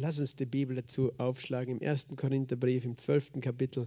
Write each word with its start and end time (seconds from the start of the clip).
Lass 0.00 0.18
uns 0.18 0.34
die 0.34 0.46
Bibel 0.46 0.76
dazu 0.76 1.12
aufschlagen 1.18 1.76
im 1.78 1.86
1. 1.86 2.16
Korintherbrief 2.16 2.86
im 2.86 2.96
12. 2.96 3.32
Kapitel 3.42 3.86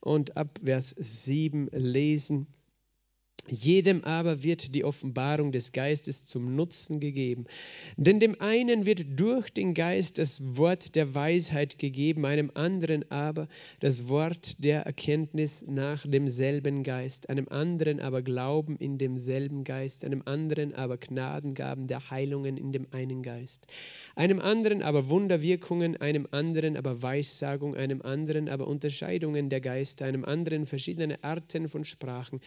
und 0.00 0.36
ab 0.36 0.58
Vers 0.64 0.90
7 0.98 1.68
lesen. 1.70 2.48
Jedem 3.48 4.04
aber 4.04 4.42
wird 4.42 4.74
die 4.74 4.84
Offenbarung 4.84 5.52
des 5.52 5.72
Geistes 5.72 6.24
zum 6.24 6.56
Nutzen 6.56 6.98
gegeben. 6.98 7.44
Denn 7.96 8.18
dem 8.18 8.40
einen 8.40 8.86
wird 8.86 9.04
durch 9.20 9.50
den 9.50 9.74
Geist 9.74 10.18
das 10.18 10.56
Wort 10.56 10.94
der 10.94 11.14
Weisheit 11.14 11.78
gegeben, 11.78 12.24
einem 12.24 12.50
anderen 12.54 13.10
aber 13.10 13.48
das 13.80 14.08
Wort 14.08 14.64
der 14.64 14.82
Erkenntnis 14.82 15.62
nach 15.66 16.06
demselben 16.06 16.84
Geist, 16.84 17.28
einem 17.28 17.48
anderen 17.48 18.00
aber 18.00 18.22
Glauben 18.22 18.76
in 18.78 18.96
demselben 18.96 19.64
Geist, 19.64 20.04
einem 20.04 20.22
anderen 20.24 20.74
aber 20.74 20.96
Gnadengaben 20.96 21.86
der 21.86 22.10
Heilungen 22.10 22.56
in 22.56 22.72
dem 22.72 22.86
einen 22.92 23.22
Geist, 23.22 23.66
einem 24.16 24.40
anderen 24.40 24.82
aber 24.82 25.10
Wunderwirkungen, 25.10 25.96
einem 25.98 26.26
anderen 26.30 26.78
aber 26.78 27.02
Weissagung, 27.02 27.74
einem 27.76 28.00
anderen 28.00 28.48
aber 28.48 28.66
Unterscheidungen 28.66 29.50
der 29.50 29.60
Geister, 29.60 30.06
einem 30.06 30.24
anderen 30.24 30.64
verschiedene 30.64 31.22
Arten 31.22 31.68
von 31.68 31.84
Sprachen 31.84 32.40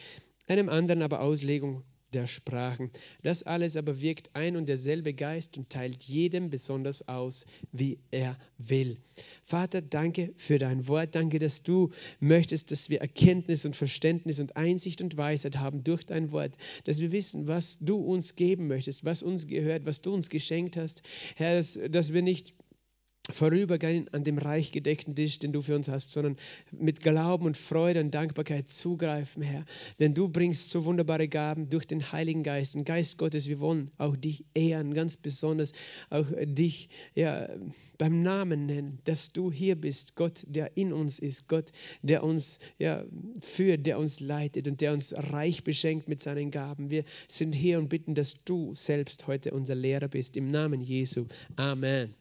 einem 0.50 0.68
anderen 0.68 1.02
aber 1.02 1.20
Auslegung 1.20 1.82
der 2.12 2.26
Sprachen. 2.26 2.90
Das 3.22 3.42
alles 3.42 3.76
aber 3.76 4.00
wirkt 4.00 4.34
ein 4.34 4.56
und 4.56 4.66
derselbe 4.66 5.12
Geist 5.12 5.58
und 5.58 5.68
teilt 5.68 6.04
jedem 6.04 6.50
besonders 6.50 7.08
aus, 7.08 7.46
wie 7.72 7.98
er 8.10 8.36
will. 8.56 8.98
Vater, 9.44 9.82
danke 9.82 10.32
für 10.36 10.58
dein 10.58 10.88
Wort. 10.88 11.14
Danke, 11.14 11.38
dass 11.38 11.62
du 11.62 11.90
möchtest, 12.20 12.70
dass 12.70 12.88
wir 12.88 13.00
Erkenntnis 13.00 13.64
und 13.64 13.76
Verständnis 13.76 14.40
und 14.40 14.56
Einsicht 14.56 15.02
und 15.02 15.16
Weisheit 15.16 15.58
haben 15.58 15.84
durch 15.84 16.04
dein 16.04 16.32
Wort, 16.32 16.56
dass 16.84 16.98
wir 16.98 17.12
wissen, 17.12 17.46
was 17.46 17.78
du 17.80 17.96
uns 17.98 18.36
geben 18.36 18.68
möchtest, 18.68 19.04
was 19.04 19.22
uns 19.22 19.46
gehört, 19.46 19.84
was 19.84 20.00
du 20.00 20.14
uns 20.14 20.30
geschenkt 20.30 20.76
hast. 20.76 21.02
Herr, 21.36 21.56
dass, 21.56 21.78
dass 21.90 22.12
wir 22.12 22.22
nicht 22.22 22.54
vorübergehen 23.30 24.08
an 24.12 24.24
dem 24.24 24.38
reich 24.38 24.72
gedeckten 24.72 25.14
Tisch, 25.14 25.38
den 25.38 25.52
du 25.52 25.60
für 25.60 25.76
uns 25.76 25.88
hast, 25.88 26.12
sondern 26.12 26.36
mit 26.72 27.00
Glauben 27.00 27.46
und 27.46 27.56
Freude 27.56 28.00
und 28.00 28.12
Dankbarkeit 28.12 28.68
zugreifen, 28.68 29.42
Herr. 29.42 29.64
Denn 29.98 30.14
du 30.14 30.28
bringst 30.28 30.70
so 30.70 30.84
wunderbare 30.84 31.28
Gaben 31.28 31.68
durch 31.68 31.86
den 31.86 32.12
Heiligen 32.12 32.42
Geist. 32.42 32.74
Und 32.74 32.84
Geist 32.84 33.18
Gottes, 33.18 33.48
wir 33.48 33.60
wollen 33.60 33.90
auch 33.98 34.16
dich 34.16 34.44
ehren, 34.54 34.94
ganz 34.94 35.16
besonders 35.16 35.72
auch 36.10 36.26
dich 36.44 36.88
ja, 37.14 37.48
beim 37.98 38.22
Namen 38.22 38.66
nennen, 38.66 39.00
dass 39.04 39.32
du 39.32 39.52
hier 39.52 39.76
bist, 39.76 40.14
Gott, 40.14 40.44
der 40.46 40.76
in 40.76 40.92
uns 40.92 41.18
ist, 41.18 41.48
Gott, 41.48 41.72
der 42.02 42.22
uns 42.22 42.58
ja, 42.78 43.04
führt, 43.40 43.86
der 43.86 43.98
uns 43.98 44.20
leitet 44.20 44.68
und 44.68 44.80
der 44.80 44.92
uns 44.92 45.14
reich 45.16 45.64
beschenkt 45.64 46.08
mit 46.08 46.20
seinen 46.20 46.50
Gaben. 46.50 46.90
Wir 46.90 47.04
sind 47.26 47.54
hier 47.54 47.78
und 47.78 47.88
bitten, 47.88 48.14
dass 48.14 48.44
du 48.44 48.74
selbst 48.74 49.26
heute 49.26 49.50
unser 49.50 49.74
Lehrer 49.74 50.08
bist. 50.08 50.36
Im 50.36 50.50
Namen 50.50 50.80
Jesu. 50.80 51.26
Amen. 51.56 52.14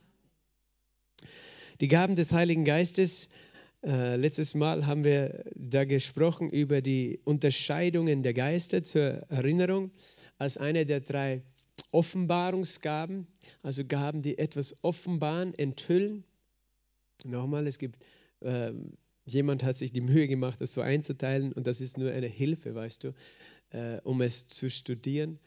Die 1.80 1.88
Gaben 1.88 2.16
des 2.16 2.33
Heiligen 2.33 2.66
Geistes. 2.66 3.30
Äh, 3.83 4.16
letztes 4.16 4.56
Mal 4.56 4.88
haben 4.88 5.03
wir 5.03 5.44
da 5.53 5.86
gesprochen 5.86 6.50
über 6.50 6.81
die 6.81 7.20
Unterscheidungen 7.23 8.23
der 8.23 8.33
Geister 8.33 8.83
zur 8.83 9.03
Erinnerung 9.30 9.92
als 10.39 10.58
eine 10.58 10.88
der 10.88 11.02
drei 11.02 11.44
Offenbarungsgaben, 11.92 13.28
also 13.61 13.83
Gaben, 13.86 14.23
die 14.23 14.39
etwas 14.39 14.83
offenbaren, 14.83 15.53
enthüllen. 15.53 16.23
Nochmal, 17.23 17.67
es 17.67 17.78
gibt, 17.78 18.00
äh, 18.39 18.72
jemand 19.25 19.64
hat 19.64 19.75
sich 19.75 19.92
die 19.92 20.02
Mühe 20.02 20.28
gemacht, 20.28 20.59
das 20.59 20.73
so 20.73 20.81
einzuteilen 20.81 21.53
und 21.53 21.67
das 21.67 21.80
ist 21.80 22.00
nur 22.00 22.11
eine 22.11 22.28
Hilfe, 22.28 22.73
weißt 22.73 23.03
du, 23.03 23.14
äh, 23.70 24.02
um 24.03 24.22
es 24.22 24.48
zu 24.48 24.72
studieren. 24.72 25.38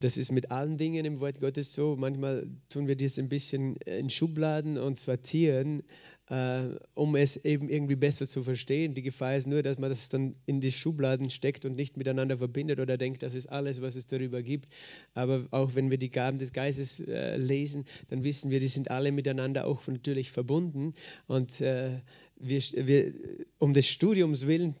Das 0.00 0.18
ist 0.18 0.30
mit 0.30 0.50
allen 0.50 0.76
Dingen 0.76 1.06
im 1.06 1.20
Wort 1.20 1.40
Gottes 1.40 1.72
so. 1.72 1.96
Manchmal 1.96 2.46
tun 2.68 2.86
wir 2.86 2.96
das 2.96 3.18
ein 3.18 3.30
bisschen 3.30 3.76
in 3.76 4.10
Schubladen 4.10 4.76
und 4.76 4.98
sortieren, 4.98 5.84
äh, 6.28 6.64
um 6.92 7.16
es 7.16 7.44
eben 7.46 7.70
irgendwie 7.70 7.96
besser 7.96 8.26
zu 8.26 8.42
verstehen. 8.42 8.92
Die 8.92 9.00
Gefahr 9.00 9.36
ist 9.36 9.46
nur, 9.46 9.62
dass 9.62 9.78
man 9.78 9.88
das 9.88 10.10
dann 10.10 10.34
in 10.44 10.60
die 10.60 10.70
Schubladen 10.70 11.30
steckt 11.30 11.64
und 11.64 11.76
nicht 11.76 11.96
miteinander 11.96 12.36
verbindet 12.36 12.78
oder 12.78 12.98
denkt, 12.98 13.22
das 13.22 13.34
ist 13.34 13.46
alles, 13.46 13.80
was 13.80 13.96
es 13.96 14.06
darüber 14.06 14.42
gibt. 14.42 14.68
Aber 15.14 15.46
auch 15.50 15.74
wenn 15.74 15.90
wir 15.90 15.98
die 15.98 16.10
Gaben 16.10 16.38
des 16.38 16.52
Geistes 16.52 17.00
äh, 17.00 17.38
lesen, 17.38 17.86
dann 18.08 18.22
wissen 18.22 18.50
wir, 18.50 18.60
die 18.60 18.68
sind 18.68 18.90
alle 18.90 19.12
miteinander 19.12 19.66
auch 19.66 19.86
natürlich 19.86 20.30
verbunden. 20.30 20.92
Und 21.26 21.62
äh, 21.62 22.02
wir, 22.38 22.60
wir, 22.60 23.14
um 23.58 23.72
des 23.72 23.88
Studiums 23.88 24.46
willen 24.46 24.76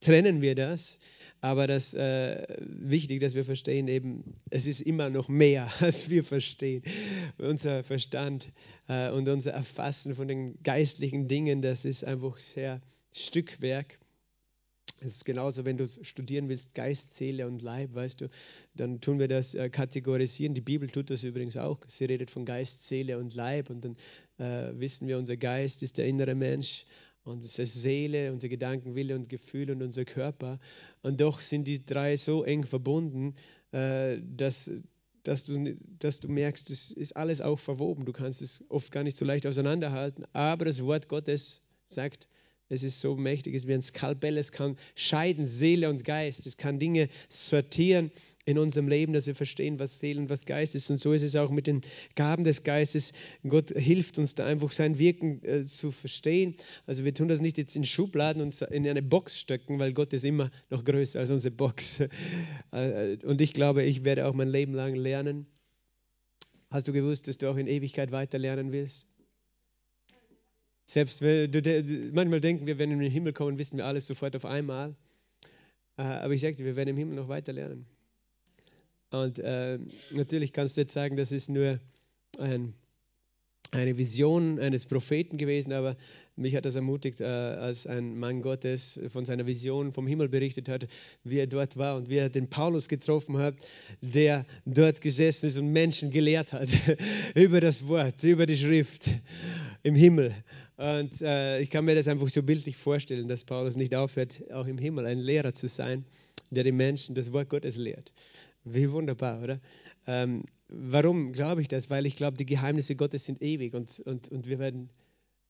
trennen 0.00 0.42
wir 0.42 0.56
das 0.56 0.98
aber 1.40 1.66
das 1.66 1.94
äh, 1.94 2.46
wichtig, 2.58 3.20
dass 3.20 3.34
wir 3.34 3.44
verstehen, 3.44 3.88
eben, 3.88 4.34
es 4.50 4.66
ist 4.66 4.80
immer 4.80 5.10
noch 5.10 5.28
mehr, 5.28 5.70
als 5.80 6.10
wir 6.10 6.24
verstehen. 6.24 6.82
Unser 7.38 7.82
Verstand 7.82 8.50
äh, 8.88 9.10
und 9.10 9.28
unser 9.28 9.52
Erfassen 9.52 10.14
von 10.14 10.28
den 10.28 10.62
geistlichen 10.62 11.28
Dingen, 11.28 11.62
das 11.62 11.84
ist 11.84 12.04
einfach 12.04 12.38
sehr 12.38 12.80
Stückwerk. 13.12 13.98
Es 15.02 15.16
ist 15.16 15.24
genauso, 15.24 15.64
wenn 15.64 15.78
du 15.78 15.86
studieren 15.86 16.50
willst, 16.50 16.74
Geist, 16.74 17.16
Seele 17.16 17.46
und 17.46 17.62
Leib, 17.62 17.94
weißt 17.94 18.20
du, 18.20 18.28
dann 18.74 19.00
tun 19.00 19.18
wir 19.18 19.28
das 19.28 19.54
äh, 19.54 19.70
kategorisieren. 19.70 20.52
Die 20.52 20.60
Bibel 20.60 20.90
tut 20.90 21.08
das 21.08 21.24
übrigens 21.24 21.56
auch. 21.56 21.80
Sie 21.88 22.04
redet 22.04 22.30
von 22.30 22.44
Geist, 22.44 22.86
Seele 22.86 23.18
und 23.18 23.34
Leib 23.34 23.70
und 23.70 23.82
dann 23.82 23.96
äh, 24.38 24.78
wissen 24.78 25.08
wir, 25.08 25.16
unser 25.16 25.38
Geist 25.38 25.82
ist 25.82 25.96
der 25.96 26.06
innere 26.06 26.34
Mensch 26.34 26.84
unsere 27.24 27.66
Seele, 27.66 28.32
unsere 28.32 28.50
Gedanken, 28.50 28.94
Wille 28.94 29.14
und 29.14 29.28
Gefühle 29.28 29.72
und 29.74 29.82
unser 29.82 30.04
Körper. 30.04 30.58
Und 31.02 31.20
doch 31.20 31.40
sind 31.40 31.66
die 31.66 31.84
drei 31.84 32.16
so 32.16 32.44
eng 32.44 32.64
verbunden, 32.64 33.34
äh, 33.72 34.18
dass, 34.22 34.70
dass, 35.22 35.44
du, 35.44 35.76
dass 35.98 36.20
du 36.20 36.28
merkst, 36.28 36.70
es 36.70 36.90
ist 36.90 37.16
alles 37.16 37.40
auch 37.40 37.58
verwoben. 37.58 38.04
Du 38.04 38.12
kannst 38.12 38.42
es 38.42 38.64
oft 38.70 38.90
gar 38.90 39.02
nicht 39.02 39.16
so 39.16 39.24
leicht 39.24 39.46
auseinanderhalten. 39.46 40.24
Aber 40.32 40.64
das 40.64 40.82
Wort 40.84 41.08
Gottes 41.08 41.66
sagt, 41.86 42.28
es 42.70 42.84
ist 42.84 43.00
so 43.00 43.16
mächtig, 43.16 43.54
es 43.54 43.64
ist 43.64 43.68
wie 43.68 43.74
ein 43.74 43.82
Skalpell, 43.82 44.38
es 44.38 44.52
kann 44.52 44.76
scheiden, 44.94 45.44
Seele 45.44 45.90
und 45.90 46.04
Geist. 46.04 46.46
Es 46.46 46.56
kann 46.56 46.78
Dinge 46.78 47.08
sortieren 47.28 48.12
in 48.44 48.58
unserem 48.58 48.86
Leben, 48.86 49.12
dass 49.12 49.26
wir 49.26 49.34
verstehen, 49.34 49.80
was 49.80 49.98
Seele 49.98 50.20
und 50.20 50.30
was 50.30 50.46
Geist 50.46 50.76
ist. 50.76 50.88
Und 50.88 50.98
so 50.98 51.12
ist 51.12 51.22
es 51.22 51.34
auch 51.34 51.50
mit 51.50 51.66
den 51.66 51.80
Gaben 52.14 52.44
des 52.44 52.62
Geistes. 52.62 53.12
Gott 53.46 53.70
hilft 53.70 54.18
uns 54.18 54.36
da 54.36 54.46
einfach 54.46 54.70
sein 54.70 54.98
Wirken 55.00 55.42
äh, 55.44 55.66
zu 55.66 55.90
verstehen. 55.90 56.54
Also 56.86 57.04
wir 57.04 57.12
tun 57.12 57.26
das 57.26 57.40
nicht 57.40 57.58
jetzt 57.58 57.74
in 57.74 57.84
Schubladen 57.84 58.40
und 58.40 58.62
in 58.62 58.86
eine 58.86 59.02
Box 59.02 59.40
stecken, 59.40 59.80
weil 59.80 59.92
Gott 59.92 60.12
ist 60.12 60.24
immer 60.24 60.52
noch 60.70 60.84
größer 60.84 61.18
als 61.18 61.30
unsere 61.30 61.54
Box. 61.54 62.02
Äh, 62.72 63.16
und 63.24 63.40
ich 63.40 63.52
glaube, 63.52 63.82
ich 63.82 64.04
werde 64.04 64.26
auch 64.26 64.34
mein 64.34 64.48
Leben 64.48 64.74
lang 64.74 64.94
lernen. 64.94 65.46
Hast 66.70 66.86
du 66.86 66.92
gewusst, 66.92 67.26
dass 67.26 67.38
du 67.38 67.50
auch 67.50 67.56
in 67.56 67.66
Ewigkeit 67.66 68.12
weiter 68.12 68.38
lernen 68.38 68.70
willst? 68.70 69.09
Selbst 70.90 71.22
wenn, 71.22 71.52
manchmal 72.14 72.40
denken 72.40 72.66
wir, 72.66 72.78
wenn 72.78 72.90
wir 72.90 72.96
in 72.96 73.02
den 73.02 73.12
Himmel 73.12 73.32
kommen, 73.32 73.58
wissen 73.58 73.76
wir 73.76 73.86
alles 73.86 74.08
sofort 74.08 74.34
auf 74.34 74.44
einmal. 74.44 74.96
Äh, 75.96 76.02
aber 76.02 76.34
ich 76.34 76.40
sagte, 76.40 76.64
wir 76.64 76.74
werden 76.74 76.88
im 76.88 76.96
Himmel 76.96 77.14
noch 77.14 77.28
weiter 77.28 77.52
lernen. 77.52 77.86
Und 79.12 79.38
äh, 79.38 79.78
natürlich 80.10 80.52
kannst 80.52 80.76
du 80.76 80.80
jetzt 80.80 80.92
sagen, 80.92 81.16
das 81.16 81.30
ist 81.30 81.48
nur 81.48 81.78
ein, 82.40 82.74
eine 83.70 83.98
Vision 83.98 84.58
eines 84.58 84.84
Propheten 84.84 85.38
gewesen, 85.38 85.72
aber 85.72 85.96
mich 86.40 86.56
hat 86.56 86.64
das 86.64 86.74
ermutigt, 86.74 87.20
äh, 87.20 87.24
als 87.24 87.86
ein 87.86 88.18
Mann 88.18 88.42
Gottes 88.42 88.98
von 89.12 89.24
seiner 89.24 89.46
Vision 89.46 89.92
vom 89.92 90.06
Himmel 90.06 90.28
berichtet 90.28 90.68
hat, 90.68 90.86
wie 91.22 91.38
er 91.38 91.46
dort 91.46 91.76
war 91.76 91.96
und 91.96 92.08
wie 92.08 92.16
er 92.16 92.30
den 92.30 92.48
Paulus 92.48 92.88
getroffen 92.88 93.38
hat, 93.38 93.54
der 94.00 94.44
dort 94.64 95.00
gesessen 95.00 95.46
ist 95.46 95.58
und 95.58 95.68
Menschen 95.72 96.10
gelehrt 96.10 96.52
hat 96.52 96.68
über 97.34 97.60
das 97.60 97.86
Wort, 97.86 98.24
über 98.24 98.46
die 98.46 98.56
Schrift 98.56 99.10
im 99.82 99.94
Himmel. 99.94 100.34
Und 100.76 101.20
äh, 101.20 101.60
ich 101.60 101.68
kann 101.68 101.84
mir 101.84 101.94
das 101.94 102.08
einfach 102.08 102.28
so 102.28 102.42
bildlich 102.42 102.76
vorstellen, 102.76 103.28
dass 103.28 103.44
Paulus 103.44 103.76
nicht 103.76 103.94
aufhört, 103.94 104.50
auch 104.52 104.66
im 104.66 104.78
Himmel 104.78 105.06
ein 105.06 105.18
Lehrer 105.18 105.52
zu 105.52 105.68
sein, 105.68 106.06
der 106.50 106.64
den 106.64 106.76
Menschen 106.76 107.14
das 107.14 107.32
Wort 107.32 107.50
Gottes 107.50 107.76
lehrt. 107.76 108.12
Wie 108.64 108.90
wunderbar, 108.90 109.42
oder? 109.42 109.60
Ähm, 110.06 110.44
warum 110.68 111.32
glaube 111.32 111.60
ich 111.60 111.68
das? 111.68 111.90
Weil 111.90 112.06
ich 112.06 112.16
glaube, 112.16 112.36
die 112.36 112.46
Geheimnisse 112.46 112.96
Gottes 112.96 113.24
sind 113.24 113.42
ewig 113.42 113.74
und, 113.74 114.00
und, 114.00 114.28
und 114.30 114.46
wir, 114.46 114.58
werden, 114.58 114.90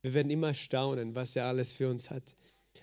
wir 0.02 0.14
werden 0.14 0.31
immer 0.31 0.55
staunen, 0.55 1.14
was 1.14 1.37
er 1.37 1.47
alles 1.47 1.73
für 1.73 1.88
uns 1.88 2.11
hat. 2.11 2.35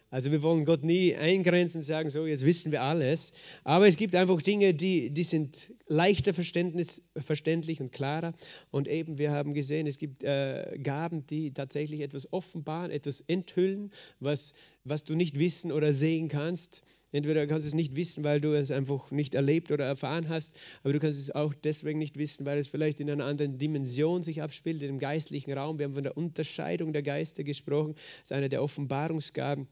Also 0.09 0.31
wir 0.31 0.41
wollen 0.41 0.63
Gott 0.63 0.83
nie 0.83 1.15
eingrenzen 1.15 1.79
und 1.79 1.83
sagen, 1.83 2.09
so 2.09 2.25
jetzt 2.25 2.45
wissen 2.45 2.71
wir 2.71 2.81
alles. 2.81 3.33
Aber 3.65 3.87
es 3.87 3.97
gibt 3.97 4.15
einfach 4.15 4.41
Dinge, 4.41 4.73
die, 4.73 5.09
die 5.09 5.23
sind 5.23 5.73
leichter 5.87 6.33
verständlich 6.33 7.81
und 7.81 7.91
klarer. 7.91 8.33
Und 8.71 8.87
eben, 8.87 9.17
wir 9.17 9.31
haben 9.31 9.53
gesehen, 9.53 9.85
es 9.85 9.97
gibt 9.97 10.23
äh, 10.23 10.77
Gaben, 10.81 11.27
die 11.27 11.53
tatsächlich 11.53 12.01
etwas 12.01 12.31
offenbaren, 12.31 12.91
etwas 12.91 13.19
enthüllen, 13.19 13.91
was, 14.19 14.53
was 14.85 15.03
du 15.03 15.13
nicht 15.15 15.39
wissen 15.39 15.73
oder 15.73 15.91
sehen 15.91 16.29
kannst. 16.29 16.83
Entweder 17.17 17.47
kannst 17.47 17.65
du 17.65 17.69
es 17.69 17.73
nicht 17.73 17.95
wissen, 17.95 18.23
weil 18.23 18.39
du 18.39 18.53
es 18.53 18.71
einfach 18.71 19.11
nicht 19.11 19.35
erlebt 19.35 19.71
oder 19.71 19.85
erfahren 19.85 20.29
hast, 20.29 20.55
aber 20.83 20.93
du 20.93 20.99
kannst 20.99 21.19
es 21.19 21.31
auch 21.31 21.53
deswegen 21.53 21.99
nicht 21.99 22.17
wissen, 22.17 22.45
weil 22.45 22.59
es 22.59 22.67
vielleicht 22.67 22.99
in 22.99 23.09
einer 23.09 23.25
anderen 23.25 23.57
Dimension 23.57 24.21
sich 24.23 24.41
abspielt, 24.41 24.83
einem 24.83 24.99
geistlichen 24.99 25.53
Raum. 25.53 25.79
Wir 25.79 25.85
haben 25.85 25.95
von 25.95 26.03
der 26.03 26.15
Unterscheidung 26.15 26.93
der 26.93 27.03
Geister 27.03 27.43
gesprochen. 27.43 27.95
Das 27.95 28.25
ist 28.25 28.31
eine 28.33 28.49
der 28.49 28.61
Offenbarungsgaben. 28.61 29.67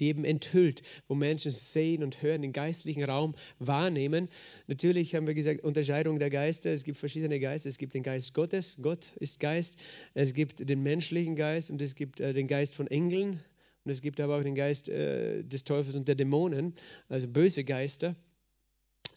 die 0.00 0.08
eben 0.08 0.24
enthüllt, 0.24 0.82
wo 1.06 1.14
Menschen 1.14 1.52
sehen 1.52 2.02
und 2.02 2.20
hören, 2.20 2.42
den 2.42 2.52
geistlichen 2.52 3.04
Raum 3.04 3.36
wahrnehmen. 3.60 4.28
Natürlich 4.66 5.14
haben 5.14 5.28
wir 5.28 5.34
gesagt, 5.34 5.62
Unterscheidung 5.62 6.18
der 6.18 6.30
Geister. 6.30 6.72
Es 6.72 6.82
gibt 6.82 6.98
verschiedene 6.98 7.38
Geister. 7.38 7.68
Es 7.68 7.78
gibt 7.78 7.94
den 7.94 8.02
Geist 8.02 8.34
Gottes, 8.34 8.78
Gott 8.82 9.12
ist 9.20 9.38
Geist. 9.38 9.78
Es 10.14 10.34
gibt 10.34 10.68
den 10.68 10.82
menschlichen 10.82 11.36
Geist 11.36 11.70
und 11.70 11.80
es 11.80 11.94
gibt 11.94 12.18
äh, 12.18 12.32
den 12.32 12.48
Geist 12.48 12.74
von 12.74 12.88
Engeln. 12.88 13.40
Und 13.86 13.92
es 13.92 14.02
gibt 14.02 14.20
aber 14.20 14.36
auch 14.36 14.42
den 14.42 14.56
Geist 14.56 14.88
äh, 14.88 15.44
des 15.44 15.62
Teufels 15.62 15.94
und 15.94 16.08
der 16.08 16.16
Dämonen, 16.16 16.74
also 17.08 17.28
böse 17.28 17.62
Geister. 17.62 18.16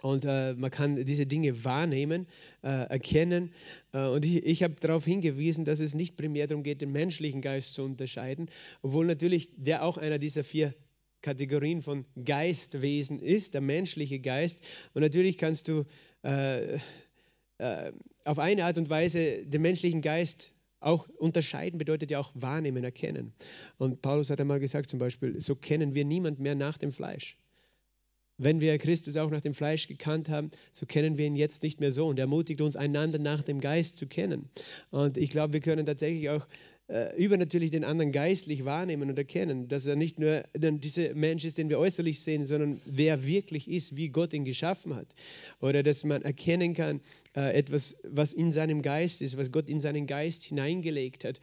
Und 0.03 0.25
äh, 0.25 0.53
man 0.53 0.69
kann 0.69 1.03
diese 1.05 1.25
Dinge 1.25 1.63
wahrnehmen, 1.63 2.27
äh, 2.61 2.67
erkennen. 2.67 3.51
Äh, 3.93 4.05
und 4.05 4.23
ich, 4.23 4.45
ich 4.45 4.61
habe 4.61 4.75
darauf 4.79 5.05
hingewiesen, 5.05 5.65
dass 5.65 5.79
es 5.79 5.95
nicht 5.95 6.17
primär 6.17 6.45
darum 6.45 6.61
geht, 6.61 6.83
den 6.83 6.91
menschlichen 6.91 7.41
Geist 7.41 7.73
zu 7.73 7.83
unterscheiden, 7.83 8.51
obwohl 8.83 9.07
natürlich 9.07 9.49
der 9.57 9.83
auch 9.83 9.97
einer 9.97 10.19
dieser 10.19 10.43
vier 10.43 10.75
Kategorien 11.23 11.81
von 11.81 12.05
Geistwesen 12.23 13.19
ist, 13.19 13.55
der 13.55 13.61
menschliche 13.61 14.19
Geist. 14.19 14.59
Und 14.93 15.01
natürlich 15.01 15.39
kannst 15.39 15.67
du 15.67 15.83
äh, 16.23 16.75
äh, 17.57 17.91
auf 18.23 18.37
eine 18.37 18.65
Art 18.65 18.77
und 18.77 18.91
Weise 18.91 19.43
den 19.47 19.63
menschlichen 19.63 20.03
Geist 20.03 20.51
auch 20.79 21.07
unterscheiden 21.17 21.77
bedeutet 21.77 22.11
ja 22.11 22.19
auch 22.19 22.31
wahrnehmen, 22.33 22.83
erkennen. 22.83 23.33
Und 23.77 24.01
Paulus 24.01 24.29
hat 24.29 24.39
einmal 24.39 24.59
gesagt 24.59 24.89
zum 24.89 24.99
Beispiel, 24.99 25.39
so 25.39 25.55
kennen 25.55 25.93
wir 25.93 26.05
niemand 26.05 26.39
mehr 26.39 26.55
nach 26.55 26.77
dem 26.77 26.91
Fleisch. 26.91 27.37
Wenn 28.37 28.61
wir 28.61 28.77
Christus 28.77 29.17
auch 29.17 29.29
nach 29.29 29.41
dem 29.41 29.53
Fleisch 29.53 29.89
gekannt 29.89 30.29
haben, 30.29 30.51
so 30.71 30.85
kennen 30.85 31.17
wir 31.17 31.25
ihn 31.25 31.35
jetzt 31.35 31.61
nicht 31.61 31.81
mehr 31.81 31.91
so. 31.91 32.07
Und 32.07 32.19
er 32.19 32.23
ermutigt 32.23 32.61
uns, 32.61 32.77
einander 32.77 33.19
nach 33.19 33.41
dem 33.41 33.59
Geist 33.59 33.97
zu 33.97 34.07
kennen. 34.07 34.49
Und 34.91 35.17
ich 35.17 35.29
glaube, 35.29 35.51
wir 35.53 35.59
können 35.59 35.85
tatsächlich 35.85 36.29
auch 36.29 36.47
äh, 36.89 37.15
übernatürlich 37.15 37.69
den 37.71 37.83
anderen 37.83 38.11
geistlich 38.11 38.65
wahrnehmen 38.65 39.09
und 39.09 39.17
erkennen, 39.17 39.67
dass 39.67 39.85
er 39.85 39.95
nicht 39.95 40.17
nur 40.17 40.43
dieser 40.55 41.13
Mensch 41.13 41.45
ist, 41.45 41.57
den 41.57 41.69
wir 41.69 41.77
äußerlich 41.77 42.21
sehen, 42.21 42.45
sondern 42.45 42.81
wer 42.85 43.23
wirklich 43.23 43.69
ist, 43.69 43.95
wie 43.95 44.09
Gott 44.09 44.33
ihn 44.33 44.43
geschaffen 44.43 44.95
hat. 44.95 45.07
Oder 45.61 45.83
dass 45.83 46.03
man 46.03 46.23
erkennen 46.23 46.73
kann, 46.73 47.01
äh, 47.35 47.53
etwas, 47.55 48.01
was 48.07 48.33
in 48.33 48.51
seinem 48.51 48.81
Geist 48.81 49.21
ist, 49.21 49.37
was 49.37 49.51
Gott 49.51 49.69
in 49.69 49.81
seinen 49.81 50.07
Geist 50.07 50.43
hineingelegt 50.43 51.25
hat. 51.25 51.41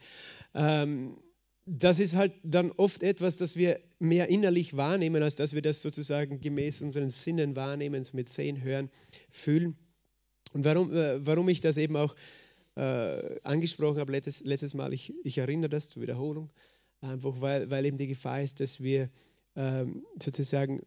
Ähm, 0.53 1.17
das 1.65 1.99
ist 1.99 2.15
halt 2.15 2.33
dann 2.43 2.71
oft 2.71 3.03
etwas, 3.03 3.37
das 3.37 3.55
wir 3.55 3.79
mehr 3.99 4.29
innerlich 4.29 4.75
wahrnehmen, 4.75 5.23
als 5.23 5.35
dass 5.35 5.53
wir 5.53 5.61
das 5.61 5.81
sozusagen 5.81 6.39
gemäß 6.39 6.81
unseren 6.81 7.09
Sinnen 7.09 7.55
wahrnehmen, 7.55 8.05
mit 8.13 8.29
Sehen, 8.29 8.63
Hören, 8.63 8.89
Fühlen. 9.29 9.77
Und 10.53 10.65
warum, 10.65 10.93
äh, 10.93 11.25
warum 11.25 11.49
ich 11.49 11.61
das 11.61 11.77
eben 11.77 11.95
auch 11.95 12.15
äh, 12.77 13.39
angesprochen 13.43 13.99
habe 13.99 14.11
letztes, 14.11 14.43
letztes 14.43 14.73
Mal, 14.75 14.93
ich, 14.93 15.13
ich, 15.23 15.39
erinnere 15.39 15.69
das 15.69 15.89
zur 15.89 16.03
Wiederholung, 16.03 16.51
einfach 17.01 17.41
weil, 17.41 17.71
weil 17.71 17.85
eben 17.85 17.97
die 17.97 18.07
Gefahr 18.07 18.41
ist, 18.41 18.59
dass 18.59 18.83
wir 18.83 19.09
ähm, 19.55 20.05
sozusagen 20.21 20.85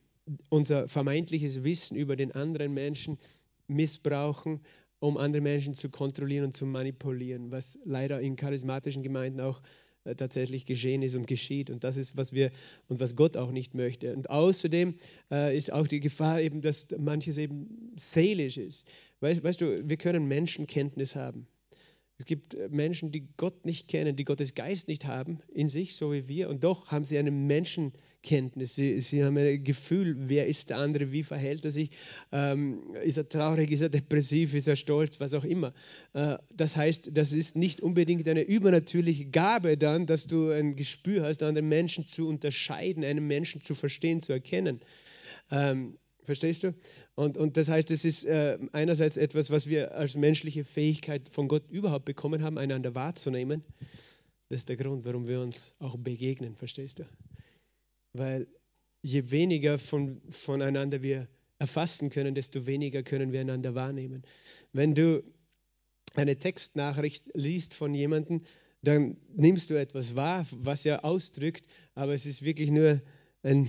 unser 0.49 0.89
vermeintliches 0.89 1.65
Wissen 1.65 1.97
über 1.97 2.15
den 2.15 2.33
anderen 2.33 2.73
Menschen 2.73 3.19
missbrauchen, 3.67 4.61
um 5.01 5.17
andere 5.17 5.43
Menschen 5.43 5.75
zu 5.75 5.89
kontrollieren 5.89 6.45
und 6.45 6.53
zu 6.55 6.65
manipulieren, 6.65 7.51
was 7.51 7.79
leider 7.85 8.21
in 8.21 8.37
charismatischen 8.37 9.03
Gemeinden 9.03 9.41
auch 9.41 9.61
äh, 10.05 10.15
tatsächlich 10.15 10.67
geschehen 10.67 11.03
ist 11.03 11.17
und 11.17 11.27
geschieht. 11.27 11.71
Und 11.71 11.83
das 11.83 11.97
ist, 11.97 12.17
was 12.17 12.33
wir 12.33 12.53
und 12.87 13.01
was 13.01 13.17
Gott 13.17 13.37
auch 13.37 13.51
nicht 13.51 13.75
möchte. 13.75 14.15
Und 14.15 14.31
außerdem 14.31 14.95
äh, 15.33 15.57
ist 15.57 15.73
auch 15.73 15.89
die 15.89 16.01
Gefahr 16.01 16.41
eben, 16.41 16.61
dass 16.61 16.97
manches 16.99 17.37
eben 17.37 17.93
seelisch 17.97 18.59
ist. 18.59 18.87
Weißt, 19.19 19.43
weißt 19.43 19.61
du, 19.61 19.89
wir 19.89 19.97
können 19.97 20.29
Menschenkenntnis 20.29 21.17
haben. 21.17 21.49
Es 22.21 22.27
gibt 22.27 22.55
äh, 22.55 22.69
Menschen, 22.69 23.11
die 23.13 23.29
Gott 23.37 23.65
nicht 23.65 23.89
kennen, 23.89 24.15
die 24.15 24.25
Gottes 24.25 24.55
Geist 24.55 24.89
nicht 24.89 25.07
haben 25.07 25.41
in 25.53 25.69
sich, 25.69 25.97
so 25.97 26.13
wie 26.13 26.29
wir, 26.29 26.51
und 26.51 26.63
doch 26.63 26.89
haben 26.89 27.05
sie 27.05 27.19
eine 27.19 27.31
Menschenkenntnis 27.31 28.11
Kenntnis. 28.23 28.75
Sie, 28.75 29.01
sie 29.01 29.25
haben 29.25 29.37
ein 29.37 29.65
Gefühl, 29.65 30.15
wer 30.29 30.47
ist 30.47 30.71
der 30.71 30.79
andere, 30.79 31.13
wie 31.13 31.23
verhält 31.23 31.65
er 31.65 31.71
sich, 31.71 31.91
ähm, 32.33 32.95
ist 33.03 33.17
er 33.17 33.29
traurig, 33.29 33.71
ist 33.71 33.81
er 33.81 33.89
depressiv, 33.89 34.55
ist 34.55 34.69
er 34.69 34.77
stolz, 34.77 35.21
was 35.21 35.35
auch 35.35 35.45
immer. 35.45 35.73
Äh, 36.13 36.37
das 36.55 36.77
heißt, 36.77 37.11
das 37.13 37.33
ist 37.33 37.57
nicht 37.57 37.81
unbedingt 37.81 38.29
eine 38.29 38.43
übernatürliche 38.43 39.27
Gabe 39.27 39.77
dann, 39.77 40.07
dass 40.07 40.27
du 40.27 40.51
ein 40.51 40.77
Gespür 40.77 41.25
hast, 41.25 41.43
anderen 41.43 41.69
Menschen 41.69 42.05
zu 42.05 42.29
unterscheiden, 42.29 43.05
einen 43.05 43.27
Menschen 43.27 43.61
zu 43.61 43.75
verstehen, 43.75 44.21
zu 44.21 44.33
erkennen. 44.33 44.81
Ähm, 45.51 45.97
verstehst 46.25 46.65
du? 46.65 46.75
Und, 47.21 47.37
und 47.37 47.59
das 47.59 47.69
heißt, 47.69 47.91
es 47.91 48.07
ist 48.07 48.25
äh, 48.25 48.57
einerseits 48.73 49.19
etwas, 49.19 49.51
was 49.51 49.69
wir 49.69 49.95
als 49.95 50.15
menschliche 50.15 50.65
Fähigkeit 50.65 51.29
von 51.29 51.49
Gott 51.49 51.69
überhaupt 51.69 52.07
bekommen 52.07 52.43
haben, 52.43 52.57
einander 52.57 52.95
wahrzunehmen. 52.95 53.63
Das 54.49 54.61
ist 54.61 54.71
der 54.71 54.79
Grund, 54.79 55.05
warum 55.05 55.29
wir 55.29 55.43
uns 55.43 55.75
auch 55.81 55.99
begegnen, 55.99 56.57
verstehst 56.57 57.01
du? 57.01 57.05
Weil 58.15 58.47
je 59.03 59.31
weniger 59.31 59.79
von, 59.79 60.23
voneinander 60.31 61.03
wir 61.03 61.29
erfassen 61.59 62.09
können, 62.09 62.35
desto 62.35 62.65
weniger 62.65 63.03
können 63.03 63.33
wir 63.33 63.43
einander 63.43 63.75
wahrnehmen. 63.75 64.23
Wenn 64.73 64.95
du 64.95 65.23
eine 66.15 66.39
Textnachricht 66.39 67.27
liest 67.35 67.75
von 67.75 67.93
jemandem, 67.93 68.45
dann 68.81 69.19
nimmst 69.37 69.69
du 69.69 69.75
etwas 69.75 70.17
wahr, 70.17 70.47
was 70.53 70.87
er 70.87 71.05
ausdrückt, 71.05 71.67
aber 71.95 72.15
es 72.15 72.25
ist 72.25 72.43
wirklich 72.47 72.71
nur 72.71 73.03
ein, 73.43 73.69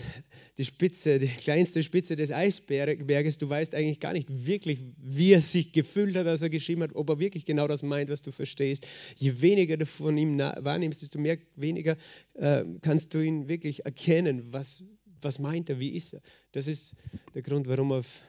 die 0.58 0.66
Spitze, 0.66 1.18
die 1.18 1.28
kleinste 1.28 1.82
Spitze 1.82 2.16
des 2.16 2.32
Eisberges. 2.32 3.38
Du 3.38 3.50
weißt 3.50 3.74
eigentlich 3.74 4.00
gar 4.00 4.14
nicht 4.14 4.46
wirklich, 4.46 4.80
wie 4.98 5.32
er 5.32 5.42
sich 5.42 5.72
gefühlt 5.72 6.16
hat, 6.16 6.28
als 6.28 6.42
er 6.42 6.50
geschrieben 6.50 6.84
hat, 6.84 6.96
ob 6.96 7.10
er 7.10 7.20
wirklich 7.20 7.46
genau 7.46 7.68
das 7.68 7.84
meint, 7.84 8.10
was 8.10 8.22
du 8.22 8.32
verstehst. 8.32 8.86
Je 9.16 9.42
weniger 9.42 9.78
du 9.78 9.86
von 9.86 10.18
ihm 10.18 10.38
wahrnimmst, 10.40 11.02
desto 11.02 11.20
mehr, 11.20 11.38
weniger 11.56 11.98
äh, 12.34 12.64
kannst 12.82 13.14
du 13.14 13.20
ihn 13.20 13.48
wirklich 13.48 13.86
erkennen, 13.86 14.52
was, 14.52 14.84
was 15.22 15.40
meint 15.40 15.70
er, 15.70 15.80
wie 15.80 15.96
ist 15.96 16.14
er. 16.14 16.22
Das 16.52 16.68
ist 16.68 16.98
der 17.34 17.42
Grund, 17.42 17.68
warum 17.68 17.94
auf, 17.94 18.22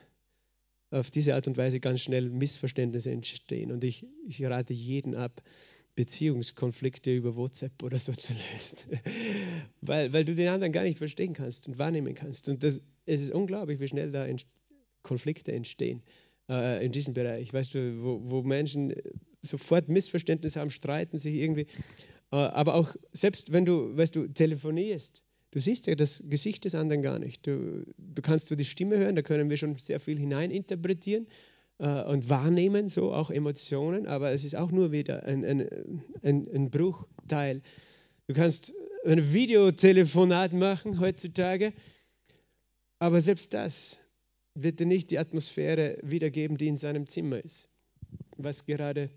auf 0.90 1.10
diese 1.10 1.34
Art 1.34 1.48
und 1.48 1.56
Weise 1.56 1.80
ganz 1.80 2.02
schnell 2.02 2.30
Missverständnisse 2.30 3.10
entstehen. 3.10 3.72
Und 3.72 3.82
ich, 3.82 4.06
ich 4.28 4.44
rate 4.44 4.72
jeden 4.72 5.16
ab, 5.16 5.42
Beziehungskonflikte 5.94 7.14
über 7.14 7.36
WhatsApp 7.36 7.82
oder 7.82 7.98
so 7.98 8.12
zu 8.12 8.32
lösen, 8.32 9.00
weil, 9.80 10.12
weil 10.12 10.24
du 10.24 10.34
den 10.34 10.48
anderen 10.48 10.72
gar 10.72 10.84
nicht 10.84 10.98
verstehen 10.98 11.34
kannst 11.34 11.68
und 11.68 11.78
wahrnehmen 11.78 12.14
kannst. 12.14 12.48
Und 12.48 12.64
das, 12.64 12.80
es 13.04 13.20
ist 13.20 13.32
unglaublich, 13.32 13.80
wie 13.80 13.88
schnell 13.88 14.10
da 14.10 14.26
ent 14.26 14.46
Konflikte 15.02 15.52
entstehen 15.52 16.02
äh, 16.48 16.84
in 16.84 16.92
diesem 16.92 17.12
Bereich. 17.12 17.52
Weißt 17.52 17.74
du, 17.74 18.02
wo, 18.02 18.20
wo 18.24 18.42
Menschen 18.42 18.94
sofort 19.42 19.88
Missverständnisse 19.88 20.60
haben, 20.60 20.70
streiten 20.70 21.18
sich 21.18 21.34
irgendwie. 21.34 21.66
Äh, 22.30 22.36
aber 22.36 22.74
auch 22.74 22.94
selbst 23.12 23.52
wenn 23.52 23.64
du, 23.64 23.96
weißt 23.96 24.14
du, 24.14 24.28
telefonierst, 24.28 25.22
du 25.50 25.60
siehst 25.60 25.86
ja 25.88 25.94
das 25.94 26.22
Gesicht 26.28 26.64
des 26.64 26.74
anderen 26.74 27.02
gar 27.02 27.18
nicht. 27.18 27.46
Du, 27.46 27.84
du 27.98 28.22
kannst 28.22 28.50
nur 28.50 28.56
die 28.56 28.64
Stimme 28.64 28.96
hören, 28.96 29.16
da 29.16 29.22
können 29.22 29.50
wir 29.50 29.56
schon 29.56 29.74
sehr 29.74 30.00
viel 30.00 30.18
hineininterpretieren 30.18 31.26
äh, 31.82 32.04
und 32.04 32.30
wahrnehmen, 32.30 32.88
so 32.88 33.12
auch 33.12 33.30
Emotionen, 33.30 34.06
aber 34.06 34.30
es 34.30 34.44
ist 34.44 34.54
auch 34.54 34.70
nur 34.70 34.92
wieder 34.92 35.24
ein, 35.24 35.44
ein, 35.44 36.02
ein, 36.22 36.48
ein 36.54 36.70
Bruchteil. 36.70 37.60
Du 38.28 38.34
kannst 38.34 38.72
ein 39.04 39.32
Videotelefonat 39.32 40.52
machen 40.52 41.00
heutzutage, 41.00 41.72
aber 43.00 43.20
selbst 43.20 43.52
das 43.52 43.98
wird 44.54 44.78
dir 44.78 44.86
nicht 44.86 45.10
die 45.10 45.18
Atmosphäre 45.18 45.98
wiedergeben, 46.02 46.56
die 46.56 46.68
in 46.68 46.76
seinem 46.76 47.08
Zimmer 47.08 47.44
ist. 47.44 47.68
Was 48.36 48.64
gerade 48.64 49.10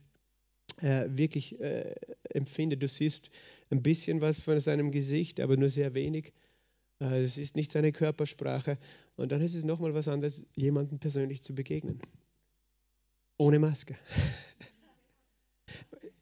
äh, 0.81 1.05
wirklich 1.09 1.59
äh, 1.59 1.93
empfindet. 2.29 2.81
Du 2.81 2.87
siehst 2.87 3.29
ein 3.69 3.83
bisschen 3.83 4.21
was 4.21 4.39
von 4.39 4.59
seinem 4.59 4.91
Gesicht, 4.91 5.39
aber 5.39 5.55
nur 5.55 5.69
sehr 5.69 5.93
wenig. 5.93 6.33
Äh, 6.99 7.21
es 7.21 7.37
ist 7.37 7.55
nicht 7.55 7.71
seine 7.71 7.91
Körpersprache. 7.91 8.79
Und 9.17 9.31
dann 9.31 9.41
ist 9.41 9.53
es 9.53 9.65
nochmal 9.65 9.93
was 9.93 10.07
anderes, 10.07 10.49
jemandem 10.55 10.97
persönlich 10.97 11.43
zu 11.43 11.53
begegnen 11.53 11.99
ohne 13.37 13.59
Maske. 13.59 13.95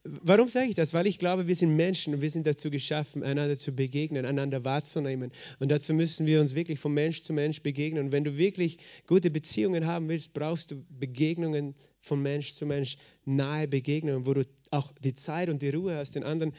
Warum 0.05 0.49
sage 0.49 0.67
ich 0.67 0.75
das? 0.75 0.93
Weil 0.93 1.07
ich 1.07 1.17
glaube, 1.17 1.47
wir 1.47 1.55
sind 1.55 1.77
Menschen 1.77 2.13
und 2.13 2.21
wir 2.21 2.29
sind 2.29 2.45
dazu 2.45 2.69
geschaffen, 2.69 3.23
einander 3.23 3.55
zu 3.55 3.71
begegnen, 3.71 4.25
einander 4.25 4.65
wahrzunehmen. 4.65 5.31
Und 5.59 5.71
dazu 5.71 5.93
müssen 5.93 6.25
wir 6.25 6.41
uns 6.41 6.55
wirklich 6.55 6.79
von 6.79 6.93
Mensch 6.93 7.23
zu 7.23 7.31
Mensch 7.31 7.61
begegnen. 7.61 8.05
Und 8.05 8.11
wenn 8.11 8.25
du 8.25 8.37
wirklich 8.37 8.79
gute 9.07 9.31
Beziehungen 9.31 9.85
haben 9.85 10.09
willst, 10.09 10.33
brauchst 10.33 10.71
du 10.71 10.85
Begegnungen 10.89 11.73
von 12.01 12.21
Mensch 12.21 12.53
zu 12.53 12.65
Mensch, 12.65 12.97
nahe 13.23 13.67
Begegnungen, 13.69 14.25
wo 14.27 14.33
du 14.33 14.45
auch 14.71 14.91
die 14.99 15.13
Zeit 15.13 15.47
und 15.47 15.61
die 15.61 15.69
Ruhe 15.69 15.95
hast, 15.95 16.15
den 16.15 16.25
anderen 16.25 16.53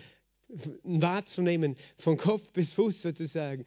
wahrzunehmen, 0.83 1.77
von 1.99 2.17
Kopf 2.17 2.51
bis 2.53 2.71
Fuß 2.71 3.03
sozusagen. 3.03 3.65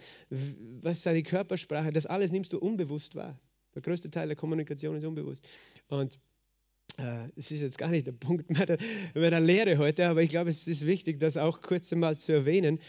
Was 0.82 1.04
seine 1.04 1.22
Körpersprache, 1.22 1.92
das 1.92 2.08
alles 2.08 2.32
nimmst 2.32 2.54
du 2.54 2.58
unbewusst 2.58 3.16
wahr. 3.16 3.40
Der 3.76 3.84
größte 3.84 4.10
Teil 4.10 4.28
der 4.28 4.36
Kommunikation 4.36 4.96
ist 4.96 5.06
unbewusst. 5.06 5.48
Und 5.88 6.18
es 7.36 7.52
ist 7.52 7.62
jetzt 7.62 7.78
gar 7.78 7.90
nicht 7.90 8.08
der 8.08 8.12
Punkt 8.14 8.50
mehr 8.50 8.66
der, 8.66 9.40
Lehre 9.40 9.78
heute, 9.78 10.08
aber 10.08 10.24
ich 10.24 10.30
glaube, 10.30 10.50
es 10.50 10.68
ist 10.68 10.86
wichtig, 10.86 11.20
das 11.20 11.38
auch 11.38 11.62
kurz 11.62 11.92
einmal 11.94 12.18
zu 12.18 12.32
erwähnen. 12.32 12.80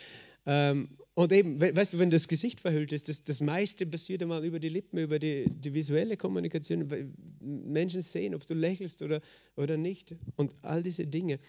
Ähm, 0.46 0.88
und 1.14 1.32
eben, 1.32 1.60
weißt 1.60 1.94
du, 1.94 1.98
wenn 1.98 2.10
das 2.10 2.28
Gesicht 2.28 2.60
verhüllt 2.60 2.92
ist, 2.92 3.08
das, 3.08 3.24
das 3.24 3.40
meiste 3.40 3.86
passiert 3.86 4.22
einmal 4.22 4.44
über 4.44 4.60
die 4.60 4.68
Lippen, 4.68 4.98
über 4.98 5.18
die, 5.18 5.46
die 5.50 5.74
visuelle 5.74 6.16
Kommunikation. 6.16 7.12
Menschen 7.40 8.02
sehen, 8.02 8.36
ob 8.36 8.46
du 8.46 8.54
lächelst 8.54 9.02
oder, 9.02 9.20
oder 9.56 9.76
nicht 9.76 10.14
und 10.36 10.54
all 10.62 10.82
diese 10.82 11.06
Dinge. 11.06 11.40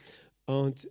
Und 0.48 0.88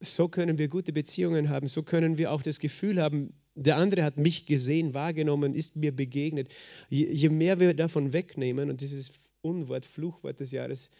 so 0.00 0.26
können 0.26 0.58
wir 0.58 0.66
gute 0.66 0.92
Beziehungen 0.92 1.48
haben, 1.48 1.68
so 1.68 1.84
können 1.84 2.18
wir 2.18 2.32
auch 2.32 2.42
das 2.42 2.58
Gefühl 2.58 3.00
haben, 3.00 3.34
Der 3.54 3.76
andere 3.76 4.02
hat 4.02 4.16
mich 4.16 4.46
gesehen, 4.46 4.94
wahrgenommen, 4.94 5.54
ist 5.54 5.76
mir 5.76 5.94
begegnet. 5.94 6.48
Je, 6.88 7.06
je 7.06 7.28
mehr 7.28 7.60
wir 7.60 7.74
davon 7.74 8.12
wegnehmen, 8.12 8.68
und 8.68 8.80
dieses 8.80 9.12
Unwort, 9.42 9.84
Fluchwort 9.84 10.40
des 10.40 10.52
Jahres 10.52 10.90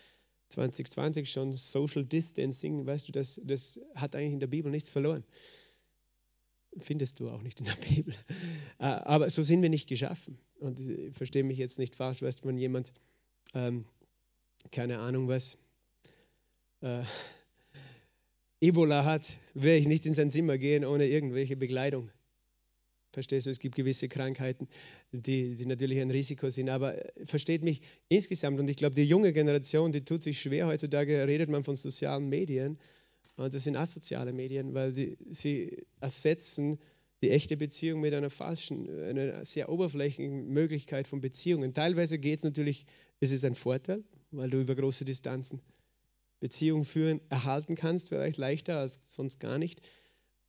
2020 0.48 1.30
schon, 1.30 1.52
Social 1.52 2.04
Distancing, 2.04 2.86
weißt 2.86 3.08
du, 3.08 3.12
das, 3.12 3.40
das 3.44 3.80
hat 3.94 4.14
eigentlich 4.14 4.34
in 4.34 4.40
der 4.40 4.46
Bibel 4.46 4.70
nichts 4.70 4.90
verloren. 4.90 5.24
Findest 6.78 7.20
du 7.20 7.28
auch 7.28 7.42
nicht 7.42 7.60
in 7.60 7.66
der 7.66 7.76
Bibel. 7.88 8.14
Äh, 8.78 8.84
aber 8.84 9.30
so 9.30 9.42
sind 9.42 9.62
wir 9.62 9.68
nicht 9.68 9.88
geschaffen. 9.88 10.38
Und 10.58 10.80
ich 10.80 11.14
verstehe 11.14 11.44
mich 11.44 11.58
jetzt 11.58 11.78
nicht 11.78 11.94
falsch, 11.94 12.22
weißt 12.22 12.44
du, 12.44 12.48
wenn 12.48 12.58
jemand, 12.58 12.92
ähm, 13.54 13.84
keine 14.70 14.98
Ahnung 14.98 15.28
was, 15.28 15.58
äh, 16.80 17.02
Ebola 18.60 19.04
hat, 19.04 19.32
werde 19.54 19.78
ich 19.78 19.88
nicht 19.88 20.06
in 20.06 20.14
sein 20.14 20.30
Zimmer 20.30 20.56
gehen 20.56 20.84
ohne 20.84 21.08
irgendwelche 21.08 21.56
Begleitung. 21.56 22.10
Verstehst 23.12 23.46
du, 23.46 23.50
es 23.50 23.58
gibt 23.58 23.74
gewisse 23.74 24.08
Krankheiten, 24.08 24.68
die, 25.12 25.54
die 25.54 25.66
natürlich 25.66 26.00
ein 26.00 26.10
Risiko 26.10 26.48
sind. 26.48 26.70
Aber 26.70 26.96
äh, 26.96 27.26
versteht 27.26 27.62
mich 27.62 27.82
insgesamt, 28.08 28.58
und 28.58 28.68
ich 28.68 28.76
glaube, 28.76 28.94
die 28.94 29.04
junge 29.04 29.32
Generation, 29.32 29.92
die 29.92 30.04
tut 30.04 30.22
sich 30.22 30.40
schwer. 30.40 30.66
Heutzutage 30.66 31.26
redet 31.26 31.50
man 31.50 31.62
von 31.62 31.76
sozialen 31.76 32.28
Medien. 32.28 32.78
Und 33.36 33.52
das 33.54 33.64
sind 33.64 33.76
asoziale 33.76 34.32
Medien, 34.32 34.74
weil 34.74 34.92
sie, 34.92 35.18
sie 35.30 35.84
ersetzen 36.00 36.78
die 37.22 37.30
echte 37.30 37.56
Beziehung 37.56 38.00
mit 38.00 38.14
einer 38.14 38.30
falschen, 38.30 38.88
einer 39.00 39.44
sehr 39.44 39.68
oberflächlichen 39.68 40.48
Möglichkeit 40.48 41.06
von 41.06 41.20
Beziehungen. 41.20 41.72
Teilweise 41.72 42.18
geht 42.18 42.38
es 42.38 42.44
natürlich, 42.44 42.86
ist 43.20 43.32
es 43.32 43.44
ein 43.44 43.54
Vorteil, 43.54 44.02
weil 44.32 44.50
du 44.50 44.60
über 44.60 44.74
große 44.74 45.04
Distanzen 45.04 45.60
Beziehungen 46.40 46.84
führen, 46.84 47.20
erhalten 47.30 47.76
kannst, 47.76 48.08
vielleicht 48.08 48.36
leichter 48.36 48.78
als 48.78 49.14
sonst 49.14 49.38
gar 49.38 49.58
nicht. 49.58 49.80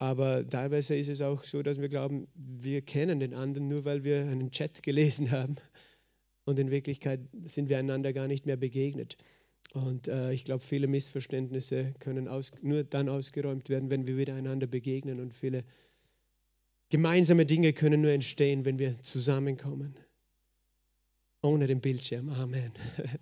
Aber 0.03 0.45
teilweise 0.45 0.97
ist 0.97 1.07
es 1.07 1.21
auch 1.21 1.45
so, 1.45 1.63
dass 1.63 1.79
wir 1.79 1.87
glauben, 1.87 2.27
wir 2.35 2.81
kennen 2.81 3.21
den 3.21 3.33
anderen 3.33 3.69
nur, 3.69 3.85
weil 3.85 4.03
wir 4.03 4.23
einen 4.23 4.51
Chat 4.51 4.83
gelesen 4.83 5.31
haben. 5.31 5.55
Und 6.43 6.59
in 6.59 6.71
Wirklichkeit 6.71 7.21
sind 7.45 7.69
wir 7.69 7.77
einander 7.77 8.11
gar 8.11 8.27
nicht 8.27 8.45
mehr 8.45 8.57
begegnet. 8.57 9.15
Und 9.71 10.09
äh, 10.09 10.33
ich 10.33 10.43
glaube, 10.43 10.61
viele 10.61 10.87
Missverständnisse 10.87 11.93
können 11.99 12.27
aus, 12.27 12.51
nur 12.61 12.83
dann 12.83 13.07
ausgeräumt 13.07 13.69
werden, 13.69 13.89
wenn 13.89 14.05
wir 14.05 14.17
wieder 14.17 14.35
einander 14.35 14.67
begegnen. 14.67 15.21
Und 15.21 15.33
viele 15.33 15.63
gemeinsame 16.89 17.45
Dinge 17.45 17.71
können 17.71 18.01
nur 18.01 18.11
entstehen, 18.11 18.65
wenn 18.65 18.79
wir 18.79 18.99
zusammenkommen. 18.99 19.95
Ohne 21.41 21.65
den 21.65 21.79
Bildschirm. 21.79 22.27
Amen. 22.27 22.73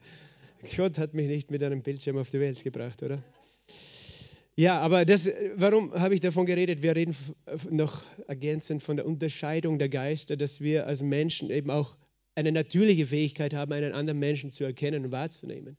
Gott 0.76 0.98
hat 0.98 1.14
mich 1.14 1.28
nicht 1.28 1.52
mit 1.52 1.64
einem 1.64 1.84
Bildschirm 1.84 2.18
auf 2.18 2.32
die 2.32 2.40
Welt 2.40 2.64
gebracht, 2.64 3.04
oder? 3.04 3.24
Ja, 4.58 4.80
aber 4.80 5.06
das, 5.06 5.30
warum 5.56 5.94
habe 5.94 6.14
ich 6.14 6.20
davon 6.20 6.46
geredet? 6.46 6.82
Wir 6.82 6.96
reden 6.96 7.16
noch 7.70 8.04
ergänzend 8.28 8.84
von 8.84 8.98
der 8.98 9.06
Unterscheidung 9.06 9.80
der 9.80 9.90
Geister, 9.90 10.36
dass 10.36 10.60
wir 10.60 10.88
als 10.88 11.02
Menschen 11.02 11.50
eben 11.50 11.70
auch 11.72 11.98
eine 12.36 12.52
natürliche 12.52 13.08
Fähigkeit 13.08 13.54
haben, 13.54 13.72
einen 13.72 13.94
anderen 13.94 14.20
Menschen 14.20 14.52
zu 14.52 14.64
erkennen 14.64 15.06
und 15.06 15.12
wahrzunehmen. 15.12 15.78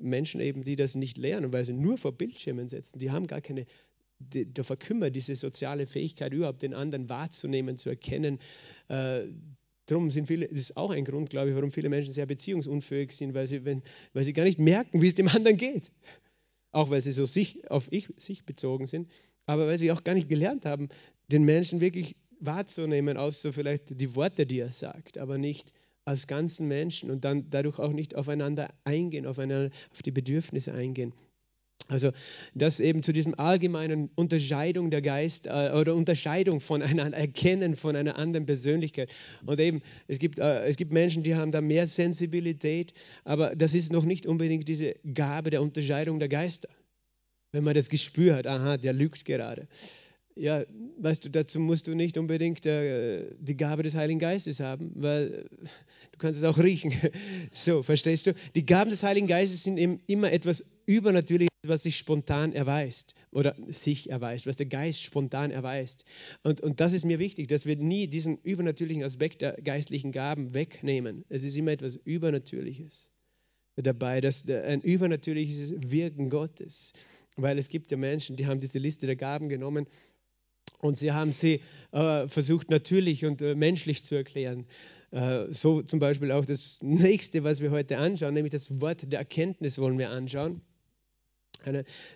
Menschen 0.00 0.40
eben, 0.40 0.64
die 0.64 0.76
das 0.76 0.94
nicht 0.94 1.18
lernen, 1.18 1.52
weil 1.52 1.64
sie 1.64 1.74
nur 1.74 1.98
vor 1.98 2.12
Bildschirmen 2.12 2.68
sitzen, 2.68 2.98
die 2.98 3.10
haben 3.10 3.26
gar 3.26 3.40
keine, 3.40 3.66
die, 4.18 4.52
da 4.52 4.62
verkümmert 4.62 5.14
diese 5.14 5.36
soziale 5.36 5.86
Fähigkeit 5.86 6.32
überhaupt, 6.32 6.62
den 6.62 6.74
anderen 6.74 7.08
wahrzunehmen, 7.08 7.76
zu 7.76 7.90
erkennen. 7.90 8.38
Äh, 8.88 9.24
Darum 9.88 10.10
sind 10.10 10.26
viele, 10.26 10.48
das 10.48 10.58
ist 10.58 10.76
auch 10.76 10.90
ein 10.90 11.04
Grund, 11.04 11.30
glaube 11.30 11.50
ich, 11.50 11.54
warum 11.54 11.70
viele 11.70 11.88
Menschen 11.88 12.12
sehr 12.12 12.26
beziehungsunfähig 12.26 13.12
sind, 13.12 13.34
weil 13.34 13.46
sie, 13.46 13.64
wenn, 13.64 13.82
weil 14.14 14.24
sie 14.24 14.32
gar 14.32 14.42
nicht 14.42 14.58
merken, 14.58 15.00
wie 15.00 15.06
es 15.06 15.14
dem 15.14 15.28
anderen 15.28 15.56
geht 15.56 15.92
auch 16.76 16.90
weil 16.90 17.00
sie 17.00 17.12
so 17.12 17.24
sich, 17.24 17.70
auf 17.70 17.88
ich, 17.90 18.08
sich 18.18 18.44
bezogen 18.44 18.86
sind, 18.86 19.10
aber 19.46 19.66
weil 19.66 19.78
sie 19.78 19.90
auch 19.92 20.04
gar 20.04 20.12
nicht 20.12 20.28
gelernt 20.28 20.66
haben, 20.66 20.90
den 21.28 21.42
Menschen 21.44 21.80
wirklich 21.80 22.16
wahrzunehmen, 22.38 23.16
außer 23.16 23.48
so 23.48 23.52
vielleicht 23.52 23.98
die 23.98 24.14
Worte, 24.14 24.44
die 24.44 24.60
er 24.60 24.70
sagt, 24.70 25.16
aber 25.16 25.38
nicht 25.38 25.72
als 26.04 26.26
ganzen 26.26 26.68
Menschen 26.68 27.10
und 27.10 27.24
dann 27.24 27.48
dadurch 27.48 27.78
auch 27.78 27.94
nicht 27.94 28.14
aufeinander 28.14 28.68
eingehen, 28.84 29.24
aufeinander, 29.24 29.70
auf 29.90 30.02
die 30.02 30.10
Bedürfnisse 30.10 30.74
eingehen. 30.74 31.14
Also 31.88 32.10
das 32.54 32.80
eben 32.80 33.02
zu 33.02 33.12
diesem 33.12 33.38
allgemeinen 33.38 34.10
Unterscheidung 34.16 34.90
der 34.90 35.02
Geist 35.02 35.46
äh, 35.46 35.70
oder 35.72 35.94
Unterscheidung 35.94 36.60
voneinander, 36.60 37.16
Erkennen 37.16 37.76
von 37.76 37.94
einer 37.94 38.16
anderen 38.16 38.46
Persönlichkeit. 38.46 39.12
Und 39.44 39.60
eben, 39.60 39.82
es 40.08 40.18
gibt, 40.18 40.38
äh, 40.38 40.64
es 40.64 40.76
gibt 40.76 40.92
Menschen, 40.92 41.22
die 41.22 41.36
haben 41.36 41.52
da 41.52 41.60
mehr 41.60 41.86
Sensibilität, 41.86 42.92
aber 43.24 43.54
das 43.54 43.74
ist 43.74 43.92
noch 43.92 44.04
nicht 44.04 44.26
unbedingt 44.26 44.68
diese 44.68 44.94
Gabe 45.14 45.50
der 45.50 45.62
Unterscheidung 45.62 46.18
der 46.18 46.28
Geister. 46.28 46.68
Wenn 47.52 47.62
man 47.62 47.74
das 47.74 47.88
Gespür 47.88 48.34
hat, 48.36 48.46
aha, 48.46 48.76
der 48.76 48.92
lügt 48.92 49.24
gerade. 49.24 49.68
Ja, 50.34 50.64
weißt 50.98 51.24
du, 51.24 51.30
dazu 51.30 51.58
musst 51.60 51.86
du 51.86 51.94
nicht 51.94 52.18
unbedingt 52.18 52.66
äh, 52.66 53.24
die 53.38 53.56
Gabe 53.56 53.82
des 53.82 53.94
Heiligen 53.94 54.18
Geistes 54.18 54.60
haben, 54.60 54.92
weil 54.96 55.48
du 56.16 56.22
kannst 56.22 56.38
es 56.38 56.44
auch 56.44 56.58
riechen. 56.58 56.92
So, 57.52 57.82
verstehst 57.82 58.26
du? 58.26 58.34
Die 58.54 58.66
Gaben 58.66 58.90
des 58.90 59.02
Heiligen 59.02 59.26
Geistes 59.26 59.62
sind 59.62 59.78
eben 59.78 60.00
immer 60.06 60.32
etwas 60.32 60.76
Übernatürliches, 60.86 61.50
was 61.66 61.82
sich 61.82 61.96
spontan 61.96 62.52
erweist 62.52 63.14
oder 63.30 63.56
sich 63.68 64.10
erweist, 64.10 64.46
was 64.46 64.56
der 64.56 64.66
Geist 64.66 65.02
spontan 65.02 65.50
erweist. 65.50 66.04
Und, 66.42 66.60
und 66.60 66.80
das 66.80 66.92
ist 66.92 67.04
mir 67.04 67.18
wichtig, 67.18 67.48
dass 67.48 67.66
wir 67.66 67.76
nie 67.76 68.06
diesen 68.06 68.38
übernatürlichen 68.38 69.04
Aspekt 69.04 69.42
der 69.42 69.52
geistlichen 69.54 70.12
Gaben 70.12 70.54
wegnehmen. 70.54 71.24
Es 71.28 71.44
ist 71.44 71.56
immer 71.56 71.72
etwas 71.72 71.96
Übernatürliches 71.96 73.10
dabei, 73.76 74.20
dass 74.20 74.48
ein 74.48 74.80
übernatürliches 74.80 75.74
Wirken 75.90 76.30
Gottes. 76.30 76.94
Weil 77.36 77.58
es 77.58 77.68
gibt 77.68 77.90
ja 77.90 77.96
Menschen, 77.96 78.36
die 78.36 78.46
haben 78.46 78.60
diese 78.60 78.78
Liste 78.78 79.06
der 79.06 79.16
Gaben 79.16 79.48
genommen 79.48 79.86
und 80.80 80.96
sie 80.96 81.12
haben 81.12 81.32
sie 81.32 81.60
äh, 81.92 82.28
versucht 82.28 82.70
natürlich 82.70 83.24
und 83.24 83.42
äh, 83.42 83.54
menschlich 83.54 84.04
zu 84.04 84.14
erklären. 84.14 84.66
Äh, 85.10 85.52
so 85.52 85.82
zum 85.82 85.98
Beispiel 85.98 86.32
auch 86.32 86.44
das 86.44 86.82
nächste, 86.82 87.44
was 87.44 87.60
wir 87.60 87.70
heute 87.70 87.98
anschauen, 87.98 88.34
nämlich 88.34 88.52
das 88.52 88.80
Wort 88.80 89.10
der 89.12 89.18
Erkenntnis 89.18 89.78
wollen 89.78 89.98
wir 89.98 90.10
anschauen. 90.10 90.60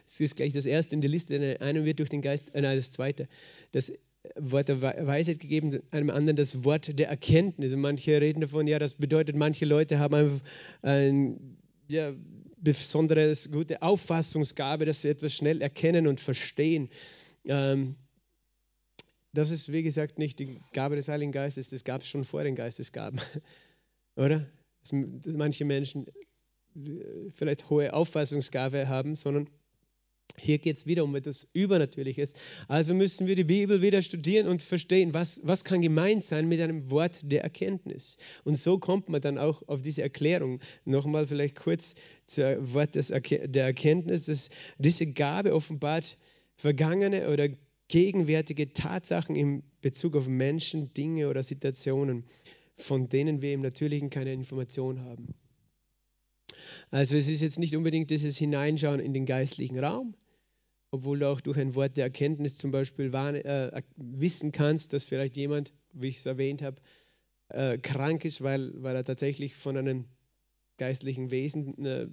Es 0.06 0.20
ist 0.20 0.37
gleich 0.37 0.52
das 0.52 0.66
erste 0.66 0.94
in 0.94 1.00
der 1.00 1.11
Liste, 1.11 1.61
einem 1.61 1.85
wird 1.85 1.99
durch 1.99 2.11
den 2.11 2.23
Geist, 2.23 2.54
äh, 2.54 2.61
nein, 2.61 2.76
das 2.76 2.92
zweite, 2.92 3.28
das 3.73 3.92
Wort 4.37 4.68
der 4.68 4.82
Weisheit 4.82 5.40
gegeben, 5.40 5.80
einem 5.90 6.11
anderen 6.11 6.37
das 6.37 6.64
Wort 6.64 6.99
der 6.99 7.09
Erkenntnis. 7.09 7.73
Und 7.73 7.80
manche 7.80 8.20
reden 8.20 8.42
davon, 8.42 8.66
ja, 8.66 8.78
das 8.78 8.94
bedeutet, 8.94 9.37
manche 9.37 9.64
Leute 9.64 9.99
haben 9.99 10.14
einfach 10.14 10.40
ein 10.82 11.56
ja, 11.88 12.12
besonderes 12.59 13.50
gute 13.50 13.82
Auffassungsgabe, 13.82 14.85
dass 14.85 15.02
sie 15.02 15.09
etwas 15.09 15.35
schnell 15.35 15.62
erkennen 15.62 16.06
und 16.06 16.20
verstehen. 16.20 16.90
Ähm, 17.47 17.97
das 19.32 19.50
ist, 19.50 19.72
wie 19.72 19.82
gesagt, 19.82 20.18
nicht 20.18 20.38
die 20.38 20.60
Gabe 20.72 20.96
des 20.96 21.08
Heiligen 21.08 21.32
Geistes, 21.32 21.70
das 21.70 21.84
gab 21.84 22.02
es 22.02 22.08
schon 22.08 22.25
vor 22.25 22.42
den 22.42 22.56
Geistesgaben, 22.56 23.20
oder? 24.16 24.46
Dass 24.82 24.92
manche 25.34 25.64
Menschen 25.64 26.06
äh, 26.75 27.30
vielleicht 27.34 27.68
hohe 27.70 27.92
Auffassungsgabe 27.92 28.88
haben, 28.88 29.16
sondern 29.16 29.49
hier 30.38 30.58
geht 30.58 30.76
es 30.76 30.87
wieder 30.87 31.04
um 31.04 31.14
etwas 31.16 31.49
Übernatürliches. 31.52 32.34
Also 32.68 32.94
müssen 32.94 33.26
wir 33.26 33.37
die 33.37 33.44
Bibel 33.44 33.82
wieder 33.82 34.00
studieren 34.00 34.46
und 34.46 34.62
verstehen, 34.62 35.12
was, 35.12 35.40
was 35.44 35.64
kann 35.64 35.82
gemeint 35.82 36.25
sein 36.25 36.49
mit 36.49 36.60
einem 36.60 36.90
Wort 36.90 37.20
der 37.22 37.42
Erkenntnis. 37.42 38.16
Und 38.44 38.56
so 38.56 38.78
kommt 38.78 39.08
man 39.08 39.20
dann 39.20 39.38
auch 39.38 39.66
auf 39.68 39.82
diese 39.82 40.02
Erklärung. 40.02 40.60
Nochmal 40.84 41.26
vielleicht 41.26 41.56
kurz 41.56 41.94
zum 42.26 42.72
Wort 42.72 42.94
des, 42.94 43.08
der 43.08 43.64
Erkenntnis. 43.64 44.26
Dass 44.26 44.50
diese 44.78 45.12
Gabe 45.12 45.54
offenbart 45.54 46.16
vergangene 46.54 47.28
oder 47.28 47.49
gegenwärtige 47.90 48.73
Tatsachen 48.73 49.35
in 49.35 49.64
Bezug 49.82 50.14
auf 50.14 50.28
Menschen, 50.28 50.94
Dinge 50.94 51.28
oder 51.28 51.42
Situationen, 51.42 52.25
von 52.76 53.09
denen 53.09 53.42
wir 53.42 53.52
im 53.52 53.62
Natürlichen 53.62 54.11
keine 54.11 54.32
Information 54.32 55.00
haben. 55.00 55.35
Also 56.92 57.16
es 57.16 57.28
ist 57.28 57.40
jetzt 57.40 57.59
nicht 57.59 57.75
unbedingt 57.75 58.11
dieses 58.11 58.38
Hineinschauen 58.38 59.00
in 59.00 59.12
den 59.12 59.26
geistlichen 59.26 59.78
Raum, 59.78 60.14
obwohl 60.92 61.18
du 61.18 61.28
auch 61.28 61.40
durch 61.40 61.59
ein 61.59 61.75
Wort 61.75 61.97
der 61.97 62.04
Erkenntnis 62.04 62.56
zum 62.56 62.70
Beispiel 62.70 63.12
äh, 63.12 63.82
wissen 63.97 64.52
kannst, 64.52 64.92
dass 64.92 65.04
vielleicht 65.04 65.37
jemand, 65.37 65.75
wie 65.92 66.09
ich 66.09 66.18
es 66.18 66.26
erwähnt 66.26 66.62
habe, 66.62 66.76
äh, 67.49 67.76
krank 67.76 68.25
ist, 68.25 68.40
weil, 68.40 68.70
weil 68.82 68.94
er 68.94 69.04
tatsächlich 69.04 69.56
von 69.56 69.76
einem 69.76 70.04
geistlichen 70.78 71.32
Wesen 71.32 71.85
äh, 71.85 72.06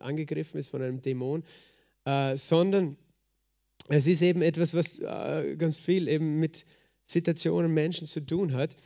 angegriffen 0.00 0.58
ist, 0.58 0.68
von 0.68 0.82
einem 0.82 1.00
Dämon, 1.00 1.44
äh, 2.04 2.36
sondern 2.36 2.98
es 3.88 4.06
ist 4.06 4.22
eben 4.22 4.42
etwas, 4.42 4.74
was 4.74 4.98
äh, 5.00 5.56
ganz 5.56 5.76
viel 5.76 6.08
eben 6.08 6.38
mit 6.40 6.64
Situationen, 7.06 7.72
Menschen 7.72 8.06
zu 8.06 8.20
tun 8.20 8.54
hat. 8.54 8.76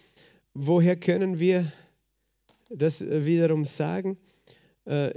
Woher 0.55 0.97
können 0.97 1.39
wir 1.39 1.73
das 2.69 3.01
äh, 3.01 3.25
wiederum 3.25 3.65
sagen? 3.65 4.19
Äh, 4.85 5.15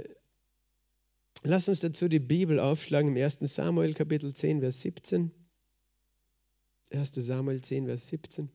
lass 1.42 1.68
uns 1.68 1.80
dazu 1.80 2.08
die 2.08 2.20
Bibel 2.20 2.60
aufschlagen 2.60 3.16
im 3.16 3.22
1. 3.22 3.40
Samuel 3.40 3.94
Kapitel 3.94 4.32
10, 4.32 4.60
Vers 4.60 4.80
17. 4.82 5.32
1. 6.92 7.12
Samuel 7.14 7.60
10, 7.60 7.86
Vers 7.86 8.06
17. 8.08 8.50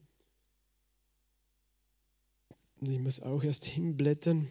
Ich 2.80 2.98
muss 2.98 3.20
auch 3.20 3.42
erst 3.42 3.64
hinblättern. 3.64 4.46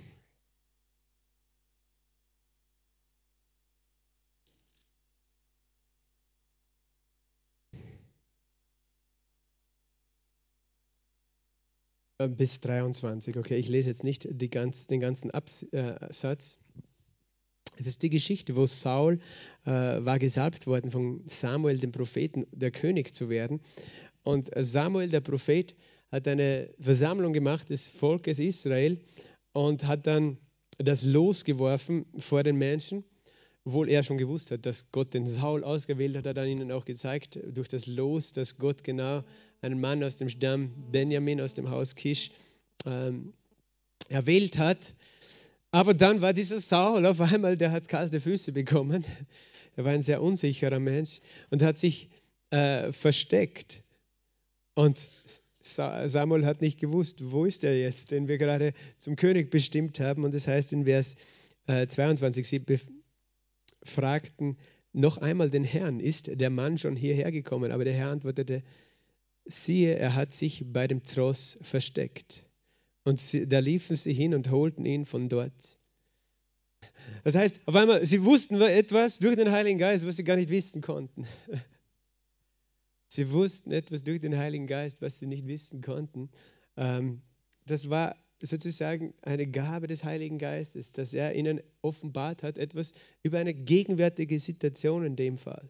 Bis 12.18 12.62
23. 12.62 13.38
Okay, 13.38 13.58
ich 13.58 13.70
lese 13.70 13.90
jetzt 13.90 14.04
nicht 14.04 14.28
ganz, 14.52 14.88
den 14.88 15.00
ganzen 15.00 15.30
Absatz. 15.32 16.58
Es 17.80 17.86
ist 17.86 18.02
die 18.02 18.10
Geschichte, 18.10 18.56
wo 18.56 18.66
Saul 18.66 19.20
äh, 19.66 19.70
war 19.70 20.18
gesalbt 20.18 20.66
worden 20.66 20.90
von 20.90 21.22
Samuel, 21.28 21.78
dem 21.78 21.92
Propheten, 21.92 22.48
der 22.52 22.72
König 22.72 23.14
zu 23.14 23.30
werden. 23.30 23.62
Und 24.24 24.50
Samuel, 24.56 25.10
der 25.10 25.22
Prophet, 25.22 25.76
hat 26.12 26.28
eine 26.28 26.70
Versammlung 26.80 27.34
gemacht 27.34 27.70
des 27.70 27.88
Volkes 27.88 28.40
Israel 28.40 29.00
und 29.54 29.86
hat 29.86 30.08
dann 30.08 30.38
das 30.80 31.04
Los 31.04 31.44
geworfen 31.44 32.06
vor 32.18 32.42
den 32.44 32.58
Menschen, 32.58 33.04
obwohl 33.64 33.90
er 33.90 34.02
schon 34.02 34.18
gewusst 34.18 34.50
hat, 34.50 34.66
dass 34.66 34.92
Gott 34.92 35.14
den 35.14 35.28
Saul 35.28 35.64
ausgewählt 35.64 36.16
hat, 36.16 36.26
hat 36.26 36.38
er 36.38 36.46
ihnen 36.46 36.72
auch 36.72 36.86
gezeigt, 36.86 37.40
durch 37.46 37.68
das 37.68 37.86
Los, 37.86 38.34
dass 38.34 38.58
Gott 38.58 38.84
genau 38.84 39.24
einen 39.62 39.80
Mann 39.80 40.04
aus 40.04 40.18
dem 40.18 40.30
Stamm 40.30 40.72
Benjamin, 40.92 41.42
aus 41.42 41.54
dem 41.54 41.70
Haus 41.70 41.96
Kisch, 41.96 42.32
ähm, 42.86 43.34
erwählt 44.10 44.58
hat. 44.58 44.94
Aber 45.72 45.94
dann 45.94 46.22
war 46.22 46.34
dieser 46.34 46.60
Saul 46.60 47.06
auf 47.06 47.20
einmal, 47.22 47.58
der 47.58 47.72
hat 47.72 47.90
kalte 47.90 48.20
Füße 48.20 48.52
bekommen. 48.52 49.04
Er 49.76 49.86
war 49.86 49.92
ein 49.92 50.02
sehr 50.02 50.22
unsicherer 50.22 50.80
Mensch 50.80 51.22
und 51.50 51.62
hat 51.62 51.78
sich 51.78 52.10
äh, 52.50 52.92
versteckt. 52.92 53.84
Und 54.74 55.10
Samuel 55.60 56.46
hat 56.46 56.62
nicht 56.62 56.80
gewusst, 56.80 57.32
wo 57.32 57.46
ist 57.46 57.64
er 57.64 57.78
jetzt, 57.78 58.12
den 58.12 58.28
wir 58.28 58.38
gerade 58.38 58.74
zum 58.98 59.16
König 59.16 59.52
bestimmt 59.52 60.00
haben. 60.00 60.24
Und 60.24 60.34
das 60.34 60.48
heißt 60.48 60.72
in 60.74 60.86
Vers 60.86 61.18
äh, 61.68 61.88
22, 61.88 62.48
sie 62.48 62.64
fragten 63.84 64.58
noch 64.94 65.18
einmal 65.18 65.50
den 65.50 65.64
Herrn, 65.64 66.00
ist 66.00 66.40
der 66.40 66.50
Mann 66.50 66.78
schon 66.78 66.96
hierher 66.96 67.32
gekommen? 67.32 67.72
Aber 67.72 67.84
der 67.84 67.94
Herr 67.94 68.10
antwortete, 68.10 68.64
siehe, 69.48 69.96
er 69.96 70.16
hat 70.16 70.34
sich 70.34 70.66
bei 70.72 70.88
dem 70.88 71.04
Tross 71.04 71.60
versteckt. 71.62 72.44
Und 73.04 73.20
sie, 73.20 73.48
da 73.48 73.60
liefen 73.60 73.96
sie 73.96 74.14
hin 74.14 74.34
und 74.34 74.52
holten 74.52 74.86
ihn 74.86 75.06
von 75.06 75.30
dort. 75.30 75.78
Das 77.24 77.36
heißt, 77.36 77.68
auf 77.68 77.76
einmal, 77.76 78.06
sie 78.06 78.26
wussten 78.26 78.62
etwas 78.62 79.20
durch 79.20 79.36
den 79.36 79.52
Heiligen 79.52 79.80
Geist, 79.80 80.06
was 80.06 80.18
sie 80.18 80.24
gar 80.24 80.36
nicht 80.36 80.50
wissen 80.50 80.82
konnten. 80.82 81.26
Sie 83.10 83.32
wussten 83.32 83.72
etwas 83.72 84.04
durch 84.04 84.20
den 84.20 84.38
Heiligen 84.38 84.68
Geist, 84.68 85.02
was 85.02 85.18
sie 85.18 85.28
nicht 85.28 85.48
wissen 85.48 85.82
konnten. 85.82 86.30
Ähm, 86.76 87.22
das 87.66 87.90
war 87.90 88.18
sozusagen 88.42 89.14
eine 89.22 89.48
Gabe 89.48 89.88
des 89.88 90.04
Heiligen 90.04 90.38
Geistes, 90.38 90.92
dass 90.92 91.14
er 91.14 91.34
ihnen 91.34 91.62
offenbart 91.82 92.44
hat, 92.44 92.58
etwas 92.58 92.94
über 93.24 93.40
eine 93.40 93.54
gegenwärtige 93.54 94.40
Situation 94.40 95.06
in 95.06 95.16
dem 95.16 95.38
Fall. 95.38 95.70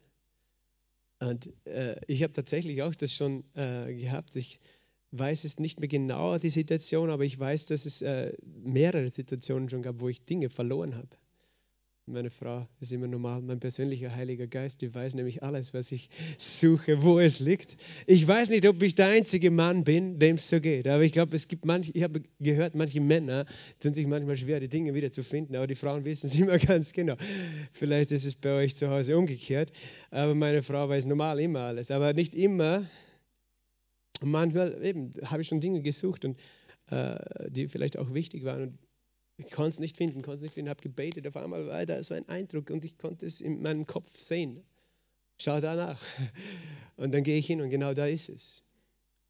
Und 1.19 1.51
äh, 1.65 1.99
ich 2.07 2.23
habe 2.23 2.33
tatsächlich 2.33 2.81
auch 2.83 2.95
das 2.95 3.13
schon 3.13 3.43
äh, 3.55 3.93
gehabt. 3.93 4.35
Ich 4.35 4.59
weiß 5.11 5.45
es 5.45 5.59
nicht 5.59 5.79
mehr 5.79 5.89
genau, 5.89 6.37
die 6.37 6.49
Situation, 6.49 7.09
aber 7.09 7.23
ich 7.23 7.39
weiß, 7.39 7.65
dass 7.67 7.85
es 7.85 8.01
äh, 8.01 8.33
mehrere 8.43 9.09
Situationen 9.09 9.69
schon 9.69 9.81
gab, 9.81 9.99
wo 9.99 10.09
ich 10.09 10.25
Dinge 10.25 10.49
verloren 10.49 10.95
habe. 10.95 11.09
Meine 12.09 12.29
Frau 12.29 12.65
ist 12.79 12.93
immer 12.93 13.07
normal, 13.07 13.41
mein 13.41 13.59
persönlicher 13.59 14.15
Heiliger 14.15 14.47
Geist, 14.47 14.81
die 14.81 14.95
weiß 14.95 15.15
nämlich 15.15 15.43
alles, 15.43 15.73
was 15.73 15.91
ich 15.91 16.09
suche, 16.37 17.03
wo 17.03 17.19
es 17.19 17.41
liegt. 17.41 17.75
Ich 18.05 18.25
weiß 18.25 18.49
nicht, 18.49 18.65
ob 18.65 18.81
ich 18.81 18.95
der 18.95 19.07
einzige 19.07 19.51
Mann 19.51 19.83
bin, 19.83 20.17
dem 20.17 20.37
es 20.37 20.47
so 20.47 20.61
geht, 20.61 20.87
aber 20.87 21.03
ich 21.03 21.11
glaube, 21.11 21.35
es 21.35 21.49
gibt 21.49 21.65
manche, 21.65 21.91
ich 21.91 22.03
habe 22.03 22.23
gehört, 22.39 22.75
manche 22.75 23.01
Männer 23.01 23.45
tun 23.81 23.93
sich 23.93 24.07
manchmal 24.07 24.37
schwer, 24.37 24.61
die 24.61 24.69
Dinge 24.69 24.93
wieder 24.93 25.11
zu 25.11 25.21
finden, 25.21 25.57
aber 25.57 25.67
die 25.67 25.75
Frauen 25.75 26.05
wissen 26.05 26.27
es 26.27 26.35
immer 26.39 26.57
ganz 26.57 26.93
genau. 26.93 27.17
Vielleicht 27.73 28.13
ist 28.13 28.23
es 28.23 28.35
bei 28.35 28.51
euch 28.51 28.73
zu 28.73 28.89
Hause 28.89 29.17
umgekehrt, 29.17 29.73
aber 30.09 30.33
meine 30.33 30.63
Frau 30.63 30.87
weiß 30.87 31.07
normal 31.07 31.41
immer 31.41 31.59
alles, 31.59 31.91
aber 31.91 32.13
nicht 32.13 32.35
immer. 32.35 32.85
Manchmal 34.23 34.81
eben 34.81 35.11
habe 35.25 35.41
ich 35.41 35.49
schon 35.49 35.59
Dinge 35.59 35.81
gesucht 35.81 36.23
und 36.23 36.39
äh, 36.89 37.17
die 37.49 37.67
vielleicht 37.67 37.97
auch 37.97 38.13
wichtig 38.13 38.45
waren 38.45 38.61
und 38.61 38.86
ich 39.37 39.51
konnte 39.51 39.69
es 39.69 39.79
nicht 39.79 39.97
finden, 39.97 40.23
konnte 40.23 40.37
es 40.37 40.41
nicht 40.41 40.55
finden, 40.55 40.69
habe 40.69 40.81
gebetet. 40.81 41.27
Auf 41.27 41.37
einmal 41.37 41.67
war 41.67 41.85
da 41.85 42.03
so 42.03 42.15
ein 42.15 42.27
Eindruck 42.27 42.71
und 42.71 42.83
ich 42.83 42.97
konnte 42.97 43.25
es 43.25 43.39
in 43.39 43.61
meinem 43.61 43.85
Kopf 43.85 44.17
sehen. 44.17 44.63
Schau 45.39 45.61
danach. 45.61 46.01
Und 46.97 47.13
dann 47.13 47.23
gehe 47.23 47.37
ich 47.37 47.45
hin 47.45 47.61
und 47.61 47.69
genau 47.69 47.93
da 47.93 48.07
ist 48.07 48.27
es. 48.27 48.67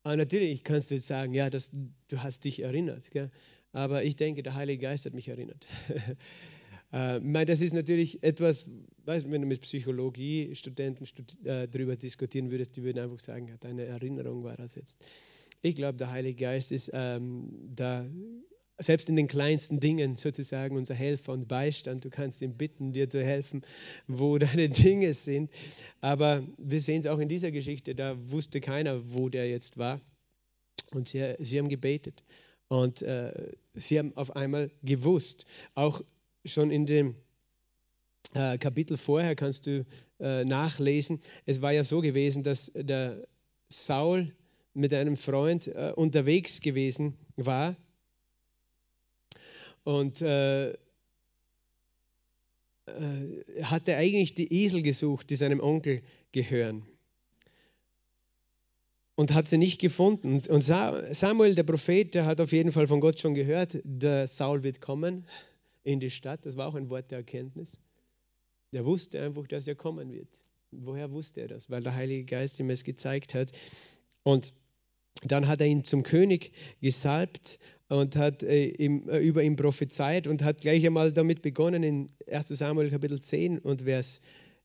Aber 0.03 0.15
natürlich 0.15 0.63
kannst 0.63 0.89
du 0.89 0.95
jetzt 0.95 1.07
sagen, 1.07 1.33
ja, 1.33 1.49
das, 1.49 1.71
du 2.07 2.23
hast 2.23 2.45
dich 2.45 2.61
erinnert. 2.61 3.11
Gell? 3.11 3.29
Aber 3.73 4.05
ich 4.05 4.15
denke, 4.15 4.41
der 4.41 4.55
Heilige 4.55 4.83
Geist 4.83 5.05
hat 5.05 5.13
mich 5.13 5.27
erinnert. 5.27 5.67
äh, 6.93 7.45
das 7.45 7.59
ist 7.59 7.73
natürlich 7.73 8.23
etwas, 8.23 8.71
wenn 9.03 9.41
du 9.41 9.47
mit 9.47 9.59
Psychologie-Studenten 9.59 11.05
studi 11.07 11.45
äh, 11.45 11.67
darüber 11.67 11.97
diskutieren 11.97 12.51
würdest, 12.51 12.77
die 12.77 12.83
würden 12.83 12.99
einfach 12.99 13.19
sagen, 13.19 13.53
deine 13.59 13.83
Erinnerung 13.83 14.45
war 14.45 14.55
das 14.55 14.75
jetzt. 14.75 15.03
Ich 15.61 15.75
glaube, 15.75 15.97
der 15.97 16.09
Heilige 16.09 16.45
Geist 16.45 16.71
ist 16.71 16.89
ähm, 16.93 17.51
da 17.75 18.07
selbst 18.79 19.09
in 19.09 19.15
den 19.15 19.27
kleinsten 19.27 19.79
Dingen 19.79 20.15
sozusagen 20.15 20.75
unser 20.75 20.93
Helfer 20.93 21.33
und 21.33 21.47
Beistand. 21.47 22.05
Du 22.05 22.09
kannst 22.09 22.41
ihn 22.41 22.57
bitten, 22.57 22.93
dir 22.93 23.09
zu 23.09 23.23
helfen, 23.23 23.63
wo 24.07 24.37
deine 24.37 24.69
Dinge 24.69 25.13
sind. 25.13 25.51
Aber 26.01 26.43
wir 26.57 26.81
sehen 26.81 26.99
es 26.99 27.07
auch 27.07 27.19
in 27.19 27.29
dieser 27.29 27.51
Geschichte, 27.51 27.95
da 27.95 28.15
wusste 28.31 28.61
keiner, 28.61 29.13
wo 29.13 29.29
der 29.29 29.49
jetzt 29.49 29.77
war. 29.77 29.99
Und 30.91 31.07
sie, 31.07 31.35
sie 31.39 31.59
haben 31.59 31.69
gebetet. 31.69 32.23
Und 32.69 33.01
äh, 33.01 33.51
sie 33.73 33.99
haben 33.99 34.15
auf 34.15 34.35
einmal 34.35 34.71
gewusst, 34.83 35.45
auch 35.73 36.01
schon 36.45 36.71
in 36.71 36.85
dem 36.85 37.15
äh, 38.33 38.57
Kapitel 38.57 38.97
vorher 38.97 39.35
kannst 39.35 39.67
du 39.67 39.85
äh, 40.19 40.43
nachlesen, 40.43 41.21
es 41.45 41.61
war 41.61 41.71
ja 41.71 41.83
so 41.83 42.01
gewesen, 42.01 42.43
dass 42.43 42.71
der 42.73 43.25
Saul 43.69 44.35
mit 44.73 44.93
einem 44.93 45.17
Freund 45.17 45.67
äh, 45.67 45.93
unterwegs 45.95 46.61
gewesen 46.61 47.17
war 47.35 47.75
und 49.87 50.21
äh, 50.21 50.71
äh, 50.71 50.75
hatte 53.61 53.95
eigentlich 53.95 54.35
die 54.35 54.53
Esel 54.53 54.81
gesucht, 54.81 55.29
die 55.29 55.37
seinem 55.37 55.61
Onkel 55.61 56.01
gehören. 56.33 56.85
Und 59.15 59.33
hat 59.33 59.47
sie 59.47 59.57
nicht 59.57 59.79
gefunden. 59.79 60.41
Und 60.49 60.61
Samuel, 60.61 61.55
der 61.55 61.63
Prophet, 61.63 62.13
der 62.15 62.25
hat 62.25 62.41
auf 62.41 62.51
jeden 62.51 62.73
Fall 62.73 62.87
von 62.87 62.99
Gott 62.99 63.17
schon 63.21 63.33
gehört, 63.33 63.79
der 63.85 64.27
Saul 64.27 64.63
wird 64.63 64.81
kommen 64.81 65.25
in 65.85 66.01
die 66.01 66.11
Stadt. 66.11 66.45
Das 66.45 66.57
war 66.57 66.67
auch 66.67 66.75
ein 66.75 66.89
Wort 66.89 67.09
der 67.11 67.19
Erkenntnis. 67.19 67.79
Der 68.73 68.83
wusste 68.83 69.21
einfach, 69.21 69.47
dass 69.47 69.69
er 69.69 69.75
kommen 69.75 70.11
wird. 70.11 70.41
Woher 70.71 71.11
wusste 71.11 71.39
er 71.39 71.47
das? 71.47 71.69
Weil 71.69 71.81
der 71.81 71.95
Heilige 71.95 72.25
Geist 72.25 72.59
ihm 72.59 72.69
es 72.71 72.83
gezeigt 72.83 73.33
hat. 73.33 73.53
Und 74.23 74.51
dann 75.23 75.47
hat 75.47 75.61
er 75.61 75.67
ihn 75.67 75.85
zum 75.85 76.03
König 76.03 76.51
gesalbt 76.81 77.57
und 77.89 78.15
hat 78.15 78.43
äh, 78.43 78.65
ihm, 78.65 79.07
äh, 79.09 79.19
über 79.19 79.43
ihn 79.43 79.55
prophezeit 79.55 80.27
und 80.27 80.43
hat 80.43 80.61
gleich 80.61 80.85
einmal 80.85 81.11
damit 81.11 81.41
begonnen 81.41 81.83
in 81.83 82.11
1 82.29 82.49
Samuel 82.49 82.89
Kapitel 82.89 83.21
10 83.21 83.59
und 83.59 83.83
Vers 83.83 84.21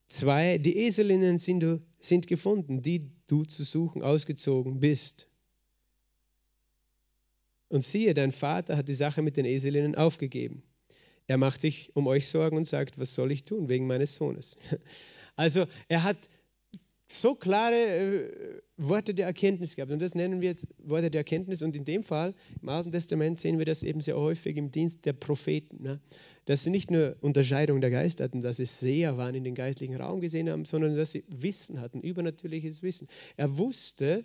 2, 0.08 0.58
die 0.58 0.86
Eselinnen 0.86 1.38
sind, 1.38 1.64
sind 2.00 2.26
gefunden, 2.26 2.82
die 2.82 3.10
du 3.28 3.44
zu 3.44 3.64
suchen 3.64 4.02
ausgezogen 4.02 4.80
bist. 4.80 5.28
Und 7.68 7.82
siehe, 7.82 8.12
dein 8.12 8.32
Vater 8.32 8.76
hat 8.76 8.88
die 8.88 8.94
Sache 8.94 9.22
mit 9.22 9.36
den 9.36 9.46
Eselinnen 9.46 9.94
aufgegeben. 9.94 10.62
Er 11.26 11.38
macht 11.38 11.60
sich 11.60 11.94
um 11.94 12.06
euch 12.06 12.28
Sorgen 12.28 12.56
und 12.56 12.66
sagt, 12.66 12.98
was 12.98 13.14
soll 13.14 13.32
ich 13.32 13.44
tun 13.44 13.68
wegen 13.68 13.86
meines 13.86 14.16
Sohnes? 14.16 14.56
Also 15.34 15.64
er 15.88 16.02
hat 16.02 16.18
so 17.20 17.34
klare 17.34 17.74
äh, 17.76 18.62
Worte 18.76 19.14
der 19.14 19.26
Erkenntnis 19.26 19.76
gehabt. 19.76 19.92
Und 19.92 20.00
das 20.00 20.14
nennen 20.14 20.40
wir 20.40 20.48
jetzt 20.48 20.66
Worte 20.78 21.10
der 21.10 21.20
Erkenntnis. 21.20 21.62
Und 21.62 21.76
in 21.76 21.84
dem 21.84 22.02
Fall, 22.02 22.34
im 22.60 22.68
Alten 22.68 22.92
Testament, 22.92 23.38
sehen 23.38 23.58
wir 23.58 23.66
das 23.66 23.82
eben 23.82 24.00
sehr 24.00 24.16
häufig 24.16 24.56
im 24.56 24.70
Dienst 24.70 25.06
der 25.06 25.12
Propheten. 25.12 25.82
Ne? 25.82 26.00
Dass 26.46 26.64
sie 26.64 26.70
nicht 26.70 26.90
nur 26.90 27.16
Unterscheidung 27.20 27.80
der 27.80 27.90
Geister 27.90 28.24
hatten, 28.24 28.40
dass 28.40 28.56
sie 28.56 28.66
Seher 28.66 29.16
waren, 29.16 29.34
in 29.34 29.44
den 29.44 29.54
geistlichen 29.54 29.96
Raum 29.96 30.20
gesehen 30.20 30.50
haben, 30.50 30.64
sondern 30.64 30.96
dass 30.96 31.12
sie 31.12 31.24
Wissen 31.28 31.80
hatten, 31.80 32.00
übernatürliches 32.00 32.82
Wissen. 32.82 33.08
Er 33.36 33.56
wusste, 33.58 34.24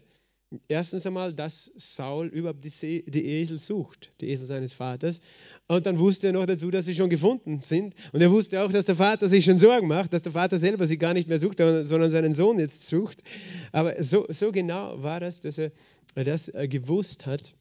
Erstens 0.69 1.05
einmal, 1.05 1.33
dass 1.33 1.71
Saul 1.75 2.27
überhaupt 2.27 2.63
die, 2.63 3.25
Esel 3.25 3.59
sucht, 3.59 4.13
die 4.21 4.29
Esel 4.29 4.45
seines 4.45 4.73
Vaters. 4.73 5.19
Und 5.67 5.85
dann 5.85 5.99
wusste 5.99 6.27
er 6.27 6.33
noch 6.33 6.45
dazu, 6.45 6.71
dass 6.71 6.85
sie 6.85 6.95
schon 6.95 7.09
gefunden 7.09 7.59
sind. 7.59 7.95
Und 8.13 8.21
er 8.21 8.31
wusste 8.31 8.61
auch, 8.63 8.71
dass 8.71 8.85
der 8.85 8.95
Vater 8.95 9.27
sich 9.27 9.43
schon 9.43 9.57
Sorgen 9.57 9.87
macht, 9.87 10.13
dass 10.13 10.23
der 10.23 10.31
Vater 10.31 10.57
selber 10.57 10.87
sie 10.87 10.97
gar 10.97 11.13
nicht 11.13 11.27
mehr 11.27 11.37
sucht, 11.39 11.57
sondern 11.57 12.09
seinen 12.09 12.33
Sohn 12.33 12.59
jetzt 12.59 12.87
sucht. 12.87 13.23
Aber 13.73 14.01
so, 14.01 14.25
so 14.29 14.53
genau 14.53 15.03
war 15.03 15.19
das, 15.19 15.41
dass 15.41 15.57
er 15.57 15.71
das 16.15 16.49
gewusst 16.69 17.25
hat. 17.25 17.53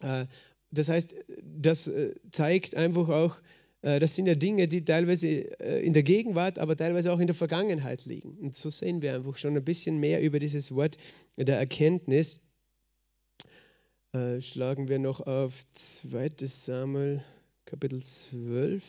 Äh, 0.00 0.26
das 0.70 0.88
heißt, 0.88 1.14
das 1.42 1.86
äh, 1.86 2.14
zeigt 2.30 2.74
einfach 2.74 3.08
auch, 3.08 3.36
das 3.80 4.16
sind 4.16 4.26
ja 4.26 4.34
Dinge, 4.34 4.66
die 4.66 4.84
teilweise 4.84 5.28
äh, 5.60 5.84
in 5.84 5.92
der 5.92 6.02
Gegenwart, 6.02 6.58
aber 6.58 6.76
teilweise 6.76 7.12
auch 7.12 7.20
in 7.20 7.28
der 7.28 7.36
Vergangenheit 7.36 8.06
liegen. 8.06 8.36
Und 8.38 8.56
so 8.56 8.70
sehen 8.70 9.02
wir 9.02 9.14
einfach 9.14 9.36
schon 9.36 9.56
ein 9.56 9.64
bisschen 9.64 9.98
mehr 10.00 10.20
über 10.20 10.40
dieses 10.40 10.74
Wort 10.74 10.96
der 11.36 11.58
Erkenntnis. 11.58 12.48
Äh, 14.12 14.40
schlagen 14.40 14.88
wir 14.88 14.98
noch 14.98 15.20
auf 15.20 15.54
2. 15.74 16.30
Samuel 16.46 17.22
Kapitel 17.66 18.02
12. 18.02 18.82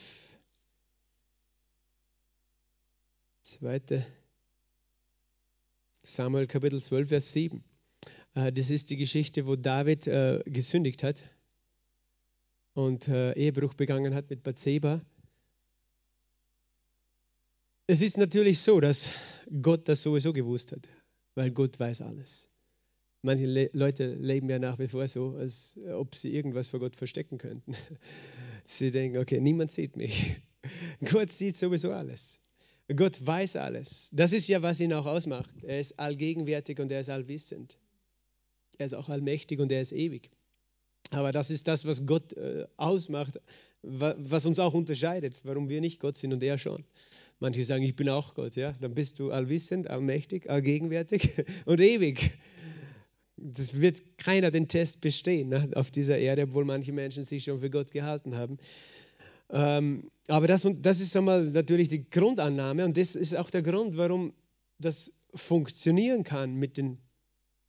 2. 3.43 4.05
Samuel 6.03 6.47
Kapitel 6.47 6.81
12, 6.81 7.09
Vers 7.09 7.31
7. 7.33 7.63
Äh, 8.33 8.51
das 8.51 8.71
ist 8.71 8.89
die 8.89 8.97
Geschichte, 8.97 9.45
wo 9.45 9.55
David 9.55 10.07
äh, 10.07 10.41
gesündigt 10.45 11.03
hat 11.03 11.23
und 12.79 13.09
äh, 13.09 13.33
Ehebruch 13.33 13.73
begangen 13.73 14.15
hat 14.15 14.29
mit 14.29 14.41
Bathseba. 14.41 15.01
Es 17.87 18.01
ist 18.01 18.17
natürlich 18.17 18.59
so, 18.59 18.79
dass 18.79 19.09
Gott 19.61 19.89
das 19.89 20.01
sowieso 20.01 20.31
gewusst 20.31 20.71
hat, 20.71 20.87
weil 21.35 21.51
Gott 21.51 21.77
weiß 21.77 22.01
alles. 22.01 22.47
Manche 23.21 23.47
Le 23.47 23.69
Leute 23.73 24.13
leben 24.15 24.49
ja 24.49 24.59
nach 24.59 24.79
wie 24.79 24.87
vor 24.87 25.05
so, 25.09 25.35
als 25.35 25.77
ob 25.91 26.15
sie 26.15 26.33
irgendwas 26.33 26.69
vor 26.69 26.79
Gott 26.79 26.95
verstecken 26.95 27.37
könnten. 27.37 27.75
Sie 28.65 28.91
denken, 28.91 29.17
okay, 29.17 29.41
niemand 29.41 29.71
sieht 29.71 29.97
mich. 29.97 30.35
Gott 31.11 31.31
sieht 31.31 31.57
sowieso 31.57 31.91
alles. 31.91 32.39
Gott 32.95 33.25
weiß 33.25 33.55
alles. 33.55 34.09
Das 34.13 34.31
ist 34.31 34.47
ja, 34.47 34.61
was 34.61 34.79
ihn 34.79 34.93
auch 34.93 35.07
ausmacht. 35.07 35.51
Er 35.63 35.79
ist 35.79 35.99
allgegenwärtig 35.99 36.79
und 36.79 36.91
er 36.91 36.99
ist 36.99 37.09
allwissend. 37.09 37.77
Er 38.77 38.85
ist 38.85 38.93
auch 38.93 39.09
allmächtig 39.09 39.59
und 39.59 39.71
er 39.71 39.81
ist 39.81 39.91
ewig. 39.91 40.29
Aber 41.11 41.31
das 41.31 41.49
ist 41.49 41.67
das, 41.67 41.85
was 41.85 42.05
Gott 42.05 42.33
äh, 42.33 42.65
ausmacht, 42.77 43.39
was 43.81 44.45
uns 44.45 44.59
auch 44.59 44.73
unterscheidet, 44.73 45.41
warum 45.43 45.69
wir 45.69 45.81
nicht 45.81 45.99
Gott 45.99 46.17
sind 46.17 46.33
und 46.33 46.43
er 46.43 46.57
schon. 46.57 46.83
Manche 47.39 47.63
sagen, 47.63 47.83
ich 47.83 47.95
bin 47.95 48.09
auch 48.09 48.33
Gott, 48.33 48.55
ja. 48.55 48.73
Dann 48.81 48.93
bist 48.93 49.19
du 49.19 49.31
allwissend, 49.31 49.89
allmächtig, 49.89 50.49
allgegenwärtig 50.49 51.31
und 51.65 51.79
ewig 51.79 52.31
das 53.41 53.79
wird 53.79 54.17
keiner 54.17 54.51
den 54.51 54.67
Test 54.67 55.01
bestehen 55.01 55.49
ne, 55.49 55.69
auf 55.75 55.91
dieser 55.91 56.17
Erde, 56.17 56.43
obwohl 56.43 56.65
manche 56.65 56.91
Menschen 56.91 57.23
sich 57.23 57.43
schon 57.45 57.59
für 57.59 57.69
Gott 57.69 57.91
gehalten 57.91 58.35
haben. 58.35 58.57
Ähm, 59.49 60.11
aber 60.27 60.47
das, 60.47 60.67
das 60.81 60.99
ist 60.99 61.15
einmal 61.15 61.45
natürlich 61.45 61.89
die 61.89 62.09
Grundannahme 62.09 62.85
und 62.85 62.97
das 62.97 63.15
ist 63.15 63.35
auch 63.35 63.49
der 63.49 63.61
Grund, 63.61 63.97
warum 63.97 64.33
das 64.77 65.11
funktionieren 65.33 66.23
kann 66.23 66.55
mit 66.55 66.77
den 66.77 66.99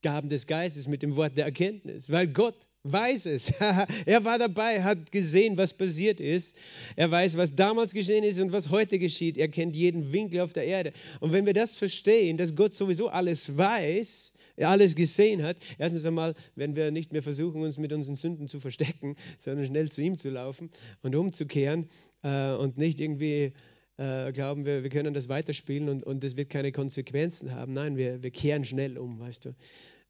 Gaben 0.03 0.29
des 0.29 0.47
Geistes, 0.47 0.89
mit 0.89 1.03
dem 1.03 1.17
Wort 1.17 1.37
der 1.37 1.45
Erkenntnis, 1.45 2.11
weil 2.11 2.29
Gott 2.29 2.57
weiß 2.85 3.27
es. 3.27 3.51
er 4.07 4.25
war 4.25 4.39
dabei, 4.39 4.83
hat 4.83 5.13
gesehen, 5.13 5.57
was 5.57 5.75
passiert 5.75 6.21
ist. 6.21 6.57
Er 6.97 7.11
weiß, 7.11 7.37
was 7.37 7.55
damals 7.55 7.93
geschehen 7.93 8.25
ist 8.25 8.41
und 8.41 8.53
was 8.53 8.71
heute 8.71 8.99
geschieht. 8.99 9.37
Er 9.37 9.49
kennt 9.49 9.77
jeden 9.77 10.13
Winkel 10.13 10.41
auf 10.41 10.53
der 10.53 10.65
Erde. 10.65 10.93
Und 11.21 11.33
wenn 11.33 11.47
wir 11.47 11.55
das 11.55 11.77
verstehen, 11.77 12.37
dass 12.37 12.57
Gott 12.57 12.75
sowieso 12.75 13.09
alles 13.09 13.57
weiß, 13.57 14.33
er 14.57 14.69
alles 14.69 14.95
gesehen 14.95 15.43
hat. 15.43 15.57
Erstens 15.79 16.05
einmal 16.05 16.35
werden 16.55 16.77
wir 16.77 16.91
nicht 16.91 17.13
mehr 17.13 17.23
versuchen, 17.23 17.63
uns 17.63 17.79
mit 17.79 17.93
unseren 17.93 18.15
Sünden 18.15 18.47
zu 18.47 18.61
verstecken, 18.61 19.17
sondern 19.39 19.67
schnell 19.67 19.91
zu 19.91 20.03
ihm 20.03 20.19
zu 20.19 20.31
laufen 20.31 20.71
und 21.03 21.15
umzukehren 21.15 21.89
äh, 22.23 22.53
und 22.53 22.77
nicht 22.77 23.01
irgendwie 23.01 23.53
äh, 23.97 24.33
glauben, 24.33 24.67
wir, 24.67 24.83
wir 24.83 24.91
können 24.91 25.15
das 25.15 25.29
weiterspielen 25.29 25.89
und, 25.89 26.05
und 26.05 26.23
das 26.23 26.37
wird 26.37 26.51
keine 26.51 26.73
Konsequenzen 26.73 27.55
haben. 27.55 27.73
Nein, 27.73 27.97
wir, 27.97 28.23
wir 28.23 28.31
kehren 28.31 28.65
schnell 28.65 28.99
um, 28.99 29.19
weißt 29.19 29.47
du. 29.47 29.55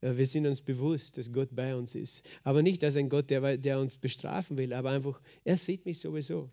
Äh, 0.00 0.16
wir 0.16 0.26
sind 0.26 0.46
uns 0.46 0.60
bewusst, 0.60 1.18
dass 1.18 1.32
Gott 1.32 1.48
bei 1.52 1.74
uns 1.74 1.94
ist. 1.94 2.22
Aber 2.44 2.62
nicht 2.62 2.82
als 2.84 2.96
ein 2.96 3.08
Gott, 3.08 3.30
der, 3.30 3.56
der 3.58 3.80
uns 3.80 3.96
bestrafen 3.96 4.58
will, 4.58 4.72
aber 4.72 4.90
einfach, 4.90 5.20
er 5.44 5.56
sieht 5.56 5.86
mich 5.86 6.00
sowieso. 6.00 6.50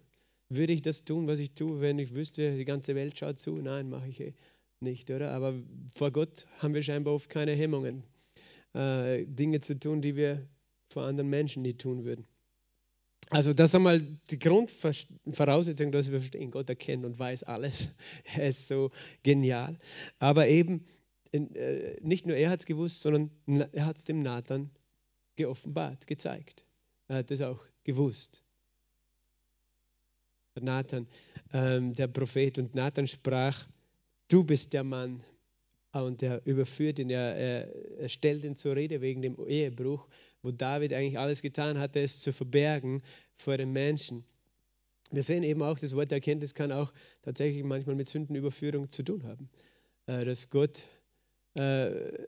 Würde 0.50 0.74
ich 0.74 0.82
das 0.82 1.04
tun, 1.04 1.28
was 1.28 1.40
ich 1.40 1.52
tue, 1.52 1.82
wenn 1.82 2.00
ich 2.00 2.14
wüsste, 2.14 2.56
die 2.56 2.66
ganze 2.66 2.96
Welt 2.96 3.18
schaut 3.20 3.40
zu? 3.40 3.58
Nein, 3.58 3.90
mache 3.90 4.08
ich 4.08 4.20
eh 4.22 4.34
nicht, 4.80 5.10
oder? 5.10 5.32
Aber 5.32 5.54
vor 5.94 6.12
Gott 6.12 6.46
haben 6.60 6.74
wir 6.74 6.84
scheinbar 6.84 7.14
oft 7.14 7.30
keine 7.30 7.54
Hemmungen, 7.54 8.04
äh, 8.74 9.26
Dinge 9.26 9.60
zu 9.60 9.78
tun, 9.80 10.02
die 10.02 10.16
wir 10.16 10.48
vor 10.90 11.04
anderen 11.04 11.30
Menschen 11.30 11.64
nie 11.64 11.74
tun 11.74 12.06
würden. 12.06 12.26
Also 13.30 13.54
das 13.54 13.72
ist 13.72 13.76
einmal 13.76 14.02
die 14.30 14.40
Grundvoraussetzung, 14.40 15.92
dass 15.92 16.12
wir 16.12 16.20
verstehen, 16.20 16.50
Gott 16.50 16.70
erkennt 16.70 17.04
und 17.04 17.20
weiß 17.20 17.44
alles. 17.44 17.90
Er 18.36 18.48
ist 18.48 18.68
so 18.68 18.92
genial. 19.24 19.78
Aber 20.20 20.48
eben, 20.48 20.86
äh, 21.32 21.98
nicht 22.02 22.26
nur 22.26 22.36
er 22.36 22.50
hat 22.50 22.60
es 22.60 22.66
gewusst, 22.66 23.02
sondern 23.02 23.32
er 23.72 23.86
hat 23.86 23.98
es 23.98 24.06
dem 24.06 24.22
Nathan 24.22 24.70
geoffenbart, 25.36 26.08
gezeigt. 26.08 26.66
Er 27.08 27.18
hat 27.18 27.32
es 27.32 27.42
auch 27.42 27.64
gewusst. 27.84 28.44
Nathan, 30.60 31.08
ähm, 31.54 31.94
der 31.94 32.08
Prophet, 32.08 32.58
und 32.58 32.76
Nathan 32.76 33.08
sprach, 33.08 33.68
du 34.28 34.44
bist 34.44 34.74
der 34.74 34.84
Mann. 34.84 35.24
Und 35.94 36.22
er 36.22 36.46
überführt 36.46 37.00
ihn, 37.00 37.10
er, 37.10 37.36
er, 37.36 38.10
stellt 38.10 38.44
ihn 38.44 38.56
zur 38.56 38.76
Rede 38.76 39.02
wegen 39.02 39.22
dem 39.22 39.38
Ehebruch, 39.48 40.08
wo 40.44 40.52
David 40.52 40.94
eigentlich 40.94 41.18
alles 41.18 41.42
getan 41.42 41.80
hatte, 41.80 42.02
es 42.02 42.20
zu 42.20 42.32
verbergen 42.32 43.02
vor 43.36 43.58
den 43.58 43.72
Menschen. 43.72 44.24
Wir 45.10 45.24
sehen 45.24 45.44
eben 45.44 45.64
auch, 45.64 45.80
das 45.80 45.96
Wort 45.96 46.12
Erkenntnis 46.12 46.54
kann 46.54 46.72
auch 46.72 46.94
tatsächlich 47.24 47.64
manchmal 47.64 47.96
mit 47.96 48.08
Sündenüberführung 48.08 48.92
zu 48.92 49.04
tun 49.04 49.24
haben. 49.24 49.50
Äh, 50.06 50.26
dass 50.26 50.50
Gott 50.50 50.84
äh, 51.58 52.28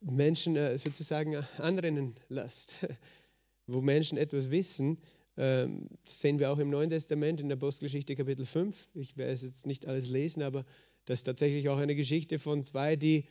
Menschen 0.00 0.56
äh, 0.56 0.78
sozusagen 0.78 1.36
anrennen 1.58 2.14
lässt, 2.28 2.86
wo 3.66 3.80
Menschen 3.80 4.18
etwas 4.18 4.50
wissen, 4.50 4.98
ähm, 5.36 5.88
das 6.04 6.20
sehen 6.20 6.38
wir 6.38 6.50
auch 6.50 6.58
im 6.58 6.70
Neuen 6.70 6.90
Testament 6.90 7.40
in 7.40 7.48
der 7.48 7.56
Apostelgeschichte 7.56 8.14
Kapitel 8.14 8.44
5. 8.44 8.90
Ich 8.94 9.16
werde 9.16 9.32
es 9.32 9.42
jetzt 9.42 9.66
nicht 9.66 9.86
alles 9.86 10.08
lesen, 10.08 10.42
aber 10.42 10.64
das 11.06 11.20
ist 11.20 11.24
tatsächlich 11.24 11.68
auch 11.68 11.78
eine 11.78 11.94
Geschichte 11.94 12.38
von 12.38 12.62
zwei, 12.62 12.96
die, 12.96 13.24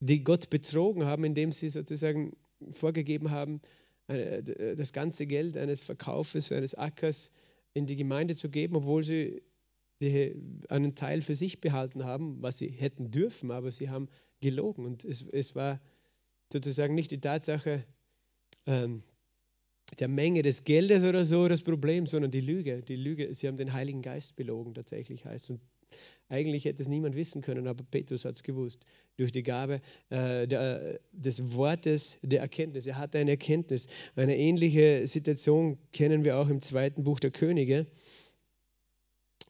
die 0.00 0.24
Gott 0.24 0.50
betrogen 0.50 1.04
haben, 1.04 1.24
indem 1.24 1.52
sie 1.52 1.68
sozusagen 1.68 2.36
vorgegeben 2.70 3.30
haben, 3.30 3.60
das 4.06 4.94
ganze 4.94 5.26
Geld 5.26 5.58
eines 5.58 5.82
Verkaufes, 5.82 6.50
eines 6.50 6.74
Ackers 6.74 7.32
in 7.74 7.86
die 7.86 7.96
Gemeinde 7.96 8.34
zu 8.34 8.48
geben, 8.48 8.76
obwohl 8.76 9.02
sie 9.02 9.42
die, 10.00 10.34
einen 10.68 10.94
Teil 10.94 11.22
für 11.22 11.34
sich 11.34 11.60
behalten 11.60 12.04
haben, 12.04 12.40
was 12.40 12.58
sie 12.58 12.68
hätten 12.68 13.10
dürfen, 13.10 13.50
aber 13.50 13.70
sie 13.70 13.90
haben 13.90 14.08
gelogen. 14.40 14.84
Und 14.84 15.04
es, 15.04 15.22
es 15.28 15.54
war 15.54 15.80
sozusagen 16.52 16.94
nicht 16.94 17.10
die 17.10 17.20
Tatsache 17.20 17.84
ähm, 18.66 19.02
der 19.98 20.08
Menge 20.08 20.42
des 20.42 20.64
Geldes 20.64 21.02
oder 21.02 21.24
so 21.24 21.48
das 21.48 21.62
Problem, 21.62 22.06
sondern 22.06 22.30
die 22.30 22.40
Lüge. 22.40 22.82
Die 22.82 22.96
Lüge, 22.96 23.32
sie 23.34 23.48
haben 23.48 23.56
den 23.56 23.72
Heiligen 23.72 24.02
Geist 24.02 24.36
belogen, 24.36 24.74
tatsächlich 24.74 25.24
heißt. 25.24 25.50
Und 25.50 25.60
eigentlich 26.28 26.66
hätte 26.66 26.82
es 26.82 26.88
niemand 26.88 27.16
wissen 27.16 27.40
können, 27.40 27.66
aber 27.66 27.82
Petrus 27.84 28.24
hat 28.26 28.34
es 28.34 28.42
gewusst. 28.42 28.84
Durch 29.16 29.32
die 29.32 29.42
Gabe 29.42 29.80
äh, 30.10 30.46
der, 30.46 31.00
des 31.12 31.54
Wortes 31.54 32.18
der 32.22 32.40
Erkenntnis. 32.40 32.86
Er 32.86 32.98
hatte 32.98 33.18
eine 33.18 33.32
Erkenntnis. 33.32 33.88
Eine 34.14 34.36
ähnliche 34.36 35.06
Situation 35.06 35.78
kennen 35.92 36.24
wir 36.24 36.36
auch 36.36 36.48
im 36.48 36.60
zweiten 36.60 37.02
Buch 37.04 37.18
der 37.18 37.30
Könige. 37.30 37.86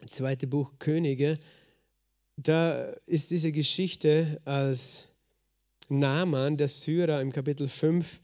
Zweite 0.06 0.46
Buch 0.46 0.78
Könige. 0.78 1.38
Da 2.40 2.92
ist 3.06 3.32
diese 3.32 3.50
Geschichte 3.50 4.40
als 4.44 5.02
Naaman, 5.88 6.56
der 6.56 6.68
Syrer, 6.68 7.20
im 7.20 7.32
Kapitel 7.32 7.66
5, 7.66 8.20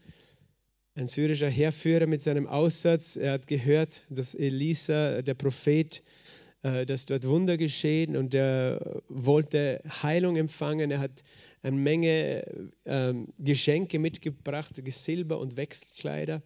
ein 0.95 1.07
syrischer 1.07 1.49
Heerführer 1.49 2.07
mit 2.07 2.21
seinem 2.21 2.47
Aussatz. 2.47 3.17
Er 3.17 3.33
hat 3.33 3.47
gehört, 3.47 4.03
dass 4.09 4.33
Elisa, 4.33 5.21
der 5.21 5.33
Prophet, 5.33 6.01
äh, 6.63 6.85
dass 6.85 7.07
dort 7.07 7.27
Wunder 7.27 7.57
geschehen 7.57 8.15
und 8.15 8.33
er 8.33 9.03
wollte 9.09 9.81
Heilung 10.01 10.37
empfangen. 10.37 10.91
Er 10.91 10.99
hat 10.99 11.25
eine 11.61 11.75
Menge 11.75 12.69
ähm, 12.85 13.33
Geschenke 13.37 13.99
mitgebracht, 13.99 14.81
Silber 14.91 15.39
und 15.39 15.57
Wechselkleider 15.57 16.41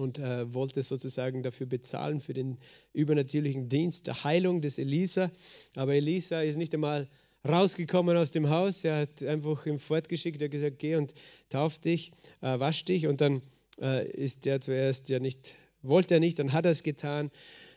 und 0.00 0.18
äh, 0.18 0.52
wollte 0.52 0.82
sozusagen 0.82 1.42
dafür 1.42 1.66
bezahlen 1.66 2.20
für 2.20 2.32
den 2.32 2.58
übernatürlichen 2.92 3.68
Dienst 3.68 4.06
der 4.06 4.24
Heilung 4.24 4.60
des 4.60 4.78
Elisa. 4.78 5.30
Aber 5.76 5.94
Elisa 5.94 6.40
ist 6.40 6.56
nicht 6.56 6.74
einmal 6.74 7.08
rausgekommen 7.46 8.16
aus 8.16 8.30
dem 8.30 8.50
Haus. 8.50 8.84
Er 8.84 9.00
hat 9.00 9.22
einfach 9.22 9.66
ihm 9.66 9.78
fortgeschickt, 9.78 10.40
er 10.40 10.46
hat 10.46 10.52
gesagt, 10.52 10.78
geh 10.78 10.96
und 10.96 11.14
tauf 11.48 11.78
dich, 11.78 12.12
äh, 12.40 12.58
wasch 12.58 12.84
dich. 12.84 13.06
Und 13.06 13.20
dann 13.20 13.42
äh, 13.80 14.10
ist 14.10 14.46
er 14.46 14.60
zuerst 14.60 15.08
ja 15.08 15.20
nicht, 15.20 15.54
wollte 15.82 16.14
er 16.14 16.20
nicht, 16.20 16.38
dann 16.38 16.52
hat 16.52 16.64
er 16.64 16.72
es 16.72 16.82
getan 16.82 17.30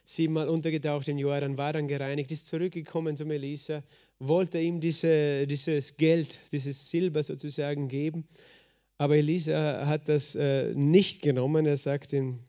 siebenmal 0.05 0.49
untergetaucht 0.49 1.07
in 1.07 1.17
Jordan, 1.17 1.57
war 1.57 1.73
dann 1.73 1.87
gereinigt, 1.87 2.31
ist 2.31 2.49
zurückgekommen 2.49 3.15
zum 3.15 3.31
Elisa, 3.31 3.83
wollte 4.19 4.59
ihm 4.59 4.81
diese, 4.81 5.47
dieses 5.47 5.97
Geld, 5.97 6.39
dieses 6.51 6.89
Silber 6.89 7.23
sozusagen 7.23 7.87
geben. 7.87 8.27
Aber 8.97 9.15
Elisa 9.17 9.87
hat 9.87 10.07
das 10.07 10.35
äh, 10.35 10.73
nicht 10.75 11.21
genommen. 11.21 11.65
Er 11.65 11.77
sagt 11.77 12.13
in 12.13 12.39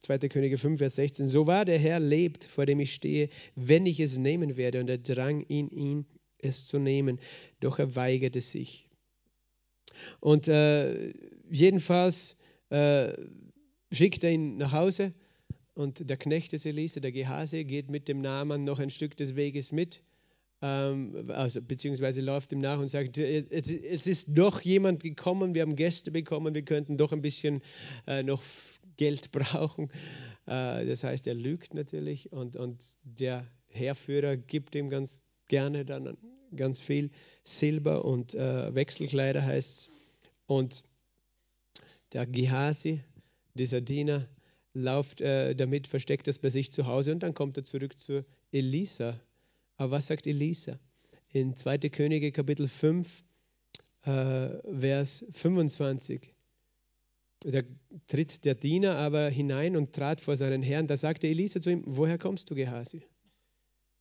2. 0.00 0.18
Könige 0.28 0.58
5, 0.58 0.78
Vers 0.78 0.96
16, 0.96 1.28
so 1.28 1.46
wahr 1.46 1.64
der 1.64 1.78
Herr 1.78 2.00
lebt, 2.00 2.44
vor 2.44 2.66
dem 2.66 2.80
ich 2.80 2.94
stehe, 2.94 3.28
wenn 3.54 3.86
ich 3.86 4.00
es 4.00 4.16
nehmen 4.16 4.56
werde. 4.56 4.80
Und 4.80 4.88
er 4.88 4.98
drang 4.98 5.40
in 5.42 5.70
ihn, 5.70 6.06
es 6.38 6.66
zu 6.66 6.78
nehmen, 6.78 7.20
doch 7.60 7.78
er 7.78 7.96
weigerte 7.96 8.40
sich. 8.40 8.88
Und 10.20 10.48
äh, 10.48 11.12
jedenfalls 11.50 12.38
äh, 12.70 13.12
schickt 13.92 14.24
er 14.24 14.30
ihn 14.30 14.56
nach 14.56 14.72
Hause 14.72 15.12
und 15.74 16.08
der 16.08 16.16
Knecht 16.16 16.52
des 16.52 16.66
Elise, 16.66 17.00
der 17.00 17.12
Gehase, 17.12 17.64
geht 17.64 17.90
mit 17.90 18.08
dem 18.08 18.20
Naaman 18.20 18.64
noch 18.64 18.78
ein 18.78 18.90
Stück 18.90 19.16
des 19.16 19.36
Weges 19.36 19.72
mit, 19.72 20.02
ähm, 20.64 21.30
also, 21.30 21.60
beziehungsweise 21.60 22.22
läuft 22.22 22.52
ihm 22.52 22.60
nach 22.60 22.78
und 22.78 22.88
sagt, 22.88 23.18
es, 23.18 23.68
es, 23.68 24.06
ist 24.06 24.28
doch 24.38 24.62
jemand 24.62 25.02
gekommen, 25.02 25.54
wir 25.54 25.60
haben 25.60 25.76
Gäste 25.76 26.10
bekommen, 26.10 26.54
wir 26.54 26.62
könnten 26.62 26.96
doch 26.96 27.12
ein 27.12 27.20
bisschen 27.20 27.60
äh, 28.06 28.22
noch 28.22 28.42
Geld 28.96 29.30
brauchen. 29.32 29.90
Äh, 30.46 30.86
das 30.86 31.04
heißt, 31.04 31.26
er 31.26 31.34
lügt 31.34 31.74
natürlich 31.74 32.32
und, 32.32 32.56
und 32.56 32.82
der 33.02 33.46
Heerführer 33.66 34.38
gibt 34.38 34.74
ihm 34.74 34.88
ganz 34.88 35.26
gerne 35.48 35.84
dann 35.84 36.16
ganz 36.56 36.80
viel 36.80 37.10
Silber 37.42 38.02
und 38.06 38.32
äh, 38.32 38.74
Wechselkleider 38.74 39.44
heißt 39.44 39.90
Und 40.46 40.82
der 42.14 42.24
Gehasi, 42.24 43.02
dieser 43.52 43.82
Diener, 43.82 44.26
läuft 44.72 45.20
äh, 45.20 45.54
damit, 45.54 45.88
versteckt 45.88 46.26
das 46.26 46.38
bei 46.38 46.48
sich 46.48 46.72
zu 46.72 46.86
Hause 46.86 47.12
und 47.12 47.22
dann 47.22 47.34
kommt 47.34 47.58
er 47.58 47.64
zurück 47.64 47.98
zu 47.98 48.24
Elisa. 48.50 49.20
Aber 49.76 49.92
was 49.92 50.06
sagt 50.06 50.26
Elisa? 50.26 50.78
In 51.32 51.56
2. 51.56 51.78
Könige 51.90 52.30
Kapitel 52.30 52.68
5, 52.68 53.24
äh, 54.02 54.48
Vers 54.80 55.26
25. 55.32 56.34
Da 57.40 57.60
tritt 58.06 58.44
der 58.44 58.54
Diener 58.54 58.96
aber 58.96 59.28
hinein 59.28 59.76
und 59.76 59.92
trat 59.92 60.20
vor 60.20 60.36
seinen 60.36 60.62
Herrn. 60.62 60.86
Da 60.86 60.96
sagte 60.96 61.26
Elisa 61.26 61.60
zu 61.60 61.70
ihm, 61.70 61.82
woher 61.86 62.18
kommst 62.18 62.50
du, 62.50 62.54
Gehasi? 62.54 63.02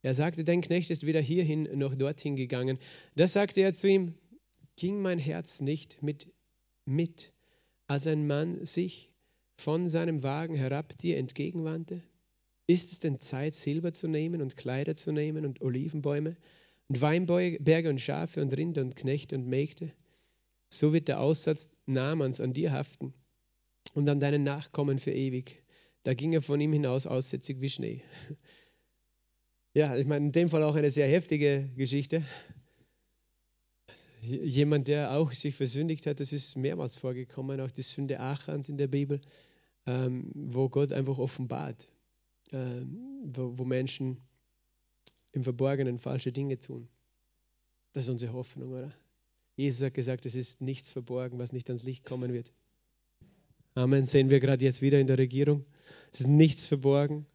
Er 0.02 0.14
sagte, 0.14 0.44
dein 0.44 0.62
Knecht 0.62 0.90
ist 0.92 1.06
weder 1.06 1.22
hierhin 1.22 1.64
noch 1.78 1.96
dorthin 1.96 2.36
gegangen. 2.36 2.78
Da 3.16 3.28
sagte 3.28 3.62
er 3.62 3.74
zu 3.74 3.88
ihm, 3.88 4.16
ging 4.76 5.02
mein 5.02 5.20
Herz 5.20 5.62
nicht 5.62 6.02
mit, 6.04 6.32
mit 6.86 7.32
als 7.88 8.08
ein 8.08 8.28
Mann 8.28 8.66
sich 8.66 9.12
von 9.56 9.88
seinem 9.88 10.24
Wagen 10.24 10.56
herab 10.56 10.98
dir 10.98 11.18
entgegenwandte? 11.18 12.04
Ist 12.66 12.92
es 12.92 13.00
denn 13.00 13.20
Zeit, 13.20 13.56
Silber 13.56 13.92
zu 13.92 14.08
nehmen 14.08 14.42
und 14.42 14.56
Kleider 14.56 14.96
zu 14.96 15.12
nehmen 15.12 15.46
und 15.46 15.62
Olivenbäume 15.62 16.38
und 16.88 17.02
Weinberge 17.02 17.90
und 17.90 18.00
Schafe 18.00 18.42
und 18.42 18.56
Rinder 18.56 18.82
und 18.82 18.96
Knechte 18.96 19.36
und 19.36 19.48
Mägde? 19.48 19.92
So 20.70 20.94
wird 20.94 21.08
der 21.08 21.20
Aussatz 21.20 21.80
Namans 21.86 22.40
an 22.40 22.54
dir 22.54 22.72
haften 22.72 23.14
und 23.94 24.08
an 24.10 24.20
deinen 24.20 24.44
Nachkommen 24.44 24.98
für 24.98 25.12
ewig. 25.12 25.62
Da 26.04 26.14
ging 26.14 26.34
er 26.34 26.42
von 26.42 26.60
ihm 26.60 26.74
hinaus 26.74 27.06
aussätzig 27.06 27.62
wie 27.62 27.70
Schnee. 27.70 28.04
Ja, 29.76 29.98
ich 29.98 30.06
meine, 30.06 30.28
in 30.28 30.32
dem 30.32 30.50
Fall 30.50 30.62
auch 30.62 30.76
eine 30.76 30.92
sehr 30.92 31.08
heftige 31.08 31.68
Geschichte. 31.76 32.24
Jemand, 34.22 34.88
der 34.88 35.18
auch 35.18 35.34
sich 35.34 35.56
versündigt 35.56 36.06
hat, 36.06 36.20
das 36.20 36.32
ist 36.32 36.56
mehrmals 36.56 36.96
vorgekommen, 36.96 37.60
auch 37.60 37.72
die 37.72 37.82
Sünde 37.82 38.20
Achans 38.20 38.70
in 38.70 38.78
der 38.78 38.86
Bibel, 38.86 39.20
ähm, 39.88 40.32
wo 40.36 40.70
Gott 40.70 40.92
einfach 40.92 41.18
offenbart, 41.18 41.88
ähm, 42.54 43.24
wo, 43.26 43.58
wo 43.58 43.66
Menschen 43.66 44.18
im 45.32 45.44
Verborgenen 45.44 46.00
falsche 46.00 46.32
Dinge 46.32 46.60
tun. 46.60 46.88
Das 47.94 48.04
ist 48.04 48.10
unsere 48.10 48.34
Hoffnung, 48.34 48.72
oder? 48.72 48.94
Jesus 49.56 49.84
hat 49.84 49.94
gesagt, 49.94 50.26
es 50.26 50.36
ist 50.36 50.62
nichts 50.62 50.90
verborgen, 50.90 51.38
was 51.40 51.54
nicht 51.54 51.70
ans 51.70 51.84
Licht 51.84 52.06
kommen 52.06 52.34
wird. 52.34 52.54
Amen. 53.76 54.06
Sehen 54.06 54.30
wir 54.30 54.40
gerade 54.40 54.64
jetzt 54.64 54.82
wieder 54.82 55.00
in 55.00 55.08
der 55.08 55.18
Regierung. 55.18 55.66
Es 56.12 56.22
ist 56.22 56.28
nichts 56.28 56.66
verborgen. 56.66 57.26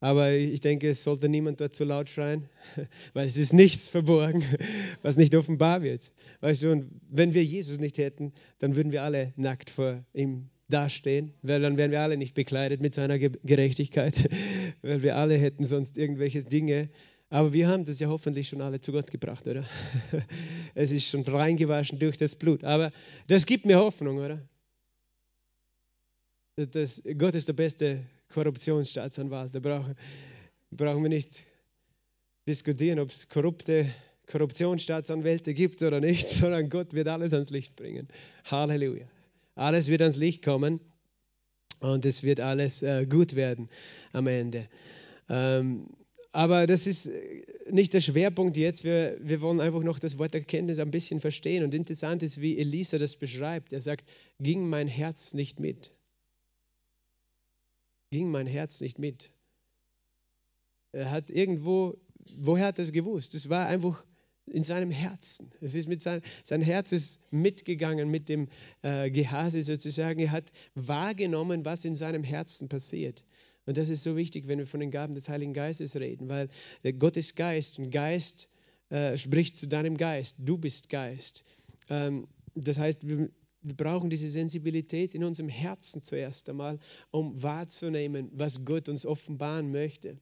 Aber 0.00 0.32
ich 0.32 0.58
denke, 0.58 0.90
es 0.90 1.04
sollte 1.04 1.28
niemand 1.28 1.60
dazu 1.60 1.84
laut 1.84 2.08
schreien, 2.08 2.48
weil 3.12 3.26
es 3.26 3.36
ist 3.36 3.52
nichts 3.52 3.88
verborgen, 3.88 4.42
was 5.02 5.16
nicht 5.16 5.34
offenbar 5.36 5.82
wird. 5.82 6.12
Weißt 6.40 6.62
du, 6.62 6.72
und 6.72 6.90
wenn 7.08 7.34
wir 7.34 7.44
Jesus 7.44 7.78
nicht 7.78 7.98
hätten, 7.98 8.32
dann 8.58 8.74
würden 8.74 8.90
wir 8.90 9.04
alle 9.04 9.32
nackt 9.36 9.70
vor 9.70 10.04
ihm 10.12 10.50
dastehen, 10.68 11.34
weil 11.42 11.60
dann 11.60 11.76
wären 11.76 11.92
wir 11.92 12.00
alle 12.00 12.16
nicht 12.16 12.34
bekleidet 12.34 12.80
mit 12.80 12.94
seiner 12.94 13.18
Gerechtigkeit, 13.18 14.28
weil 14.82 15.02
wir 15.02 15.16
alle 15.16 15.36
hätten 15.36 15.64
sonst 15.64 15.96
irgendwelche 15.96 16.42
Dinge. 16.44 16.90
Aber 17.30 17.52
wir 17.52 17.68
haben 17.68 17.84
das 17.84 17.98
ja 17.98 18.08
hoffentlich 18.08 18.48
schon 18.48 18.60
alle 18.60 18.80
zu 18.80 18.92
Gott 18.92 19.10
gebracht, 19.10 19.46
oder? 19.46 19.64
Es 20.74 20.92
ist 20.92 21.08
schon 21.08 21.22
reingewaschen 21.22 21.98
durch 21.98 22.16
das 22.16 22.34
Blut. 22.34 22.64
Aber 22.64 22.92
das 23.28 23.46
gibt 23.46 23.64
mir 23.64 23.78
Hoffnung, 23.78 24.18
oder? 24.18 24.42
Das, 26.56 27.02
Gott 27.16 27.34
ist 27.34 27.48
der 27.48 27.54
beste 27.54 28.04
Korruptionsstaatsanwalt. 28.28 29.54
Da 29.54 29.60
brauchen, 29.60 29.94
brauchen 30.70 31.02
wir 31.02 31.08
nicht 31.08 31.44
diskutieren, 32.46 32.98
ob 32.98 33.10
es 33.10 33.28
korrupte 33.28 33.86
Korruptionsstaatsanwälte 34.26 35.54
gibt 35.54 35.82
oder 35.82 36.00
nicht, 36.00 36.28
sondern 36.28 36.68
Gott 36.68 36.92
wird 36.92 37.08
alles 37.08 37.32
ans 37.32 37.50
Licht 37.50 37.76
bringen. 37.76 38.08
Halleluja. 38.44 39.06
Alles 39.54 39.88
wird 39.88 40.02
ans 40.02 40.16
Licht 40.16 40.42
kommen 40.42 40.80
und 41.82 42.04
es 42.04 42.22
wird 42.22 42.40
alles 42.40 42.82
äh, 42.82 43.06
gut 43.06 43.34
werden 43.34 43.68
am 44.12 44.26
Ende. 44.26 44.66
Ähm, 45.28 45.88
aber 46.32 46.66
das 46.66 46.86
ist 46.86 47.06
äh, 47.06 47.42
nicht 47.70 47.92
der 47.92 48.00
Schwerpunkt 48.00 48.56
jetzt. 48.56 48.84
Wir, 48.84 49.18
wir 49.20 49.40
wollen 49.40 49.60
einfach 49.60 49.82
noch 49.82 49.98
das 49.98 50.18
Wort 50.18 50.34
Erkenntnis 50.34 50.78
ein 50.78 50.90
bisschen 50.90 51.20
verstehen. 51.20 51.62
Und 51.62 51.74
interessant 51.74 52.22
ist, 52.22 52.40
wie 52.40 52.58
Elisa 52.58 52.98
das 52.98 53.16
beschreibt. 53.16 53.72
Er 53.72 53.80
sagt, 53.80 54.08
ging 54.40 54.68
mein 54.68 54.88
Herz 54.88 55.34
nicht 55.34 55.60
mit 55.60 55.92
ging 58.12 58.30
mein 58.30 58.46
Herz 58.46 58.80
nicht 58.80 58.98
mit. 58.98 59.32
Er 60.92 61.10
hat 61.10 61.30
irgendwo, 61.30 61.98
woher 62.36 62.66
hat 62.66 62.78
er 62.78 62.84
es 62.84 62.92
gewusst? 62.92 63.34
Es 63.34 63.48
war 63.48 63.66
einfach 63.66 64.04
in 64.46 64.64
seinem 64.64 64.90
Herzen. 64.90 65.52
Es 65.60 65.74
ist 65.74 65.88
mit 65.88 66.02
sein, 66.02 66.20
sein 66.42 66.62
Herz 66.62 66.92
ist 66.92 67.32
mitgegangen 67.32 68.10
mit 68.10 68.28
dem 68.28 68.48
äh, 68.82 69.10
Gehase 69.10 69.62
sozusagen. 69.62 70.18
Er 70.20 70.32
hat 70.32 70.52
wahrgenommen, 70.74 71.64
was 71.64 71.84
in 71.84 71.96
seinem 71.96 72.24
Herzen 72.24 72.68
passiert. 72.68 73.24
Und 73.66 73.76
das 73.76 73.88
ist 73.88 74.02
so 74.02 74.16
wichtig, 74.16 74.48
wenn 74.48 74.58
wir 74.58 74.66
von 74.66 74.80
den 74.80 74.90
Gaben 74.90 75.14
des 75.14 75.28
Heiligen 75.28 75.54
Geistes 75.54 75.94
reden, 75.96 76.28
weil 76.28 76.48
Gott 76.98 77.16
ist 77.16 77.36
Geist 77.36 77.78
und 77.78 77.90
Geist 77.90 78.48
äh, 78.90 79.16
spricht 79.16 79.56
zu 79.56 79.68
deinem 79.68 79.96
Geist. 79.96 80.36
Du 80.40 80.58
bist 80.58 80.88
Geist. 80.88 81.44
Ähm, 81.88 82.26
das 82.54 82.78
heißt, 82.78 83.08
wir, 83.08 83.30
wir 83.62 83.76
brauchen 83.76 84.10
diese 84.10 84.28
Sensibilität 84.28 85.14
in 85.14 85.22
unserem 85.22 85.48
Herzen 85.48 86.02
zuerst 86.02 86.48
einmal, 86.48 86.80
um 87.10 87.42
wahrzunehmen, 87.42 88.30
was 88.32 88.64
Gott 88.64 88.88
uns 88.88 89.06
offenbaren 89.06 89.70
möchte. 89.70 90.18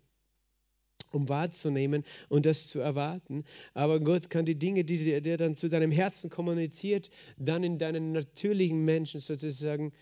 Um 1.13 1.29
wahrzunehmen 1.29 2.05
und 2.29 2.47
das 2.47 2.69
zu 2.69 2.81
erwarten. 2.81 3.45
Aber 3.75 4.01
Gott 4.01 4.31
kann 4.31 4.45
die 4.45 4.59
Dinge, 4.59 4.85
die 4.85 5.21
der 5.21 5.37
dann 5.37 5.57
zu 5.57 5.69
deinem 5.69 5.91
Herzen 5.91 6.31
kommuniziert, 6.31 7.11
dann 7.39 7.65
in 7.65 7.79
deinen 7.79 8.13
natürlichen 8.13 8.85
Menschen 8.85 9.21
sozusagen 9.21 9.93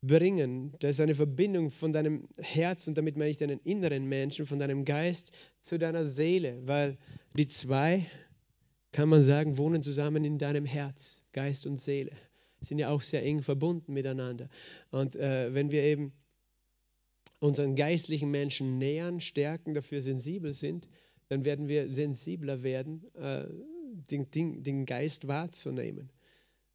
bringen. 0.00 0.74
Da 0.80 0.88
ist 0.88 1.00
eine 1.00 1.14
Verbindung 1.14 1.70
von 1.70 1.92
deinem 1.92 2.28
Herz 2.38 2.86
und 2.86 2.96
damit 2.96 3.16
meine 3.16 3.30
ich 3.30 3.38
deinen 3.38 3.60
inneren 3.60 4.06
Menschen, 4.06 4.46
von 4.46 4.58
deinem 4.58 4.84
Geist 4.84 5.32
zu 5.60 5.78
deiner 5.78 6.06
Seele, 6.06 6.60
weil 6.66 6.98
die 7.36 7.48
zwei, 7.48 8.06
kann 8.92 9.08
man 9.08 9.22
sagen, 9.22 9.58
wohnen 9.58 9.82
zusammen 9.82 10.24
in 10.24 10.38
deinem 10.38 10.64
Herz, 10.64 11.24
Geist 11.32 11.66
und 11.66 11.78
Seele 11.78 12.12
sind 12.60 12.78
ja 12.78 12.88
auch 12.90 13.02
sehr 13.02 13.24
eng 13.24 13.42
verbunden 13.42 13.92
miteinander. 13.92 14.48
Und 14.90 15.16
äh, 15.16 15.54
wenn 15.54 15.70
wir 15.70 15.82
eben 15.82 16.12
unseren 17.40 17.76
geistlichen 17.76 18.30
Menschen 18.30 18.78
nähern, 18.78 19.20
stärken, 19.20 19.74
dafür 19.74 20.02
sensibel 20.02 20.54
sind, 20.54 20.88
dann 21.28 21.44
werden 21.44 21.68
wir 21.68 21.90
sensibler 21.90 22.62
werden, 22.62 23.04
äh, 23.14 23.46
den, 24.10 24.30
den, 24.30 24.62
den, 24.62 24.86
Geist 24.86 25.28
wahrzunehmen. 25.28 26.10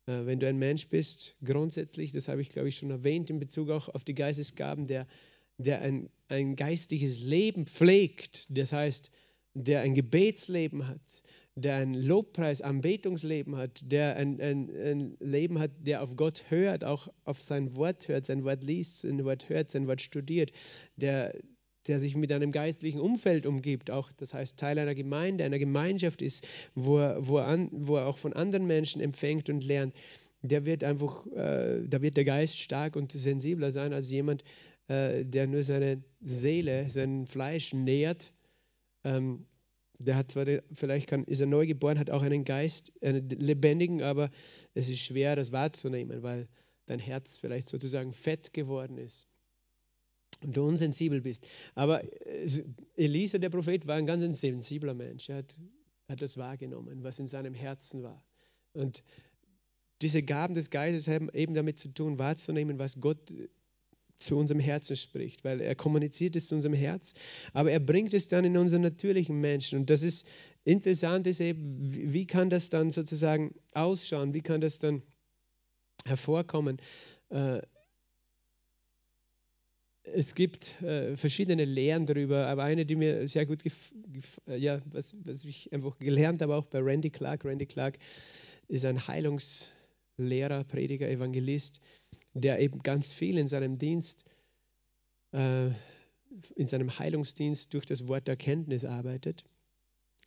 Äh, 0.06 0.26
wenn 0.26 0.40
du 0.40 0.48
ein 0.48 0.58
Mensch 0.58 0.88
bist, 0.88 1.36
grundsätzlich, 1.44 2.12
das 2.12 2.28
habe 2.28 2.42
ich 2.42 2.50
glaube 2.50 2.70
ich 2.70 2.78
schon 2.78 2.92
erwähnt 2.92 3.30
in 3.30 3.40
Bezug 3.40 3.70
auch 3.70 3.90
auf 3.90 4.04
die 4.04 4.16
Geistesgaben, 4.16 4.86
der, 4.86 5.08
der 5.58 5.82
ein, 5.82 6.10
ein 6.28 6.56
geistliches 6.56 7.20
Leben 7.20 7.66
pflegt, 7.66 8.48
das 8.50 8.74
heißt, 8.74 9.12
der 9.54 9.82
ein 9.82 9.96
Gebetsleben 9.96 10.88
hat, 10.88 11.24
der 11.56 11.76
ein 11.76 11.94
Lobpreis, 11.94 12.62
Anbetungsleben 12.62 13.58
hat, 13.58 13.82
der 13.84 14.16
ein, 14.16 14.42
ein, 14.42 14.70
ein, 14.70 15.18
Leben 15.20 15.60
hat, 15.60 15.72
der 15.80 16.02
auf 16.02 16.16
Gott 16.16 16.46
hört, 16.50 16.84
auch 16.84 17.08
auf 17.26 17.42
sein 17.42 17.76
Wort 17.76 18.08
hört, 18.08 18.26
sein 18.26 18.44
Wort 18.44 18.64
liest, 18.64 19.02
sein 19.02 19.24
Wort 19.24 19.50
hört, 19.50 19.70
sein 19.70 19.88
Wort 19.88 20.02
studiert, 20.02 20.52
der, 20.96 21.36
der 21.88 22.00
sich 22.00 22.16
mit 22.16 22.32
einem 22.32 22.52
geistlichen 22.52 23.00
Umfeld 23.00 23.46
umgibt, 23.46 23.92
auch 23.92 24.12
das 24.14 24.34
heißt 24.34 24.58
Teil 24.58 24.80
einer 24.80 24.96
Gemeinde, 24.96 25.44
einer 25.44 25.60
Gemeinschaft 25.60 26.22
ist, 26.22 26.48
wo 26.74 26.98
er, 26.98 27.28
wo 27.28 27.38
er, 27.38 27.46
an, 27.46 27.70
wo 27.72 27.98
er 27.98 28.08
auch 28.08 28.18
von 28.18 28.34
anderen 28.34 28.66
Menschen 28.66 29.02
empfängt 29.02 29.50
und 29.50 29.64
lernt, 29.64 29.94
der 30.42 30.66
wird 30.66 30.84
einfach, 30.84 31.28
äh, 31.28 31.88
da 31.88 32.02
wird 32.02 32.18
der 32.18 32.26
Geist 32.26 32.60
stark 32.60 32.96
und 32.96 33.12
sensibler 33.12 33.70
sein 33.70 33.94
als 33.94 34.10
jemand, 34.10 34.44
äh, 34.88 35.24
der 35.24 35.48
nur 35.48 35.64
seine 35.64 36.04
Seele, 36.20 36.90
sein 36.90 37.28
Fleisch 37.28 37.74
nährt. 37.74 38.32
Ähm, 39.04 39.46
der 40.00 40.16
hat 40.16 40.32
zwar, 40.32 40.46
vielleicht 40.74 41.08
kann, 41.08 41.24
ist 41.26 41.40
er 41.40 41.48
neu 41.48 41.66
geboren, 41.66 42.00
hat 42.00 42.10
auch 42.10 42.22
einen 42.22 42.46
Geist, 42.46 43.02
einen 43.04 43.30
lebendigen, 43.30 44.02
aber 44.02 44.30
es 44.74 44.90
ist 44.90 45.00
schwer, 45.00 45.36
das 45.36 45.52
wahrzunehmen, 45.52 46.24
weil 46.24 46.48
dein 46.86 47.00
Herz 47.00 47.38
vielleicht 47.38 47.68
sozusagen 47.68 48.12
fett 48.12 48.54
geworden 48.54 48.98
ist 48.98 49.28
und 50.44 50.58
du 50.58 50.68
unsensibel 50.68 51.22
bist. 51.22 51.48
Aber 51.76 52.04
äh, 52.04 52.64
Elisa, 52.96 53.38
der 53.38 53.50
Prophet, 53.50 53.88
war 53.88 53.96
ein 53.96 54.06
ganz 54.06 54.40
sensibler 54.40 54.94
Mensch. 54.94 55.30
Er 55.30 55.38
hat, 55.38 55.58
hat 56.10 56.22
das 56.22 56.38
wahrgenommen, 56.38 57.04
was 57.04 57.20
in 57.20 57.28
seinem 57.28 57.54
Herzen 57.54 58.04
war. 58.04 58.24
Und 58.74 59.04
diese 60.02 60.24
Gaben 60.24 60.54
des 60.54 60.70
Geistes 60.70 61.08
haben 61.08 61.30
eben 61.34 61.54
damit 61.54 61.78
zu 61.78 61.88
tun, 61.88 62.20
wahrzunehmen, 62.20 62.80
was 62.80 63.00
Gott 63.00 63.32
zu 64.20 64.38
unserem 64.38 64.60
Herzen 64.60 64.96
spricht, 64.96 65.44
weil 65.44 65.62
er 65.62 65.76
kommuniziert 65.76 66.36
es 66.36 66.48
zu 66.48 66.56
unserem 66.56 66.74
Herz, 66.74 67.14
aber 67.54 67.72
er 67.72 67.80
bringt 67.80 68.14
es 68.14 68.28
dann 68.28 68.46
in 68.46 68.58
unseren 68.58 68.82
natürlichen 68.82 69.40
Menschen. 69.40 69.80
Und 69.80 69.90
das 69.90 70.04
ist 70.04 70.28
interessant, 70.64 71.28
ist 71.28 71.42
eben, 71.42 71.78
wie 71.80 72.26
kann 72.26 72.50
das 72.50 72.70
dann 72.70 72.92
sozusagen 72.92 73.54
ausschauen, 73.74 74.34
wie 74.34 74.42
kann 74.42 74.62
das 74.62 74.80
dann 74.80 75.02
hervorkommen. 76.06 76.78
Äh, 77.30 77.62
es 80.06 80.36
gibt 80.36 80.82
äh, 80.82 81.16
verschiedene 81.16 81.64
Lehren 81.64 82.06
darüber, 82.06 82.48
aber 82.48 82.64
eine, 82.64 82.86
die 82.86 82.96
mir 82.96 83.28
sehr 83.28 83.46
gut, 83.46 83.64
ja, 84.48 84.82
was, 84.86 85.16
was 85.24 85.46
ich 85.46 85.72
einfach 85.72 85.98
gelernt 85.98 86.42
habe, 86.42 86.56
auch 86.56 86.66
bei 86.66 86.80
Randy 86.80 87.10
Clark. 87.10 87.46
Randy 87.46 87.66
Clark 87.66 87.98
ist 88.68 88.86
ein 88.86 89.00
Heilungs- 89.00 89.70
Lehrer, 90.18 90.64
Prediger, 90.64 91.10
Evangelist, 91.10 91.82
der 92.34 92.60
eben 92.60 92.80
ganz 92.80 93.10
viel 93.10 93.38
in 93.38 93.48
seinem 93.48 93.78
Dienst, 93.78 94.26
äh, 95.32 95.68
in 96.56 96.68
seinem 96.68 96.98
Heilungsdienst 96.98 97.74
durch 97.74 97.86
das 97.86 98.08
Wort 98.08 98.28
der 98.28 98.34
Erkenntnis 98.34 98.86
arbeitet. 98.86 99.46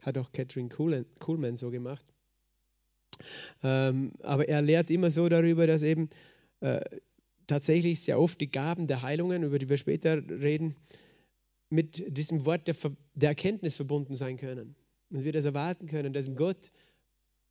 Hat 0.03 0.19
auch 0.19 0.31
Catherine 0.31 0.69
Kuhlman 0.69 1.57
so 1.57 1.71
gemacht. 1.71 2.05
Ähm, 3.63 4.13
aber 4.23 4.49
er 4.49 4.63
lehrt 4.63 4.91
immer 4.91 5.11
so 5.11 5.29
darüber, 5.29 5.67
dass 5.67 5.83
eben 5.83 6.11
äh, 6.61 6.81
tatsächlich 7.47 8.01
sehr 8.01 8.21
oft 8.21 8.41
die 8.41 8.51
Gaben 8.51 8.87
der 8.87 9.03
Heilungen, 9.03 9.43
über 9.43 9.59
die 9.59 9.69
wir 9.69 9.77
später 9.77 10.23
reden, 10.29 10.77
mit 11.71 12.17
diesem 12.17 12.45
Wort 12.45 12.69
der, 12.69 12.77
der 13.15 13.31
Erkenntnis 13.31 13.75
verbunden 13.75 14.15
sein 14.15 14.37
können. 14.37 14.77
Und 15.11 15.25
wir 15.25 15.33
das 15.33 15.45
erwarten 15.45 15.87
können, 15.87 16.13
dass 16.13 16.35
Gott 16.35 16.73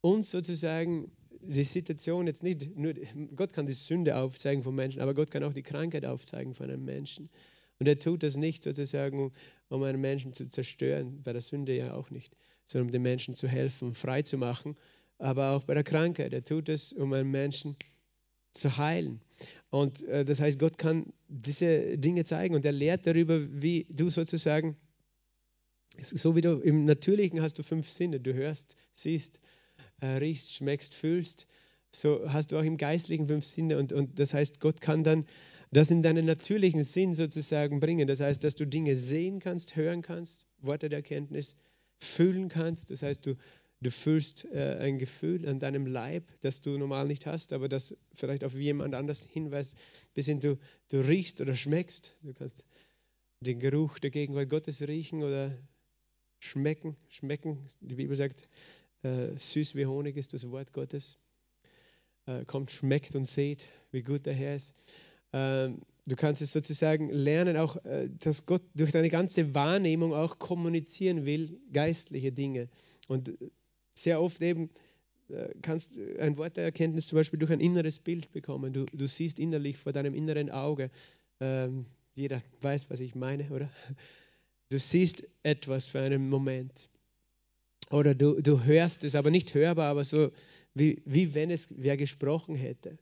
uns 0.02 0.32
sozusagen 0.32 1.12
die 1.48 1.64
Situation 1.64 2.28
jetzt 2.28 2.44
nicht 2.44 2.76
nur, 2.76 2.94
Gott 3.36 3.54
kann 3.54 3.66
die 3.66 3.74
Sünde 3.74 4.18
aufzeigen 4.18 4.64
von 4.64 4.76
Menschen, 4.76 5.02
aber 5.02 5.14
Gott 5.14 5.32
kann 5.32 5.44
auch 5.44 5.54
die 5.54 5.64
Krankheit 5.64 6.06
aufzeigen 6.06 6.54
von 6.54 6.70
einem 6.70 6.86
Menschen. 6.86 7.30
Und 7.80 7.88
er 7.88 8.00
tut 8.00 8.24
das 8.24 8.38
nicht 8.38 8.64
sozusagen, 8.64 9.34
um 9.70 9.84
einen 9.84 10.00
Menschen 10.00 10.34
zu 10.34 10.48
zerstören, 10.48 11.22
bei 11.24 11.34
der 11.34 11.42
Sünde 11.42 11.76
ja 11.76 11.94
auch 11.94 12.10
nicht, 12.10 12.36
sondern 12.68 12.88
um 12.88 12.92
den 12.92 13.02
Menschen 13.02 13.36
zu 13.36 13.48
helfen, 13.48 13.94
frei 13.94 14.22
zu 14.22 14.38
machen, 14.38 14.78
aber 15.18 15.52
auch 15.52 15.64
bei 15.64 15.74
der 15.74 15.84
Krankheit. 15.84 16.34
Er 16.34 16.44
tut 16.44 16.70
es, 16.70 16.94
um 16.94 17.14
einen 17.14 17.32
Menschen 17.32 17.76
zu 18.52 18.78
heilen. 18.78 19.22
Und 19.70 20.04
äh, 20.08 20.24
das 20.24 20.40
heißt, 20.40 20.60
Gott 20.60 20.78
kann 20.78 21.14
diese 21.28 21.98
Dinge 21.98 22.24
zeigen 22.24 22.56
und 22.56 22.66
er 22.66 22.72
lehrt 22.72 23.06
darüber, 23.06 23.40
wie 23.62 23.86
du 23.90 24.10
sozusagen, 24.10 24.78
so 25.98 26.36
wie 26.36 26.42
du 26.42 26.60
im 26.60 26.86
Natürlichen 26.86 27.42
hast 27.42 27.60
du 27.60 27.64
fünf 27.64 27.90
Sinne, 27.90 28.20
du 28.20 28.34
hörst, 28.34 28.78
siehst, 28.94 29.42
äh, 30.06 30.18
riechst, 30.18 30.54
schmeckst, 30.54 30.94
fühlst, 30.94 31.48
so 31.92 32.32
hast 32.32 32.52
du 32.52 32.58
auch 32.58 32.64
im 32.64 32.78
Geistlichen 32.78 33.28
fünf 33.28 33.46
Sinne 33.46 33.78
und, 33.78 33.94
und 33.94 34.20
das 34.20 34.34
heißt, 34.34 34.60
Gott 34.60 34.82
kann 34.82 35.04
dann 35.04 35.26
das 35.72 35.92
in 35.92 36.02
deinen 36.02 36.26
natürlichen 36.26 36.84
Sinn 36.84 37.14
sozusagen 37.14 37.80
bringen. 37.80 38.08
Das 38.08 38.20
heißt, 38.20 38.44
dass 38.44 38.56
du 38.56 38.66
Dinge 38.66 38.96
sehen 38.96 39.40
kannst, 39.40 39.76
hören 39.76 40.02
kannst, 40.02 40.46
Worte 40.62 40.90
der 40.90 41.00
Erkenntnis, 41.00 41.56
fühlen 41.98 42.50
kannst. 42.50 42.92
Das 42.92 43.02
heißt, 43.02 43.26
du, 43.26 43.36
du 43.82 43.92
fühlst 43.92 44.46
äh, 44.54 44.78
ein 44.80 45.00
Gefühl 45.00 45.48
an 45.48 45.60
deinem 45.60 45.86
Leib, 45.86 46.24
das 46.42 46.62
du 46.62 46.78
normal 46.78 47.08
nicht 47.08 47.26
hast, 47.26 47.52
aber 47.52 47.68
das 47.68 47.98
vielleicht 48.14 48.44
auf 48.44 48.56
jemand 48.56 48.96
anders 48.96 49.26
hinweist, 49.30 49.76
bis 50.14 50.28
hin 50.28 50.40
du, 50.40 50.58
du 50.90 51.00
riechst 51.00 51.42
oder 51.42 51.56
schmeckst. 51.56 52.16
Du 52.22 52.34
kannst 52.34 52.66
den 53.42 53.60
Geruch 53.60 54.00
der 54.00 54.12
Gegenwart 54.12 54.50
Gottes 54.50 54.82
riechen 54.88 55.24
oder 55.24 55.58
schmecken. 56.40 56.96
Schmecken, 57.10 57.66
die 57.82 57.96
Bibel 57.96 58.16
sagt, 58.16 58.48
äh, 59.06 59.38
süß 59.38 59.76
wie 59.76 59.86
Honig 59.86 60.18
ist 60.18 60.34
das 60.34 60.50
Wort 60.52 60.74
Gottes. 60.74 61.24
Äh, 62.26 62.44
kommt, 62.46 62.72
schmeckt 62.72 63.16
und 63.16 63.26
seht, 63.26 63.68
wie 63.92 64.02
gut 64.02 64.26
der 64.26 64.34
Herr 64.34 64.56
ist. 64.56 64.74
Ähm, 65.32 65.82
du 66.08 66.16
kannst 66.16 66.42
es 66.42 66.52
sozusagen 66.52 67.10
lernen, 67.10 67.56
auch 67.56 67.76
äh, 67.86 68.10
dass 68.20 68.46
Gott 68.46 68.64
durch 68.74 68.92
deine 68.92 69.10
ganze 69.10 69.54
Wahrnehmung 69.54 70.14
auch 70.14 70.40
kommunizieren 70.40 71.26
will, 71.26 71.60
geistliche 71.72 72.32
Dinge. 72.32 72.68
Und 73.08 73.34
sehr 73.94 74.22
oft 74.22 74.42
eben 74.42 74.72
äh, 75.30 75.50
kannst 75.62 75.92
ein 76.20 76.38
Wort 76.38 76.58
der 76.58 76.64
Erkenntnis 76.64 77.08
zum 77.08 77.18
Beispiel 77.18 77.40
durch 77.40 77.52
ein 77.52 77.60
inneres 77.60 78.00
Bild 78.00 78.32
bekommen. 78.32 78.74
Du, 78.74 78.86
du 78.86 79.08
siehst 79.08 79.38
innerlich 79.38 79.78
vor 79.78 79.94
deinem 79.94 80.16
inneren 80.16 80.50
Auge. 80.50 80.90
Ähm, 81.40 81.86
jeder 82.16 82.42
weiß, 82.62 82.90
was 82.90 83.02
ich 83.02 83.14
meine, 83.14 83.50
oder? 83.52 83.70
Du 84.70 84.80
siehst 84.80 85.28
etwas 85.44 85.86
für 85.88 86.00
einen 86.00 86.28
Moment. 86.28 86.90
Oder 87.92 88.16
du, 88.16 88.42
du 88.42 88.64
hörst 88.64 89.04
es, 89.04 89.16
aber 89.16 89.32
nicht 89.32 89.54
hörbar, 89.54 89.90
aber 89.90 90.04
so 90.04 90.32
wie, 90.74 91.02
wie 91.06 91.34
wenn 91.34 91.52
es 91.52 91.68
wer 91.78 91.98
gesprochen 91.98 92.56
hätte. 92.56 92.98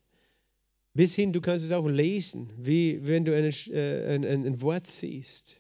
Bis 0.94 1.16
hin, 1.16 1.34
du 1.34 1.42
kannst 1.42 1.66
es 1.66 1.72
auch 1.72 1.88
lesen, 1.88 2.50
wie 2.58 3.06
wenn 3.06 3.26
du 3.26 3.36
eine, 3.36 3.50
äh, 3.50 4.14
ein, 4.14 4.26
ein, 4.26 4.46
ein 4.46 4.62
Wort 4.62 4.86
siehst. 4.86 5.58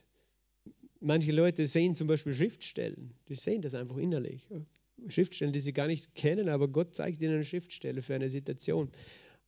Manche 1.00 1.32
Leute 1.32 1.66
sehen 1.66 1.96
zum 1.96 2.08
Beispiel 2.08 2.34
Schriftstellen, 2.34 3.14
die 3.28 3.36
sehen 3.36 3.62
das 3.62 3.74
einfach 3.74 3.98
innerlich. 3.98 4.48
Schriftstellen, 5.10 5.52
die 5.52 5.60
sie 5.60 5.74
gar 5.74 5.88
nicht 5.88 6.14
kennen, 6.16 6.50
aber 6.50 6.68
Gott 6.68 6.96
zeigt 6.96 7.20
ihnen 7.20 7.34
eine 7.34 7.44
Schriftstelle 7.44 8.02
für 8.02 8.16
eine 8.16 8.30
Situation. 8.30 8.90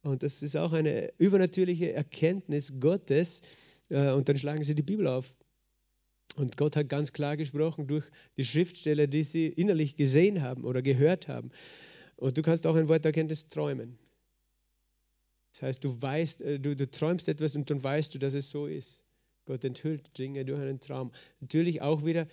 Und 0.01 0.23
das 0.23 0.41
ist 0.41 0.55
auch 0.55 0.73
eine 0.73 1.13
übernatürliche 1.17 1.93
Erkenntnis 1.93 2.79
Gottes. 2.79 3.41
Äh, 3.89 4.11
und 4.11 4.27
dann 4.27 4.37
schlagen 4.37 4.63
sie 4.63 4.75
die 4.75 4.83
Bibel 4.83 5.07
auf 5.07 5.33
und 6.35 6.57
Gott 6.57 6.75
hat 6.75 6.89
ganz 6.89 7.13
klar 7.13 7.37
gesprochen 7.37 7.87
durch 7.87 8.05
die 8.37 8.43
Schriftsteller, 8.43 9.07
die 9.07 9.23
sie 9.23 9.47
innerlich 9.47 9.95
gesehen 9.95 10.41
haben 10.41 10.63
oder 10.63 10.81
gehört 10.81 11.27
haben. 11.27 11.51
Und 12.17 12.37
du 12.37 12.41
kannst 12.41 12.67
auch 12.67 12.75
ein 12.75 12.87
Wort 12.89 13.03
der 13.05 13.09
Erkenntnis 13.09 13.47
träumen. 13.49 13.97
Das 15.51 15.61
heißt, 15.61 15.83
du 15.83 16.01
weißt, 16.01 16.41
äh, 16.41 16.59
du, 16.59 16.75
du 16.75 16.89
träumst 16.89 17.29
etwas 17.29 17.55
und 17.55 17.69
dann 17.69 17.81
weißt 17.81 18.13
du, 18.13 18.19
dass 18.19 18.33
es 18.33 18.49
so 18.49 18.67
ist. 18.67 19.03
Gott 19.45 19.63
enthüllt 19.63 20.17
Dinge 20.17 20.43
durch 20.43 20.59
einen 20.59 20.79
Traum. 20.79 21.11
Natürlich 21.39 21.81
auch 21.81 22.03
wieder, 22.03 22.27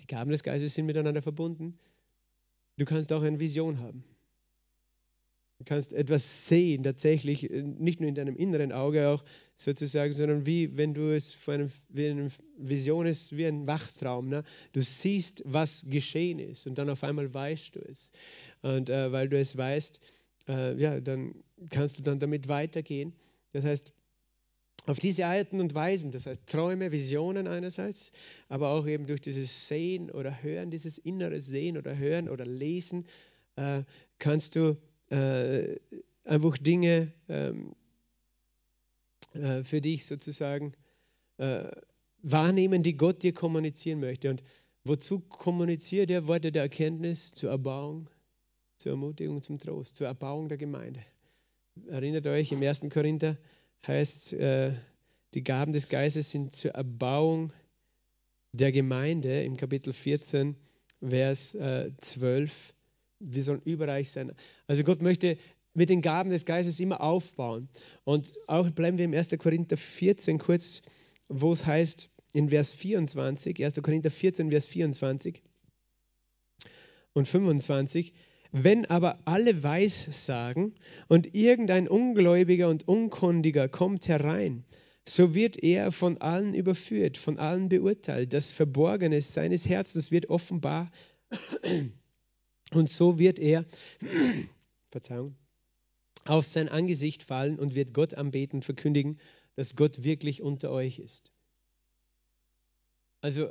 die 0.00 0.06
Gaben 0.06 0.30
des 0.30 0.42
Geistes 0.42 0.74
sind 0.74 0.86
miteinander 0.86 1.22
verbunden. 1.22 1.78
Du 2.76 2.84
kannst 2.84 3.12
auch 3.12 3.22
eine 3.22 3.40
Vision 3.40 3.78
haben. 3.78 4.04
Du 5.58 5.64
kannst 5.64 5.92
etwas 5.92 6.48
sehen, 6.48 6.82
tatsächlich, 6.82 7.48
äh, 7.50 7.62
nicht 7.62 8.00
nur 8.00 8.08
in 8.08 8.14
deinem 8.14 8.36
inneren 8.36 8.72
Auge 8.72 9.08
auch 9.08 9.24
sozusagen, 9.56 10.12
sondern 10.12 10.46
wie 10.46 10.76
wenn 10.76 10.94
du 10.94 11.14
es 11.14 11.32
vor 11.32 11.54
einem, 11.54 11.70
wie 11.88 12.08
eine 12.08 12.28
Vision 12.58 13.06
ist, 13.06 13.36
wie 13.36 13.46
ein 13.46 13.66
Wachtraum. 13.66 14.28
Ne? 14.28 14.42
Du 14.72 14.82
siehst, 14.82 15.42
was 15.46 15.86
geschehen 15.88 16.38
ist 16.40 16.66
und 16.66 16.78
dann 16.78 16.90
auf 16.90 17.04
einmal 17.04 17.32
weißt 17.32 17.76
du 17.76 17.80
es. 17.80 18.10
Und 18.62 18.90
äh, 18.90 19.12
weil 19.12 19.28
du 19.28 19.38
es 19.38 19.56
weißt, 19.56 20.00
äh, 20.48 20.76
ja, 20.76 21.00
dann 21.00 21.34
kannst 21.70 21.98
du 21.98 22.02
dann 22.02 22.18
damit 22.18 22.48
weitergehen. 22.48 23.14
Das 23.52 23.64
heißt, 23.64 23.94
auf 24.86 24.98
diese 24.98 25.24
Arten 25.26 25.60
und 25.60 25.74
Weisen, 25.74 26.10
das 26.10 26.26
heißt 26.26 26.46
Träume, 26.46 26.92
Visionen 26.92 27.46
einerseits, 27.46 28.12
aber 28.48 28.70
auch 28.70 28.86
eben 28.86 29.06
durch 29.06 29.20
dieses 29.20 29.68
Sehen 29.68 30.10
oder 30.10 30.42
Hören, 30.42 30.70
dieses 30.70 30.98
innere 30.98 31.40
Sehen 31.40 31.78
oder 31.78 31.96
Hören 31.96 32.28
oder 32.28 32.44
Lesen, 32.44 33.06
äh, 33.56 33.82
kannst 34.18 34.56
du 34.56 34.76
äh, 35.10 35.76
einfach 36.24 36.56
Dinge 36.58 37.12
ähm, 37.28 37.74
äh, 39.34 39.62
für 39.62 39.80
dich 39.80 40.06
sozusagen 40.06 40.74
äh, 41.38 41.70
wahrnehmen, 42.22 42.82
die 42.82 42.96
Gott 42.96 43.22
dir 43.22 43.32
kommunizieren 43.32 44.00
möchte. 44.00 44.30
Und 44.30 44.42
wozu 44.84 45.20
kommuniziert 45.20 46.10
er 46.10 46.26
Worte 46.26 46.52
der 46.52 46.62
Erkenntnis? 46.62 47.34
Zur 47.34 47.50
Erbauung, 47.50 48.08
zur 48.78 48.92
Ermutigung, 48.92 49.42
zum 49.42 49.58
Trost, 49.58 49.96
zur 49.96 50.06
Erbauung 50.06 50.48
der 50.48 50.58
Gemeinde. 50.58 51.04
Erinnert 51.88 52.26
euch, 52.26 52.52
im 52.52 52.62
1. 52.62 52.82
Korinther 52.90 53.36
heißt, 53.86 54.32
äh, 54.34 54.72
die 55.34 55.42
Gaben 55.42 55.72
des 55.72 55.88
Geistes 55.88 56.30
sind 56.30 56.54
zur 56.54 56.72
Erbauung 56.72 57.52
der 58.52 58.70
Gemeinde 58.70 59.42
im 59.42 59.56
Kapitel 59.56 59.92
14, 59.92 60.54
Vers 61.00 61.54
äh, 61.56 61.90
12 61.98 62.73
wir 63.20 63.42
sollen 63.42 63.62
überreich 63.64 64.10
sein. 64.10 64.32
Also 64.66 64.84
Gott 64.84 65.02
möchte 65.02 65.38
mit 65.74 65.90
den 65.90 66.02
Gaben 66.02 66.30
des 66.30 66.44
Geistes 66.44 66.80
immer 66.80 67.00
aufbauen. 67.00 67.68
Und 68.04 68.32
auch 68.46 68.70
bleiben 68.70 68.98
wir 68.98 69.04
im 69.04 69.14
1. 69.14 69.30
Korinther 69.38 69.76
14 69.76 70.38
kurz, 70.38 70.82
wo 71.28 71.52
es 71.52 71.66
heißt 71.66 72.08
in 72.32 72.50
Vers 72.50 72.72
24, 72.72 73.64
1. 73.64 73.74
Korinther 73.82 74.10
14, 74.10 74.50
Vers 74.50 74.66
24 74.66 75.42
und 77.12 77.28
25, 77.28 78.12
wenn 78.52 78.86
aber 78.86 79.18
alle 79.24 79.62
weiß 79.62 80.26
sagen 80.26 80.74
und 81.08 81.34
irgendein 81.34 81.88
Ungläubiger 81.88 82.68
und 82.68 82.86
Unkundiger 82.86 83.68
kommt 83.68 84.06
herein, 84.08 84.64
so 85.08 85.34
wird 85.34 85.62
er 85.62 85.92
von 85.92 86.18
allen 86.18 86.54
überführt, 86.54 87.18
von 87.18 87.38
allen 87.38 87.68
beurteilt. 87.68 88.32
Das 88.32 88.50
Verborgene 88.50 89.20
seines 89.20 89.68
Herzens 89.68 90.10
wird 90.10 90.30
offenbar 90.30 90.90
und 92.72 92.88
so 92.88 93.18
wird 93.18 93.38
er, 93.38 93.64
Verzeihung, 94.90 95.36
auf 96.24 96.46
sein 96.46 96.68
Angesicht 96.68 97.22
fallen 97.22 97.58
und 97.58 97.74
wird 97.74 97.92
Gott 97.92 98.14
anbeten 98.14 98.58
und 98.58 98.64
verkündigen, 98.64 99.18
dass 99.56 99.76
Gott 99.76 100.02
wirklich 100.02 100.42
unter 100.42 100.70
euch 100.70 100.98
ist. 100.98 101.32
Also 103.20 103.50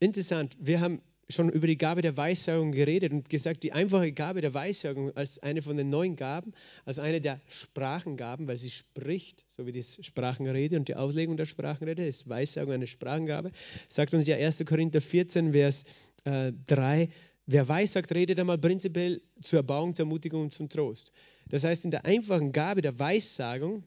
interessant, 0.00 0.56
wir 0.58 0.80
haben 0.80 1.00
schon 1.28 1.48
über 1.48 1.66
die 1.66 1.78
Gabe 1.78 2.02
der 2.02 2.16
Weissagung 2.16 2.72
geredet 2.72 3.12
und 3.12 3.30
gesagt, 3.30 3.62
die 3.62 3.72
einfache 3.72 4.12
Gabe 4.12 4.40
der 4.40 4.52
Weissagung 4.52 5.16
als 5.16 5.38
eine 5.38 5.62
von 5.62 5.76
den 5.76 5.88
neuen 5.88 6.16
Gaben, 6.16 6.52
als 6.84 6.98
eine 6.98 7.20
der 7.20 7.40
Sprachengaben, 7.48 8.46
weil 8.46 8.58
sie 8.58 8.70
spricht, 8.70 9.44
so 9.56 9.66
wie 9.66 9.72
die 9.72 9.82
Sprachenrede 9.82 10.76
und 10.76 10.88
die 10.88 10.96
Auslegung 10.96 11.36
der 11.36 11.46
Sprachenrede 11.46 12.06
ist 12.06 12.28
Weissagung 12.28 12.74
eine 12.74 12.86
Sprachengabe, 12.86 13.52
sagt 13.88 14.14
uns 14.14 14.26
ja 14.26 14.36
1. 14.36 14.64
Korinther 14.66 15.00
14, 15.00 15.52
Vers 15.52 15.84
äh, 16.24 16.52
3, 16.66 17.08
Wer 17.46 17.68
weissagt, 17.68 18.12
redet 18.12 18.40
einmal 18.40 18.58
prinzipiell 18.58 19.20
zur 19.42 19.58
Erbauung, 19.58 19.94
zur 19.94 20.06
Ermutigung 20.06 20.42
und 20.42 20.54
zum 20.54 20.68
Trost. 20.68 21.12
Das 21.48 21.64
heißt, 21.64 21.84
in 21.84 21.90
der 21.90 22.06
einfachen 22.06 22.52
Gabe 22.52 22.80
der 22.80 22.98
Weissagung 22.98 23.84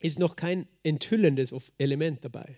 ist 0.00 0.18
noch 0.18 0.36
kein 0.36 0.66
enthüllendes 0.82 1.52
Element 1.78 2.24
dabei. 2.24 2.56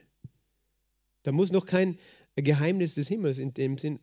Da 1.23 1.33
muss 1.33 1.53
noch 1.53 1.65
kein 1.65 1.99
Geheimnis 2.37 2.95
des 2.95 3.09
Himmels 3.09 3.39
in 3.39 3.55
dem 3.55 3.79
Sinn 3.79 3.99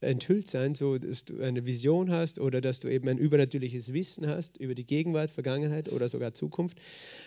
enthüllt 0.00 0.48
sein, 0.48 0.74
so 0.74 0.98
dass 0.98 1.24
du 1.24 1.40
eine 1.40 1.66
Vision 1.66 2.10
hast 2.10 2.38
oder 2.38 2.60
dass 2.60 2.80
du 2.80 2.88
eben 2.88 3.08
ein 3.08 3.18
übernatürliches 3.18 3.92
Wissen 3.92 4.26
hast 4.26 4.58
über 4.58 4.74
die 4.74 4.86
Gegenwart, 4.86 5.30
Vergangenheit 5.30 5.90
oder 5.90 6.08
sogar 6.08 6.34
Zukunft. 6.34 6.78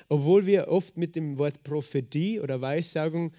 Obwohl 0.10 0.46
wir 0.46 0.68
oft 0.68 0.98
mit 0.98 1.16
dem 1.16 1.38
Wort 1.38 1.64
Prophetie 1.64 2.40
oder 2.40 2.60
Weissagung 2.60 3.32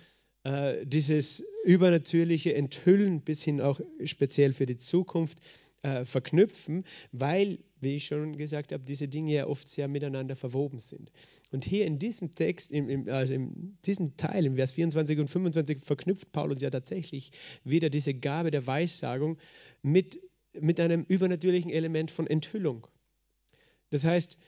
äh, 0.48 0.86
dieses 0.86 1.44
übernatürliche 1.64 2.54
Enthüllen 2.54 3.20
bis 3.20 3.42
hin 3.42 3.60
auch 3.60 3.80
speziell 4.04 4.54
für 4.54 4.64
die 4.64 4.78
Zukunft 4.78 5.38
äh, 5.82 6.06
verknüpfen, 6.06 6.84
weil, 7.12 7.58
wie 7.80 7.96
ich 7.96 8.06
schon 8.06 8.34
gesagt 8.34 8.72
habe, 8.72 8.82
diese 8.82 9.08
Dinge 9.08 9.34
ja 9.34 9.46
oft 9.46 9.68
sehr 9.68 9.88
miteinander 9.88 10.36
verwoben 10.36 10.78
sind. 10.78 11.12
Und 11.50 11.66
hier 11.66 11.84
in 11.84 11.98
diesem 11.98 12.34
Text, 12.34 12.72
im, 12.72 12.88
im, 12.88 13.10
also 13.10 13.34
in 13.34 13.76
diesem 13.84 14.16
Teil, 14.16 14.46
im 14.46 14.54
Vers 14.56 14.72
24 14.72 15.18
und 15.18 15.28
25, 15.28 15.82
verknüpft 15.82 16.32
Paulus 16.32 16.62
ja 16.62 16.70
tatsächlich 16.70 17.32
wieder 17.62 17.90
diese 17.90 18.14
Gabe 18.14 18.50
der 18.50 18.66
Weissagung 18.66 19.36
mit, 19.82 20.18
mit 20.58 20.80
einem 20.80 21.04
übernatürlichen 21.06 21.70
Element 21.70 22.10
von 22.10 22.26
Enthüllung. 22.26 22.86
Das 23.90 24.04
heißt, 24.04 24.38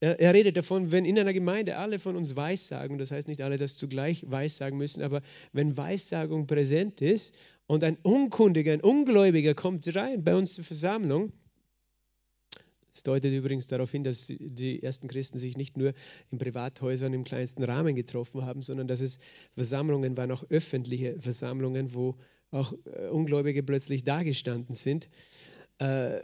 er, 0.00 0.18
er, 0.18 0.34
redet 0.34 0.56
davon, 0.56 0.90
wenn 0.90 1.04
in 1.04 1.18
einer 1.18 1.32
Gemeinde 1.32 1.76
alle 1.76 1.98
von 1.98 2.16
uns 2.16 2.34
Weissagen, 2.34 2.98
das 2.98 3.10
heißt 3.10 3.28
nicht 3.28 3.42
alle 3.42 3.58
das 3.58 3.76
zugleich 3.76 4.24
Weissagen 4.28 4.78
müssen, 4.78 5.02
aber 5.02 5.22
wenn 5.52 5.76
Weissagung 5.76 6.46
präsent 6.46 7.00
ist 7.00 7.34
und 7.66 7.84
ein 7.84 7.98
Unkundiger, 8.02 8.72
ein 8.72 8.80
Ungläubiger 8.80 9.54
kommt 9.54 9.94
rein 9.94 10.24
bei 10.24 10.34
uns 10.34 10.54
zur 10.54 10.64
Versammlung, 10.64 11.32
das 12.92 13.04
deutet 13.04 13.32
übrigens 13.32 13.66
darauf 13.66 13.90
hin, 13.90 14.04
dass 14.04 14.26
die 14.26 14.82
ersten 14.82 15.08
Christen 15.08 15.38
sich 15.38 15.56
nicht 15.56 15.76
nur 15.76 15.94
in 16.30 16.38
Privathäusern 16.38 17.12
im 17.14 17.24
kleinsten 17.24 17.62
Rahmen 17.62 17.94
getroffen 17.94 18.44
haben, 18.44 18.62
sondern 18.62 18.88
dass 18.88 19.00
es 19.00 19.18
Versammlungen 19.54 20.16
waren, 20.16 20.32
auch 20.32 20.44
öffentliche 20.50 21.18
Versammlungen, 21.20 21.94
wo 21.94 22.16
auch 22.50 22.72
äh, 22.84 23.08
Ungläubige 23.08 23.62
plötzlich 23.62 24.02
dagestanden 24.02 24.74
sind. 24.74 25.08
Äh, 25.78 26.20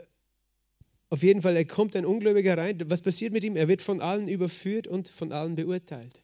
auf 1.08 1.22
jeden 1.22 1.42
Fall, 1.42 1.56
er 1.56 1.64
kommt 1.64 1.94
ein 1.94 2.04
Ungläubiger 2.04 2.58
rein. 2.58 2.78
Was 2.86 3.00
passiert 3.00 3.32
mit 3.32 3.44
ihm? 3.44 3.56
Er 3.56 3.68
wird 3.68 3.82
von 3.82 4.00
allen 4.00 4.28
überführt 4.28 4.86
und 4.86 5.08
von 5.08 5.32
allen 5.32 5.54
beurteilt. 5.54 6.22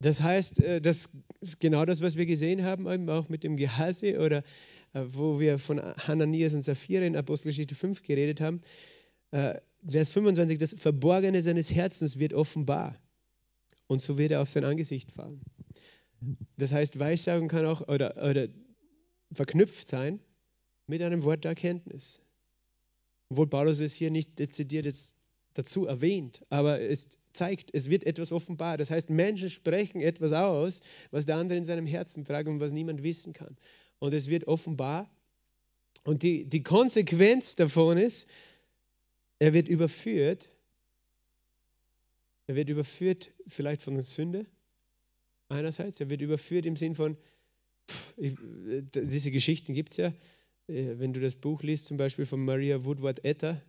Das 0.00 0.22
heißt, 0.22 0.62
äh, 0.62 0.80
das 0.80 1.10
ist 1.40 1.60
genau 1.60 1.84
das, 1.84 2.00
was 2.00 2.16
wir 2.16 2.26
gesehen 2.26 2.62
haben, 2.62 3.08
auch 3.10 3.28
mit 3.28 3.44
dem 3.44 3.56
Gehase 3.56 4.18
oder 4.20 4.38
äh, 4.94 5.02
wo 5.06 5.40
wir 5.40 5.58
von 5.58 5.80
Hananias 5.80 6.54
und 6.54 6.62
Sapphira 6.62 7.04
in 7.04 7.16
Apostelgeschichte 7.16 7.74
5 7.74 8.02
geredet 8.02 8.40
haben. 8.40 8.62
Äh, 9.32 9.60
Vers 9.86 10.10
25, 10.10 10.58
das 10.58 10.74
Verborgene 10.74 11.42
seines 11.42 11.72
Herzens 11.72 12.18
wird 12.18 12.32
offenbar 12.32 12.96
und 13.86 14.00
so 14.00 14.18
wird 14.18 14.32
er 14.32 14.42
auf 14.42 14.50
sein 14.50 14.64
Angesicht 14.64 15.12
fallen. 15.12 15.40
Das 16.56 16.72
heißt, 16.72 16.98
Weissagen 16.98 17.48
kann 17.48 17.66
auch 17.66 17.86
oder, 17.86 18.16
oder 18.16 18.48
verknüpft 19.32 19.86
sein 19.86 20.20
mit 20.86 21.02
einem 21.02 21.22
Wort 21.22 21.44
der 21.44 21.50
Erkenntnis. 21.50 22.27
Obwohl 23.30 23.46
Paulus 23.46 23.80
es 23.80 23.92
hier 23.92 24.10
nicht 24.10 24.38
dezidiert 24.38 24.86
jetzt 24.86 25.16
dazu 25.54 25.86
erwähnt, 25.86 26.44
aber 26.50 26.80
es 26.80 27.18
zeigt, 27.32 27.70
es 27.74 27.90
wird 27.90 28.04
etwas 28.04 28.32
offenbar. 28.32 28.78
Das 28.78 28.90
heißt, 28.90 29.10
Menschen 29.10 29.50
sprechen 29.50 30.00
etwas 30.00 30.32
aus, 30.32 30.80
was 31.10 31.26
der 31.26 31.36
andere 31.36 31.58
in 31.58 31.64
seinem 31.64 31.86
Herzen 31.86 32.24
trägt 32.24 32.48
und 32.48 32.60
was 32.60 32.72
niemand 32.72 33.02
wissen 33.02 33.32
kann. 33.32 33.56
Und 33.98 34.14
es 34.14 34.28
wird 34.28 34.46
offenbar. 34.46 35.10
Und 36.04 36.22
die, 36.22 36.46
die 36.46 36.62
Konsequenz 36.62 37.54
davon 37.54 37.98
ist, 37.98 38.28
er 39.38 39.52
wird 39.52 39.68
überführt. 39.68 40.48
Er 42.46 42.54
wird 42.54 42.70
überführt 42.70 43.30
vielleicht 43.46 43.82
von 43.82 43.94
der 43.94 44.04
Sünde 44.04 44.46
einerseits. 45.48 46.00
Er 46.00 46.08
wird 46.08 46.22
überführt 46.22 46.66
im 46.66 46.76
Sinn 46.76 46.94
von, 46.94 47.16
pff, 47.90 48.14
diese 48.16 49.30
Geschichten 49.30 49.74
gibt 49.74 49.92
es 49.92 49.96
ja. 49.98 50.12
Äh, 50.68 50.98
wenn 50.98 51.12
du 51.12 51.20
das 51.20 51.34
Buch 51.34 51.62
liest, 51.62 51.86
zum 51.86 51.96
Beispiel 51.96 52.26
von 52.26 52.44
Maria 52.44 52.84
Woodward 52.84 53.24
Etter, 53.24 53.60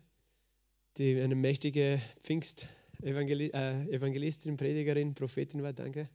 die 0.97 1.20
eine 1.20 1.36
mächtige 1.36 2.00
Pfingst-Evangelistin, 2.24 4.54
äh, 4.54 4.58
Predigerin, 4.58 5.16
Prophetin 5.16 5.64
war, 5.64 5.74
danke. 5.74 6.10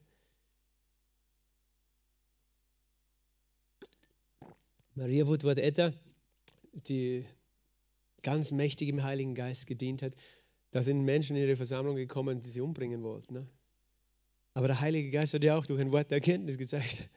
Maria 4.94 5.26
Woodward 5.26 5.58
Etter, 5.58 5.92
die 6.72 7.24
ganz 8.22 8.52
mächtig 8.52 8.88
im 8.88 9.02
Heiligen 9.02 9.34
Geist 9.34 9.66
gedient 9.66 10.02
hat, 10.02 10.14
da 10.70 10.82
sind 10.82 11.04
Menschen 11.04 11.36
in 11.36 11.42
ihre 11.42 11.56
Versammlung 11.56 11.96
gekommen, 11.96 12.40
die 12.40 12.48
sie 12.48 12.60
umbringen 12.60 13.02
wollten. 13.02 13.34
Ne? 13.34 13.48
Aber 14.54 14.68
der 14.68 14.80
Heilige 14.80 15.10
Geist 15.10 15.34
hat 15.34 15.42
ja 15.42 15.56
auch 15.56 15.66
durch 15.66 15.80
ein 15.80 15.92
Wort 15.92 16.10
der 16.10 16.18
Erkenntnis 16.18 16.58
gezeigt, 16.58 17.10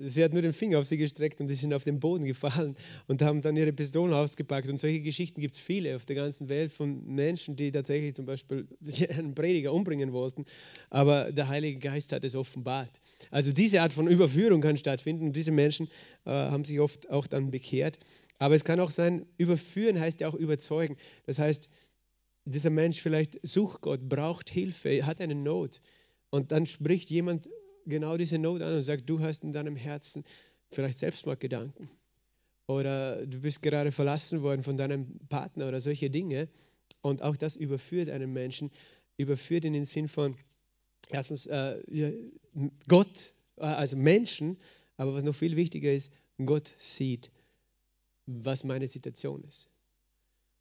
Sie 0.00 0.22
hat 0.22 0.32
nur 0.32 0.42
den 0.42 0.52
Finger 0.52 0.78
auf 0.78 0.86
sie 0.86 0.96
gestreckt 0.96 1.40
und 1.40 1.48
sie 1.48 1.54
sind 1.54 1.72
auf 1.74 1.84
den 1.84 2.00
Boden 2.00 2.24
gefallen 2.24 2.76
und 3.06 3.22
haben 3.22 3.40
dann 3.40 3.56
ihre 3.56 3.72
Pistolen 3.72 4.12
ausgepackt. 4.12 4.68
Und 4.68 4.80
solche 4.80 5.00
Geschichten 5.00 5.40
gibt 5.40 5.54
es 5.54 5.60
viele 5.60 5.96
auf 5.96 6.04
der 6.04 6.16
ganzen 6.16 6.48
Welt 6.48 6.72
von 6.72 7.04
Menschen, 7.06 7.56
die 7.56 7.70
tatsächlich 7.72 8.14
zum 8.14 8.26
Beispiel 8.26 8.66
einen 9.10 9.34
Prediger 9.34 9.72
umbringen 9.72 10.12
wollten. 10.12 10.44
Aber 10.90 11.32
der 11.32 11.48
Heilige 11.48 11.78
Geist 11.78 12.12
hat 12.12 12.24
es 12.24 12.34
offenbart. 12.34 13.00
Also 13.30 13.52
diese 13.52 13.82
Art 13.82 13.92
von 13.92 14.08
Überführung 14.08 14.60
kann 14.60 14.76
stattfinden 14.76 15.26
und 15.26 15.36
diese 15.36 15.50
Menschen 15.50 15.88
äh, 16.24 16.30
haben 16.30 16.64
sich 16.64 16.80
oft 16.80 17.10
auch 17.10 17.26
dann 17.26 17.50
bekehrt. 17.50 17.98
Aber 18.38 18.54
es 18.54 18.64
kann 18.64 18.80
auch 18.80 18.90
sein, 18.90 19.26
überführen 19.36 19.98
heißt 19.98 20.20
ja 20.20 20.28
auch 20.28 20.34
überzeugen. 20.34 20.96
Das 21.26 21.38
heißt, 21.38 21.68
dieser 22.44 22.70
Mensch 22.70 23.00
vielleicht 23.00 23.38
sucht 23.46 23.82
Gott, 23.82 24.08
braucht 24.08 24.48
Hilfe, 24.48 25.04
hat 25.04 25.20
eine 25.20 25.34
Not. 25.34 25.80
Und 26.30 26.52
dann 26.52 26.66
spricht 26.66 27.10
jemand 27.10 27.48
genau 27.88 28.16
diese 28.16 28.38
Not 28.38 28.62
an 28.62 28.74
und 28.74 28.82
sagt, 28.82 29.08
du 29.08 29.20
hast 29.20 29.44
in 29.44 29.52
deinem 29.52 29.76
Herzen 29.76 30.24
vielleicht 30.70 30.98
Selbstmordgedanken 30.98 31.90
oder 32.68 33.26
du 33.26 33.40
bist 33.40 33.62
gerade 33.62 33.90
verlassen 33.90 34.42
worden 34.42 34.62
von 34.62 34.76
deinem 34.76 35.18
Partner 35.28 35.68
oder 35.68 35.80
solche 35.80 36.10
Dinge. 36.10 36.48
Und 37.00 37.22
auch 37.22 37.36
das 37.36 37.56
überführt 37.56 38.10
einen 38.10 38.32
Menschen, 38.32 38.70
überführt 39.16 39.64
in 39.64 39.72
den 39.72 39.86
Sinn 39.86 40.06
von, 40.06 40.36
erstens, 41.08 41.46
äh, 41.46 41.80
Gott, 42.86 43.32
äh, 43.56 43.62
also 43.62 43.96
Menschen, 43.96 44.58
aber 44.96 45.14
was 45.14 45.24
noch 45.24 45.34
viel 45.34 45.56
wichtiger 45.56 45.92
ist, 45.92 46.12
Gott 46.44 46.74
sieht, 46.78 47.30
was 48.26 48.64
meine 48.64 48.86
Situation 48.86 49.42
ist. 49.44 49.68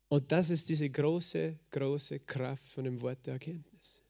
Und 0.07 0.31
das 0.31 0.49
ist 0.49 0.69
diese 0.69 0.89
große, 0.89 1.59
große 1.71 2.19
Kraft 2.21 2.63
von 2.63 2.85
dem 2.85 3.01
Wort 3.01 3.25
der 3.25 3.33
Erkenntnis. 3.33 4.03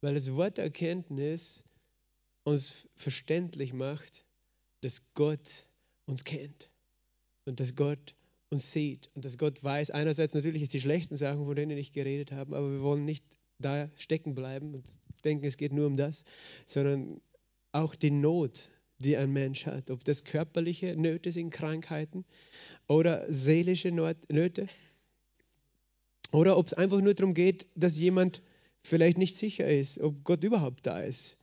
Weil 0.00 0.14
das 0.14 0.32
Wort 0.34 0.58
der 0.58 0.64
Erkenntnis 0.64 1.64
uns 2.50 2.88
verständlich 2.96 3.72
macht, 3.72 4.24
dass 4.80 5.14
Gott 5.14 5.66
uns 6.06 6.24
kennt 6.24 6.70
und 7.44 7.60
dass 7.60 7.76
Gott 7.76 8.14
uns 8.50 8.72
sieht 8.72 9.10
und 9.14 9.24
dass 9.24 9.38
Gott 9.38 9.62
weiß, 9.62 9.90
einerseits 9.90 10.34
natürlich 10.34 10.68
die 10.68 10.80
schlechten 10.80 11.16
Sachen, 11.16 11.44
von 11.44 11.54
denen 11.54 11.78
ich 11.78 11.92
geredet 11.92 12.32
habe, 12.32 12.56
aber 12.56 12.70
wir 12.70 12.82
wollen 12.82 13.04
nicht 13.04 13.24
da 13.58 13.88
stecken 13.96 14.34
bleiben 14.34 14.74
und 14.74 14.84
denken, 15.24 15.46
es 15.46 15.56
geht 15.56 15.72
nur 15.72 15.86
um 15.86 15.96
das, 15.96 16.24
sondern 16.66 17.20
auch 17.72 17.94
die 17.94 18.10
Not, 18.10 18.68
die 18.98 19.16
ein 19.16 19.32
Mensch 19.32 19.66
hat, 19.66 19.90
ob 19.90 20.04
das 20.04 20.24
körperliche 20.24 20.96
Nöte 20.96 21.30
sind, 21.30 21.50
Krankheiten 21.50 22.24
oder 22.88 23.32
seelische 23.32 23.92
Nöte 23.92 24.66
oder 26.32 26.56
ob 26.56 26.66
es 26.66 26.74
einfach 26.74 27.00
nur 27.00 27.14
darum 27.14 27.34
geht, 27.34 27.66
dass 27.74 27.98
jemand 27.98 28.42
vielleicht 28.82 29.18
nicht 29.18 29.36
sicher 29.36 29.68
ist, 29.68 30.00
ob 30.00 30.24
Gott 30.24 30.42
überhaupt 30.42 30.86
da 30.86 31.00
ist 31.00 31.39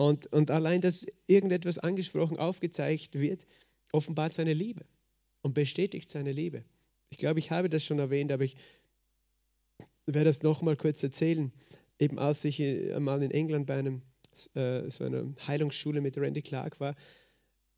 und, 0.00 0.32
und 0.32 0.50
allein, 0.50 0.80
dass 0.80 1.06
irgendetwas 1.26 1.76
angesprochen, 1.76 2.38
aufgezeigt 2.38 3.20
wird, 3.20 3.44
offenbart 3.92 4.32
seine 4.32 4.54
Liebe 4.54 4.86
und 5.42 5.52
bestätigt 5.52 6.08
seine 6.08 6.32
Liebe. 6.32 6.64
Ich 7.10 7.18
glaube, 7.18 7.38
ich 7.38 7.50
habe 7.50 7.68
das 7.68 7.84
schon 7.84 7.98
erwähnt, 7.98 8.32
aber 8.32 8.44
ich 8.44 8.56
werde 10.06 10.24
das 10.24 10.42
nochmal 10.42 10.76
kurz 10.76 11.02
erzählen. 11.02 11.52
Eben 11.98 12.18
als 12.18 12.42
ich 12.46 12.62
einmal 12.62 13.22
in 13.22 13.30
England 13.30 13.66
bei 13.66 13.76
einem, 13.76 14.00
äh, 14.54 14.88
so 14.88 15.04
einer 15.04 15.34
Heilungsschule 15.46 16.00
mit 16.00 16.16
Randy 16.16 16.40
Clark 16.40 16.80
war, 16.80 16.94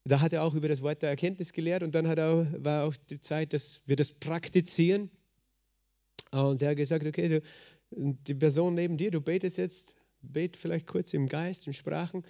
da 0.04 0.20
hat 0.20 0.32
er 0.32 0.44
auch 0.44 0.54
über 0.54 0.68
das 0.68 0.80
Wort 0.80 1.02
der 1.02 1.10
Erkenntnis 1.10 1.52
gelehrt 1.52 1.82
und 1.82 1.92
dann 1.92 2.06
hat 2.06 2.20
er, 2.20 2.46
war 2.62 2.84
auch 2.84 2.94
die 3.10 3.20
Zeit, 3.20 3.52
dass 3.52 3.80
wir 3.88 3.96
das 3.96 4.12
praktizieren. 4.12 5.10
Und 6.30 6.62
er 6.62 6.70
hat 6.70 6.76
gesagt, 6.76 7.04
okay, 7.04 7.28
du, 7.28 7.42
die 7.90 8.34
Person 8.34 8.76
neben 8.76 8.96
dir, 8.96 9.10
du 9.10 9.20
betest 9.20 9.58
jetzt 9.58 9.96
bet 10.22 10.56
vielleicht 10.56 10.86
kurz 10.86 11.14
im 11.14 11.28
Geist, 11.28 11.66
in 11.66 11.72
Sprachen 11.72 12.24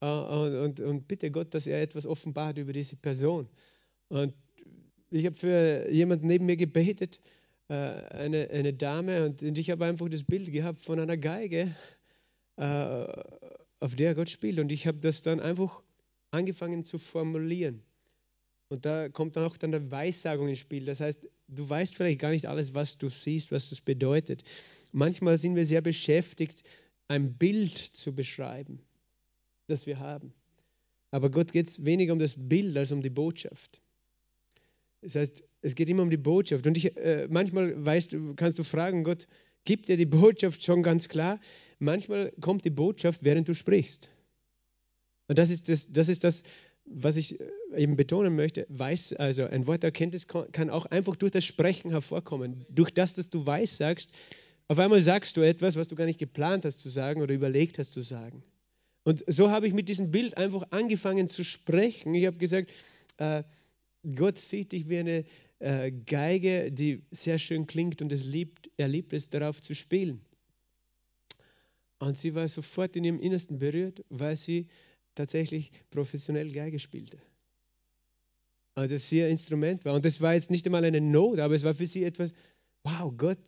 äh, 0.00 0.06
und, 0.06 0.80
und 0.80 1.08
bitte 1.08 1.30
Gott, 1.30 1.54
dass 1.54 1.66
er 1.66 1.82
etwas 1.82 2.06
offenbart 2.06 2.58
über 2.58 2.72
diese 2.72 2.96
Person. 2.96 3.48
Und 4.08 4.34
ich 5.10 5.26
habe 5.26 5.36
für 5.36 5.90
jemanden 5.90 6.26
neben 6.26 6.46
mir 6.46 6.56
gebetet, 6.56 7.20
äh, 7.68 7.74
eine, 7.74 8.50
eine 8.50 8.74
Dame, 8.74 9.24
und, 9.24 9.42
und 9.42 9.58
ich 9.58 9.70
habe 9.70 9.86
einfach 9.86 10.08
das 10.08 10.24
Bild 10.24 10.52
gehabt 10.52 10.80
von 10.80 10.98
einer 10.98 11.16
Geige, 11.16 11.74
äh, 12.56 13.06
auf 13.80 13.96
der 13.96 14.14
Gott 14.14 14.30
spielt. 14.30 14.58
Und 14.58 14.72
ich 14.72 14.86
habe 14.86 14.98
das 14.98 15.22
dann 15.22 15.40
einfach 15.40 15.82
angefangen 16.30 16.84
zu 16.84 16.98
formulieren. 16.98 17.82
Und 18.68 18.86
da 18.86 19.08
kommt 19.08 19.36
dann 19.36 19.44
auch 19.44 19.56
dann 19.56 19.70
der 19.70 19.90
Weissagung 19.90 20.48
ins 20.48 20.58
Spiel. 20.58 20.84
Das 20.84 21.00
heißt, 21.00 21.28
du 21.48 21.68
weißt 21.68 21.94
vielleicht 21.94 22.18
gar 22.18 22.30
nicht 22.30 22.46
alles, 22.46 22.74
was 22.74 22.98
du 22.98 23.08
siehst, 23.08 23.52
was 23.52 23.70
das 23.70 23.80
bedeutet. 23.80 24.42
Manchmal 24.92 25.38
sind 25.38 25.54
wir 25.54 25.66
sehr 25.66 25.82
beschäftigt, 25.82 26.64
ein 27.08 27.34
Bild 27.34 27.78
zu 27.78 28.14
beschreiben, 28.14 28.80
das 29.66 29.86
wir 29.86 29.98
haben. 29.98 30.32
Aber 31.10 31.30
Gott 31.30 31.52
geht 31.52 31.68
es 31.68 31.84
weniger 31.84 32.12
um 32.12 32.18
das 32.18 32.34
Bild 32.36 32.76
als 32.76 32.92
um 32.92 33.02
die 33.02 33.10
Botschaft. 33.10 33.80
Das 35.00 35.14
heißt, 35.14 35.42
es 35.62 35.74
geht 35.74 35.88
immer 35.88 36.02
um 36.02 36.10
die 36.10 36.16
Botschaft. 36.16 36.66
Und 36.66 36.76
ich, 36.76 36.96
äh, 36.96 37.28
manchmal 37.30 37.84
weißt 37.84 38.16
kannst 38.36 38.58
du 38.58 38.64
fragen, 38.64 39.04
Gott, 39.04 39.26
gibt 39.64 39.88
dir 39.88 39.96
die 39.96 40.06
Botschaft 40.06 40.64
schon 40.64 40.82
ganz 40.82 41.08
klar? 41.08 41.40
Manchmal 41.78 42.32
kommt 42.40 42.64
die 42.64 42.70
Botschaft, 42.70 43.22
während 43.22 43.48
du 43.48 43.54
sprichst. 43.54 44.08
Und 45.28 45.38
das 45.38 45.50
ist 45.50 45.68
das, 45.68 45.90
das, 45.92 46.08
ist 46.08 46.24
das 46.24 46.42
was 46.84 47.16
ich 47.16 47.40
äh, 47.40 47.46
eben 47.76 47.96
betonen 47.96 48.36
möchte. 48.36 48.66
Weiß, 48.68 49.14
also 49.14 49.44
ein 49.44 49.66
Wort 49.66 49.84
Erkenntnis 49.84 50.26
kann 50.26 50.70
auch 50.70 50.86
einfach 50.86 51.16
durch 51.16 51.32
das 51.32 51.44
Sprechen 51.44 51.90
hervorkommen. 51.90 52.64
Durch 52.68 52.92
das, 52.92 53.14
dass 53.14 53.30
du 53.30 53.46
weiß 53.46 53.76
sagst, 53.76 54.10
auf 54.68 54.78
einmal 54.78 55.02
sagst 55.02 55.36
du 55.36 55.42
etwas, 55.42 55.76
was 55.76 55.88
du 55.88 55.94
gar 55.94 56.06
nicht 56.06 56.18
geplant 56.18 56.64
hast 56.64 56.78
zu 56.78 56.88
sagen 56.88 57.22
oder 57.22 57.34
überlegt 57.34 57.78
hast 57.78 57.92
zu 57.92 58.00
sagen. 58.00 58.42
Und 59.04 59.22
so 59.26 59.50
habe 59.50 59.68
ich 59.68 59.74
mit 59.74 59.88
diesem 59.88 60.10
Bild 60.10 60.36
einfach 60.38 60.70
angefangen 60.70 61.28
zu 61.28 61.44
sprechen. 61.44 62.14
Ich 62.14 62.26
habe 62.26 62.38
gesagt, 62.38 62.72
äh, 63.18 63.42
Gott 64.14 64.38
sieht 64.38 64.72
dich 64.72 64.88
wie 64.88 64.98
eine 64.98 65.24
äh, 65.58 65.90
Geige, 65.90 66.72
die 66.72 67.02
sehr 67.10 67.38
schön 67.38 67.66
klingt 67.66 68.00
und 68.00 68.12
es 68.12 68.24
liebt, 68.24 68.70
er 68.78 68.88
liebt 68.88 69.12
es, 69.12 69.28
darauf 69.28 69.60
zu 69.60 69.74
spielen. 69.74 70.22
Und 71.98 72.16
sie 72.16 72.34
war 72.34 72.48
sofort 72.48 72.96
in 72.96 73.04
ihrem 73.04 73.20
Innersten 73.20 73.58
berührt, 73.58 74.04
weil 74.08 74.36
sie 74.36 74.68
tatsächlich 75.14 75.70
professionell 75.90 76.50
Geige 76.50 76.78
spielte. 76.78 77.18
Also 78.74 78.94
das 78.94 79.12
ihr 79.12 79.28
Instrument 79.28 79.84
war. 79.84 79.94
Und 79.94 80.04
das 80.04 80.20
war 80.20 80.34
jetzt 80.34 80.50
nicht 80.50 80.66
einmal 80.66 80.84
eine 80.84 81.00
Not, 81.00 81.38
aber 81.38 81.54
es 81.54 81.62
war 81.62 81.74
für 81.74 81.86
sie 81.86 82.04
etwas, 82.04 82.32
wow, 82.82 83.12
Gott 83.16 83.38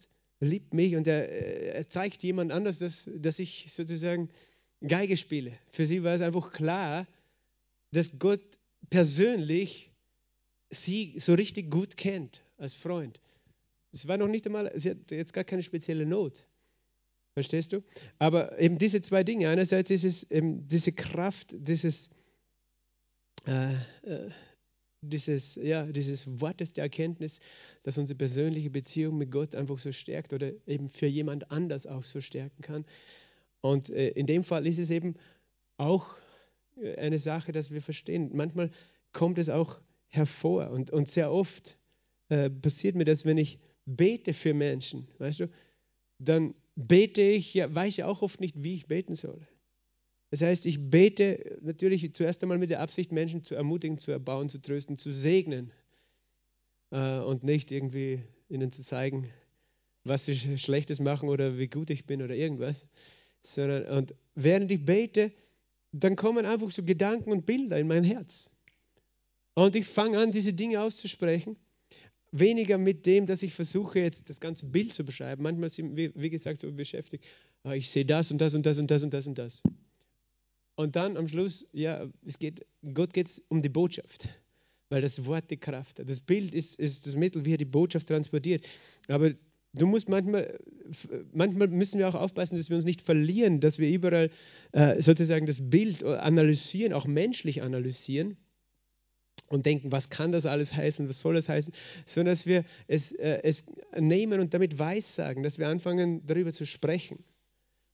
liebt 0.40 0.74
mich 0.74 0.96
und 0.96 1.06
er, 1.06 1.28
er 1.28 1.88
zeigt 1.88 2.22
jemand 2.22 2.52
anders, 2.52 2.78
dass, 2.78 3.10
dass 3.14 3.38
ich 3.38 3.72
sozusagen 3.72 4.30
Geige 4.86 5.16
spiele. 5.16 5.52
Für 5.70 5.86
sie 5.86 6.02
war 6.02 6.14
es 6.14 6.20
einfach 6.20 6.52
klar, 6.52 7.06
dass 7.92 8.18
Gott 8.18 8.42
persönlich 8.90 9.90
sie 10.70 11.16
so 11.18 11.34
richtig 11.34 11.70
gut 11.70 11.96
kennt 11.96 12.42
als 12.58 12.74
Freund. 12.74 13.20
Es 13.92 14.06
war 14.08 14.18
noch 14.18 14.28
nicht 14.28 14.46
einmal, 14.46 14.70
sie 14.78 14.90
hat 14.90 15.10
jetzt 15.10 15.32
gar 15.32 15.44
keine 15.44 15.62
spezielle 15.62 16.04
Not. 16.04 16.46
Verstehst 17.32 17.72
du? 17.72 17.82
Aber 18.18 18.58
eben 18.58 18.78
diese 18.78 19.00
zwei 19.02 19.22
Dinge. 19.22 19.48
Einerseits 19.48 19.90
ist 19.90 20.04
es 20.04 20.30
eben 20.30 20.68
diese 20.68 20.92
Kraft, 20.92 21.54
dieses, 21.54 22.10
äh, 23.46 23.72
äh, 24.02 24.30
dieses, 25.06 25.54
ja, 25.56 25.86
dieses 25.86 26.40
Wortes 26.40 26.72
der 26.72 26.84
Erkenntnis, 26.84 27.40
das 27.82 27.98
unsere 27.98 28.16
persönliche 28.16 28.70
Beziehung 28.70 29.18
mit 29.18 29.30
Gott 29.30 29.54
einfach 29.54 29.78
so 29.78 29.92
stärkt 29.92 30.32
oder 30.32 30.52
eben 30.66 30.88
für 30.88 31.06
jemand 31.06 31.50
anders 31.50 31.86
auch 31.86 32.04
so 32.04 32.20
stärken 32.20 32.62
kann. 32.62 32.84
Und 33.60 33.90
äh, 33.90 34.08
in 34.08 34.26
dem 34.26 34.44
Fall 34.44 34.66
ist 34.66 34.78
es 34.78 34.90
eben 34.90 35.14
auch 35.76 36.16
äh, 36.76 36.96
eine 36.96 37.18
Sache, 37.18 37.52
dass 37.52 37.70
wir 37.70 37.82
verstehen. 37.82 38.30
Manchmal 38.34 38.70
kommt 39.12 39.38
es 39.38 39.48
auch 39.48 39.80
hervor 40.08 40.70
und, 40.70 40.90
und 40.90 41.08
sehr 41.08 41.32
oft 41.32 41.78
äh, 42.28 42.50
passiert 42.50 42.94
mir 42.94 43.04
das, 43.04 43.24
wenn 43.24 43.38
ich 43.38 43.58
bete 43.84 44.32
für 44.32 44.54
Menschen, 44.54 45.08
weißt 45.18 45.40
du, 45.40 45.50
dann 46.18 46.54
bete 46.74 47.22
ich, 47.22 47.54
ja, 47.54 47.72
weiß 47.72 47.96
ja 47.98 48.06
auch 48.06 48.22
oft 48.22 48.40
nicht, 48.40 48.62
wie 48.62 48.74
ich 48.74 48.86
beten 48.86 49.14
soll. 49.14 49.46
Das 50.30 50.42
heißt, 50.42 50.66
ich 50.66 50.90
bete 50.90 51.58
natürlich 51.62 52.12
zuerst 52.14 52.42
einmal 52.42 52.58
mit 52.58 52.70
der 52.70 52.80
Absicht, 52.80 53.12
Menschen 53.12 53.44
zu 53.44 53.54
ermutigen, 53.54 53.98
zu 53.98 54.10
erbauen, 54.10 54.48
zu 54.48 54.60
trösten, 54.60 54.96
zu 54.96 55.12
segnen 55.12 55.72
äh, 56.90 57.18
und 57.18 57.44
nicht 57.44 57.70
irgendwie 57.70 58.22
ihnen 58.48 58.70
zu 58.72 58.82
zeigen, 58.82 59.30
was 60.04 60.24
sie 60.24 60.58
Schlechtes 60.58 61.00
machen 61.00 61.28
oder 61.28 61.58
wie 61.58 61.68
gut 61.68 61.90
ich 61.90 62.06
bin 62.06 62.22
oder 62.22 62.34
irgendwas. 62.34 62.86
Sondern, 63.40 63.84
und 63.98 64.14
während 64.34 64.70
ich 64.70 64.84
bete, 64.84 65.32
dann 65.92 66.16
kommen 66.16 66.44
einfach 66.44 66.70
so 66.70 66.82
Gedanken 66.82 67.32
und 67.32 67.46
Bilder 67.46 67.78
in 67.78 67.86
mein 67.86 68.04
Herz. 68.04 68.50
Und 69.54 69.74
ich 69.76 69.86
fange 69.86 70.18
an, 70.18 70.32
diese 70.32 70.52
Dinge 70.52 70.82
auszusprechen. 70.82 71.56
Weniger 72.32 72.76
mit 72.76 73.06
dem, 73.06 73.26
dass 73.26 73.42
ich 73.42 73.54
versuche, 73.54 74.00
jetzt 74.00 74.28
das 74.28 74.40
ganze 74.40 74.66
Bild 74.66 74.92
zu 74.92 75.04
beschreiben. 75.04 75.42
Manchmal 75.42 75.70
sind 75.70 75.96
wir, 75.96 76.12
wie 76.14 76.28
gesagt, 76.28 76.60
so 76.60 76.70
beschäftigt. 76.72 77.24
Ah, 77.62 77.72
ich 77.72 77.88
sehe 77.88 78.04
das 78.04 78.30
und 78.30 78.38
das 78.38 78.54
und 78.54 78.66
das 78.66 78.78
und 78.78 78.90
das 78.90 79.02
und 79.02 79.14
das 79.14 79.26
und 79.26 79.38
das. 79.38 79.62
Und 79.64 79.85
dann 80.76 81.16
am 81.16 81.26
Schluss, 81.26 81.66
ja, 81.72 82.06
es 82.24 82.38
geht, 82.38 82.66
Gott 82.92 83.14
geht 83.14 83.28
es 83.28 83.38
um 83.48 83.62
die 83.62 83.68
Botschaft, 83.68 84.28
weil 84.90 85.00
das 85.00 85.24
Wort 85.24 85.50
die 85.50 85.56
Kraft 85.56 85.98
hat. 85.98 86.08
Das 86.08 86.20
Bild 86.20 86.54
ist, 86.54 86.78
ist 86.78 87.06
das 87.06 87.14
Mittel, 87.14 87.44
wie 87.44 87.54
er 87.54 87.58
die 87.58 87.64
Botschaft 87.64 88.08
transportiert. 88.08 88.66
Aber 89.08 89.32
du 89.72 89.86
musst 89.86 90.08
manchmal, 90.08 90.58
manchmal 91.32 91.68
müssen 91.68 91.98
wir 91.98 92.08
auch 92.08 92.14
aufpassen, 92.14 92.56
dass 92.56 92.68
wir 92.68 92.76
uns 92.76 92.84
nicht 92.84 93.02
verlieren, 93.02 93.60
dass 93.60 93.78
wir 93.78 93.88
überall 93.88 94.30
äh, 94.72 95.00
sozusagen 95.00 95.46
das 95.46 95.70
Bild 95.70 96.04
analysieren, 96.04 96.92
auch 96.92 97.06
menschlich 97.06 97.62
analysieren 97.62 98.36
und 99.48 99.66
denken, 99.66 99.92
was 99.92 100.10
kann 100.10 100.32
das 100.32 100.46
alles 100.46 100.74
heißen, 100.74 101.08
was 101.08 101.20
soll 101.20 101.34
das 101.34 101.48
heißen, 101.48 101.72
sondern 102.04 102.32
dass 102.32 102.46
wir 102.46 102.64
es, 102.88 103.12
äh, 103.12 103.40
es 103.42 103.64
nehmen 103.96 104.40
und 104.40 104.54
damit 104.54 104.78
weissagen, 104.78 105.42
dass 105.42 105.58
wir 105.58 105.68
anfangen 105.68 106.26
darüber 106.26 106.52
zu 106.52 106.66
sprechen. 106.66 107.24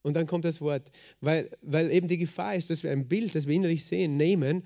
Und 0.02 0.14
dann 0.16 0.26
kommt 0.26 0.44
das 0.44 0.60
Wort, 0.60 0.90
weil, 1.20 1.50
weil 1.62 1.90
eben 1.90 2.08
die 2.08 2.18
Gefahr 2.18 2.56
ist, 2.56 2.70
dass 2.70 2.82
wir 2.82 2.90
ein 2.90 3.08
Bild, 3.08 3.34
das 3.34 3.46
wir 3.46 3.54
innerlich 3.54 3.84
sehen, 3.84 4.16
nehmen, 4.16 4.64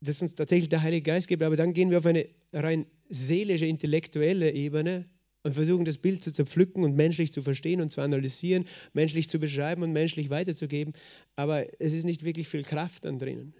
das 0.00 0.22
uns 0.22 0.34
tatsächlich 0.34 0.70
der 0.70 0.82
Heilige 0.82 1.02
Geist 1.02 1.28
gibt, 1.28 1.42
aber 1.42 1.56
dann 1.56 1.74
gehen 1.74 1.90
wir 1.90 1.98
auf 1.98 2.06
eine 2.06 2.26
rein 2.52 2.86
seelische, 3.10 3.66
intellektuelle 3.66 4.52
Ebene 4.52 5.04
und 5.42 5.54
versuchen 5.54 5.84
das 5.84 5.98
Bild 5.98 6.22
zu 6.22 6.32
zerpflücken 6.32 6.84
und 6.84 6.96
menschlich 6.96 7.32
zu 7.32 7.42
verstehen 7.42 7.80
und 7.80 7.90
zu 7.90 8.00
analysieren, 8.00 8.66
menschlich 8.92 9.28
zu 9.28 9.38
beschreiben 9.38 9.82
und 9.82 9.92
menschlich 9.92 10.30
weiterzugeben, 10.30 10.94
aber 11.36 11.66
es 11.80 11.92
ist 11.92 12.04
nicht 12.04 12.24
wirklich 12.24 12.48
viel 12.48 12.62
Kraft 12.62 13.04
dann 13.04 13.18
drinnen. 13.18 13.54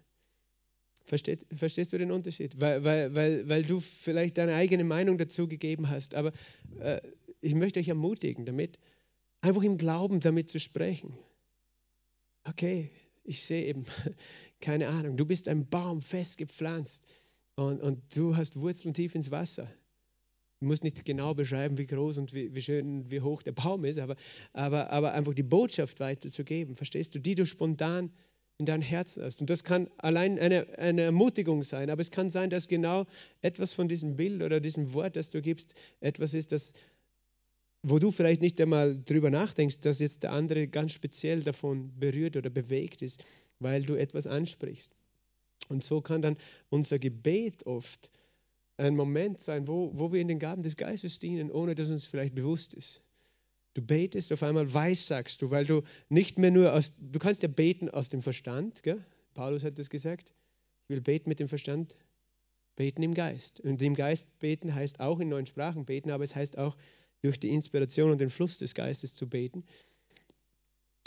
Versteht, 1.05 1.47
verstehst 1.53 1.93
du 1.93 1.99
den 1.99 2.13
Unterschied? 2.13 2.61
Weil, 2.61 2.85
weil, 2.85 3.15
weil, 3.15 3.49
weil 3.49 3.63
du 3.65 3.81
vielleicht 3.81 4.39
deine 4.39 4.55
eigene 4.55 4.85
Meinung 4.85 5.19
dazu 5.19 5.49
gegeben 5.49 5.89
hast. 5.89 6.15
Aber 6.15 6.33
äh, 6.79 7.01
ich 7.41 7.55
möchte 7.55 7.81
euch 7.81 7.89
ermutigen, 7.89 8.45
damit 8.45 8.79
einfach 9.41 9.63
im 9.63 9.77
Glauben 9.77 10.21
damit 10.21 10.51
zu 10.51 10.59
sprechen. 10.59 11.17
Okay, 12.45 12.91
ich 13.25 13.43
sehe 13.43 13.67
eben, 13.67 13.85
keine 14.61 14.89
Ahnung, 14.89 15.17
du 15.17 15.25
bist 15.25 15.49
ein 15.49 15.69
Baum 15.69 16.03
fest 16.03 16.39
gepflanzt 16.39 17.05
und, 17.57 17.81
und 17.81 18.17
du 18.17 18.37
hast 18.37 18.57
Wurzeln 18.57 18.95
tief 18.95 19.15
ins 19.15 19.31
Wasser. 19.31 19.71
Du 20.61 20.67
musst 20.67 20.85
nicht 20.85 21.05
genau 21.07 21.35
beschreiben, 21.35 21.79
wie 21.79 21.87
groß 21.87 22.19
und 22.19 22.35
wie, 22.35 22.55
wie 22.55 22.61
schön, 22.61 23.11
wie 23.11 23.23
hoch 23.23 23.43
der 23.43 23.53
Baum 23.53 23.85
ist, 23.85 23.99
aber, 23.99 24.17
aber, 24.53 24.91
aber 24.91 25.13
einfach 25.15 25.33
die 25.33 25.43
Botschaft 25.43 26.01
weiterzugeben, 26.01 26.77
verstehst 26.77 27.15
du, 27.15 27.19
die 27.19 27.35
du 27.35 27.47
spontan 27.47 28.13
in 28.59 28.67
dein 28.67 28.83
Herz 28.83 29.19
hast. 29.19 29.41
Und 29.41 29.49
das 29.49 29.65
kann 29.65 29.89
allein 29.97 30.39
eine, 30.39 30.79
eine 30.79 31.01
Ermutigung 31.01 31.63
sein, 31.63 31.89
aber 31.89 32.03
es 32.03 32.11
kann 32.11 32.29
sein, 32.29 32.51
dass 32.51 32.69
genau 32.69 33.07
etwas 33.41 33.73
von 33.73 33.89
diesem 33.89 34.17
Bild 34.17 34.43
oder 34.43 34.61
diesem 34.61 34.93
Wort, 34.93 35.17
das 35.17 35.31
du 35.31 35.41
gibst, 35.41 35.75
etwas 36.01 36.35
ist, 36.35 36.53
das, 36.53 36.75
wo 37.83 37.99
du 37.99 38.11
vielleicht 38.11 38.43
nicht 38.43 38.61
einmal 38.61 39.01
drüber 39.03 39.31
nachdenkst, 39.31 39.81
dass 39.81 40.01
jetzt 40.01 40.23
der 40.23 40.33
andere 40.33 40.69
ganz 40.69 40.93
speziell 40.93 41.43
davon 41.43 41.99
berührt 41.99 42.37
oder 42.37 42.51
bewegt 42.51 43.03
ist, 43.03 43.25
weil 43.59 43.83
du 43.83 43.95
etwas 43.95 44.27
ansprichst. 44.27 44.95
Und 45.69 45.85
so 45.85 46.01
kann 46.01 46.23
dann 46.23 46.37
unser 46.69 46.99
Gebet 46.99 47.65
oft 47.67 48.11
ein 48.77 48.97
Moment 48.97 49.41
sein, 49.41 49.67
wo, 49.69 49.93
wo 49.95 50.13
wir 50.13 50.21
in 50.21 50.29
den 50.29 50.39
Gaben 50.39 50.63
des 50.63 50.77
Geistes 50.77 51.19
dienen, 51.19 51.51
ohne 51.51 51.75
dass 51.75 51.91
uns 51.91 52.07
vielleicht 52.07 52.35
bewusst 52.35 52.75
ist. 52.75 53.03
Du 53.75 53.83
betest, 53.83 54.33
auf 54.33 54.43
einmal 54.43 54.73
weissagst 54.75 55.41
du, 55.43 55.51
weil 55.51 55.65
du 55.65 55.83
nicht 56.09 56.39
mehr 56.39 56.51
nur 56.51 56.73
aus, 56.73 56.95
du 56.99 57.19
kannst 57.19 57.43
ja 57.43 57.49
beten 57.49 57.89
aus 57.89 58.09
dem 58.09 58.21
Verstand, 58.21 58.83
gell? 58.83 59.05
Paulus 59.35 59.63
hat 59.63 59.79
das 59.79 59.91
gesagt, 59.91 60.33
ich 60.89 60.95
will 60.95 61.01
beten 61.01 61.29
mit 61.29 61.39
dem 61.39 61.47
Verstand, 61.47 61.95
beten 62.75 63.03
im 63.03 63.15
Geist. 63.15 63.61
Und 63.61 63.81
im 63.81 63.95
Geist 63.95 64.39
beten 64.41 64.75
heißt 64.75 64.99
auch 64.99 65.21
in 65.21 65.29
neuen 65.29 65.47
Sprachen 65.47 65.85
beten, 65.85 66.11
aber 66.11 66.25
es 66.25 66.35
heißt 66.35 66.59
auch 66.59 66.77
durch 67.23 67.39
die 67.39 67.51
Inspiration 67.51 68.11
und 68.11 68.21
den 68.21 68.31
Fluss 68.31 68.59
des 68.59 68.75
Geistes 68.75 69.15
zu 69.15 69.29
beten. 69.29 69.65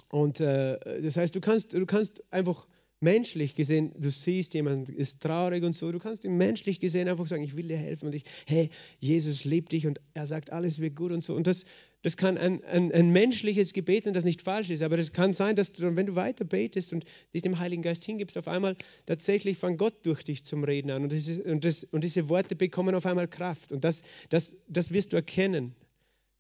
Und 0.10 0.40
äh, 0.40 1.02
das 1.02 1.18
heißt, 1.18 1.34
du 1.34 1.42
kannst, 1.42 1.74
du 1.74 1.86
kannst 1.86 2.24
einfach 2.32 2.68
menschlich 3.04 3.56
gesehen, 3.56 3.92
du 3.98 4.10
siehst, 4.10 4.54
jemand 4.54 4.90
ist 4.90 5.22
traurig 5.22 5.64
und 5.64 5.76
so, 5.76 5.92
du 5.92 6.00
kannst 6.00 6.24
ihm 6.24 6.38
menschlich 6.38 6.80
gesehen 6.80 7.10
einfach 7.10 7.28
sagen, 7.28 7.44
ich 7.44 7.56
will 7.56 7.68
dir 7.68 7.78
helfen 7.78 8.08
und 8.08 8.16
ich, 8.16 8.24
hey, 8.48 8.70
Jesus 9.00 9.44
liebt 9.44 9.72
dich 9.74 9.86
und 9.86 10.00
er 10.14 10.26
sagt, 10.26 10.52
alles 10.52 10.80
wird 10.80 10.96
gut 10.96 11.12
und 11.12 11.22
so. 11.22 11.36
Und 11.36 11.46
das, 11.46 11.66
das 12.02 12.18
kann 12.18 12.38
ein, 12.38 12.64
ein, 12.64 12.92
ein 12.92 13.12
menschliches 13.12 13.74
Gebet 13.74 14.06
sein, 14.06 14.14
das 14.14 14.24
nicht 14.24 14.42
falsch 14.42 14.70
ist, 14.70 14.82
aber 14.82 14.98
das 14.98 15.14
kann 15.14 15.34
sein, 15.34 15.56
dass 15.56 15.74
du, 15.74 15.96
wenn 15.96 16.06
du 16.06 16.16
weiter 16.16 16.46
betest 16.46 16.94
und 16.94 17.06
dich 17.34 17.42
dem 17.42 17.60
Heiligen 17.60 17.82
Geist 17.82 18.04
hingibst, 18.04 18.38
auf 18.38 18.48
einmal 18.48 18.76
tatsächlich 19.06 19.58
von 19.58 19.78
Gott 19.78 20.06
durch 20.06 20.24
dich 20.24 20.46
zum 20.46 20.64
Reden 20.64 20.90
an 20.92 21.04
und, 21.04 21.12
das 21.12 21.28
ist, 21.28 21.46
und, 21.46 21.66
das, 21.66 21.84
und 21.84 22.04
diese 22.04 22.30
Worte 22.30 22.56
bekommen 22.56 22.96
auf 22.96 23.06
einmal 23.06 23.28
Kraft 23.28 23.72
und 23.72 23.84
das, 23.84 24.04
das, 24.30 24.64
das 24.68 24.92
wirst 24.92 25.12
du 25.12 25.18
erkennen. 25.18 25.76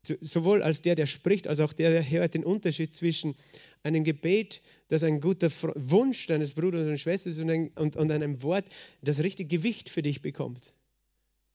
Sowohl 0.03 0.61
als 0.61 0.81
der, 0.81 0.95
der 0.95 1.05
spricht, 1.05 1.47
als 1.47 1.61
auch 1.61 1.71
der, 1.71 1.91
der 1.91 2.09
hört 2.09 2.33
den 2.33 2.43
Unterschied 2.43 2.93
zwischen 2.93 3.35
einem 3.83 4.03
Gebet, 4.03 4.61
das 4.89 5.03
ein 5.03 5.21
guter 5.21 5.49
Wunsch 5.75 6.27
deines 6.27 6.53
Bruders 6.53 6.87
und 6.87 6.99
Schwesters 6.99 7.39
und, 7.39 7.49
ein, 7.49 7.71
und, 7.75 7.95
und 7.95 8.11
einem 8.11 8.43
Wort, 8.43 8.65
das 9.01 9.23
richtig 9.23 9.49
Gewicht 9.49 9.89
für 9.89 10.01
dich 10.01 10.21
bekommt. 10.21 10.73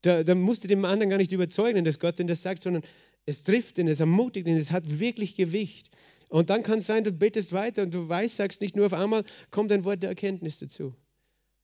Da, 0.03 0.23
da 0.25 0.35
musst 0.35 0.65
du 0.65 0.69
dem 0.69 0.85
anderen 0.85 1.11
gar 1.11 1.19
nicht 1.19 1.33
überzeugen, 1.33 1.85
dass 1.85 2.01
Gott 2.01 2.19
denn 2.19 2.27
das 2.27 2.43
sagt, 2.43 2.63
sondern 2.63 2.83
es 3.27 3.43
trifft 3.43 3.77
ihn, 3.77 3.89
es 3.89 4.01
ermutigt 4.01 4.47
ihn, 4.47 4.57
es 4.57 4.73
hat 4.73 4.99
wirklich 4.99 5.35
Gewicht. 5.35 5.91
Und 6.31 6.49
dann 6.49 6.63
kann 6.63 6.79
es 6.79 6.87
sein, 6.87 7.05
du 7.05 7.13
betest 7.13 7.53
weiter 7.53 7.83
und 7.83 7.93
du 7.93 8.09
weißt, 8.09 8.37
sagst 8.37 8.63
nicht 8.63 8.77
nur 8.77 8.87
auf 8.87 8.95
einmal, 8.95 9.25
kommt 9.51 9.73
ein 9.73 9.85
Wort 9.85 10.03
der 10.03 10.11
Erkenntnis 10.11 10.59
dazu. 10.59 10.95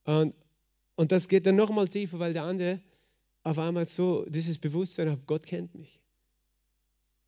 Und, 0.05 0.35
und 0.97 1.13
das 1.13 1.29
geht 1.29 1.47
dann 1.47 1.57
nochmal 1.57 1.89
tiefer, 1.89 2.19
weil 2.19 2.35
der 2.35 2.45
andere 2.45 2.81
auf 3.43 3.59
einmal 3.59 3.87
so 3.87 4.27
dieses 4.29 4.59
Bewusstsein 4.59 5.11
hat, 5.11 5.27
Gott 5.27 5.47
kennt 5.47 5.75
mich. 5.75 6.04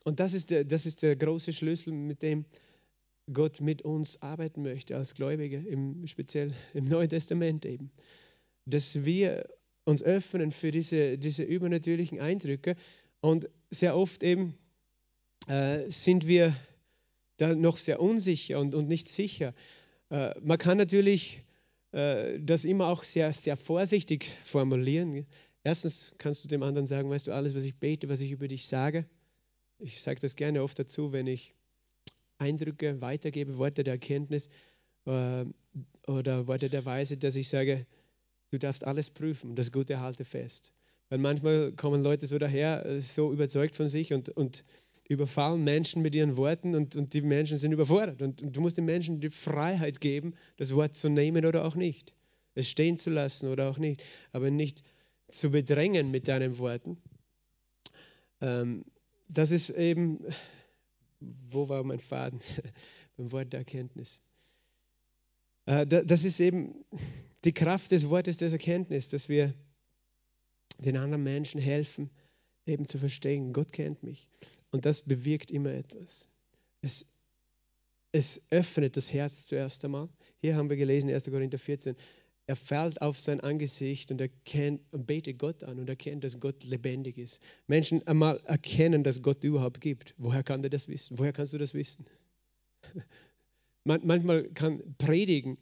Und 0.06 0.20
das 0.20 0.34
ist 0.34 0.52
der, 0.52 0.62
das 0.62 0.86
ist 0.86 1.02
der 1.02 1.16
große 1.16 1.52
Schlüssel, 1.52 1.92
mit 1.92 2.22
dem 2.22 2.44
Gott 3.32 3.60
mit 3.60 3.82
uns 3.82 4.22
arbeiten 4.22 4.62
möchte 4.62 4.96
als 4.96 5.16
Gläubige, 5.16 5.56
im, 5.56 6.06
speziell 6.06 6.52
im 6.74 6.84
Neuen 6.84 7.08
Testament 7.08 7.64
eben. 7.64 7.90
Dass 8.66 9.04
wir 9.04 9.48
uns 9.84 10.04
öffnen 10.04 10.52
für 10.52 10.70
diese, 10.70 11.18
diese 11.18 11.42
übernatürlichen 11.42 12.20
Eindrücke 12.20 12.76
und 13.20 13.48
sehr 13.70 13.96
oft 13.96 14.22
eben 14.22 14.54
äh, 15.48 15.90
sind 15.90 16.28
wir 16.28 16.54
da 17.38 17.56
noch 17.56 17.76
sehr 17.76 18.00
unsicher 18.00 18.60
und, 18.60 18.76
und 18.76 18.86
nicht 18.86 19.08
sicher. 19.08 19.54
Äh, 20.10 20.38
man 20.40 20.58
kann 20.58 20.78
natürlich 20.78 21.40
äh, 21.90 22.38
das 22.38 22.64
immer 22.64 22.86
auch 22.86 23.02
sehr, 23.02 23.32
sehr 23.32 23.56
vorsichtig 23.56 24.30
formulieren. 24.44 25.26
Erstens 25.64 26.14
kannst 26.18 26.44
du 26.44 26.48
dem 26.48 26.62
anderen 26.62 26.86
sagen, 26.86 27.10
weißt 27.10 27.26
du, 27.26 27.32
alles, 27.32 27.56
was 27.56 27.64
ich 27.64 27.74
bete, 27.74 28.08
was 28.08 28.20
ich 28.20 28.30
über 28.30 28.46
dich 28.46 28.68
sage, 28.68 29.04
ich 29.78 30.00
sage 30.00 30.20
das 30.20 30.36
gerne 30.36 30.62
oft 30.62 30.78
dazu, 30.78 31.12
wenn 31.12 31.26
ich 31.26 31.54
Eindrücke 32.38 33.00
weitergebe, 33.00 33.58
Worte 33.58 33.84
der 33.84 33.94
Erkenntnis 33.94 34.48
äh, 35.06 35.44
oder 36.06 36.46
Worte 36.46 36.68
der 36.68 36.84
Weise, 36.84 37.16
dass 37.16 37.36
ich 37.36 37.48
sage, 37.48 37.86
du 38.50 38.58
darfst 38.58 38.84
alles 38.84 39.10
prüfen, 39.10 39.56
das 39.56 39.72
Gute 39.72 40.00
halte 40.00 40.24
fest. 40.24 40.72
Weil 41.08 41.18
manchmal 41.18 41.72
kommen 41.72 42.02
Leute 42.02 42.26
so 42.26 42.38
daher, 42.38 42.84
äh, 42.84 43.00
so 43.00 43.32
überzeugt 43.32 43.74
von 43.74 43.88
sich 43.88 44.12
und, 44.12 44.28
und 44.30 44.64
überfallen 45.08 45.62
Menschen 45.62 46.02
mit 46.02 46.14
ihren 46.14 46.36
Worten 46.36 46.74
und, 46.74 46.96
und 46.96 47.14
die 47.14 47.22
Menschen 47.22 47.58
sind 47.58 47.72
überfordert. 47.72 48.22
Und, 48.22 48.42
und, 48.42 48.56
du 48.56 48.60
musst 48.60 48.76
den 48.76 48.86
Menschen 48.86 49.20
die 49.20 49.30
Freiheit 49.30 50.00
geben, 50.00 50.34
das 50.56 50.74
Wort 50.74 50.94
zu 50.94 51.08
nehmen 51.08 51.46
oder 51.46 51.64
auch 51.64 51.76
nicht. 51.76 52.12
Es 52.54 52.68
stehen 52.68 52.98
zu 52.98 53.10
lassen 53.10 53.48
oder 53.48 53.70
auch 53.70 53.78
nicht. 53.78 54.02
Aber 54.32 54.50
nicht 54.50 54.82
zu 55.28 55.50
bedrängen 55.50 56.10
mit 56.10 56.28
deinen 56.28 56.58
Worten. 56.58 56.98
Ähm, 58.40 58.84
das 59.28 59.50
ist 59.50 59.70
eben, 59.70 60.24
wo 61.20 61.68
war 61.68 61.82
mein 61.84 62.00
Faden? 62.00 62.40
Beim 63.16 63.32
Wort 63.32 63.52
der 63.52 63.60
Erkenntnis. 63.60 64.20
Äh, 65.66 65.86
das 65.86 66.24
ist 66.24 66.40
eben 66.40 66.84
die 67.44 67.52
Kraft 67.52 67.92
des 67.92 68.08
Wortes 68.08 68.36
der 68.38 68.50
Erkenntnis, 68.50 69.08
dass 69.08 69.28
wir 69.28 69.54
den 70.78 70.96
anderen 70.96 71.22
Menschen 71.22 71.60
helfen, 71.60 72.10
eben 72.66 72.84
zu 72.84 72.98
verstehen, 72.98 73.52
Gott 73.52 73.72
kennt 73.72 74.02
mich. 74.02 74.28
Und 74.70 74.84
das 74.84 75.02
bewirkt 75.02 75.50
immer 75.50 75.72
etwas. 75.72 76.28
Es, 76.82 77.06
es 78.12 78.42
öffnet 78.50 78.96
das 78.96 79.12
Herz 79.12 79.46
zuerst 79.46 79.84
einmal. 79.84 80.08
Hier 80.40 80.56
haben 80.56 80.68
wir 80.68 80.76
gelesen, 80.76 81.10
1. 81.10 81.24
Korinther 81.30 81.58
14, 81.58 81.96
er 82.46 82.56
fällt 82.56 83.02
auf 83.02 83.18
sein 83.18 83.40
Angesicht 83.40 84.10
und 84.10 84.20
erkennt 84.20 84.80
und 84.92 85.06
betet 85.06 85.38
Gott 85.38 85.64
an 85.64 85.80
und 85.80 85.88
erkennt, 85.88 86.22
dass 86.22 86.38
Gott 86.38 86.62
lebendig 86.64 87.18
ist. 87.18 87.42
Menschen 87.66 88.06
einmal 88.06 88.38
erkennen, 88.44 89.02
dass 89.02 89.20
Gott 89.22 89.42
überhaupt 89.42 89.80
gibt. 89.80 90.14
Woher 90.16 90.44
kann 90.44 90.62
der 90.62 90.70
das 90.70 90.86
wissen? 90.86 91.18
Woher 91.18 91.32
kannst 91.32 91.52
du 91.52 91.58
das 91.58 91.74
wissen? 91.74 92.06
Manchmal 93.84 94.44
kann 94.50 94.80
Predigen 94.96 95.58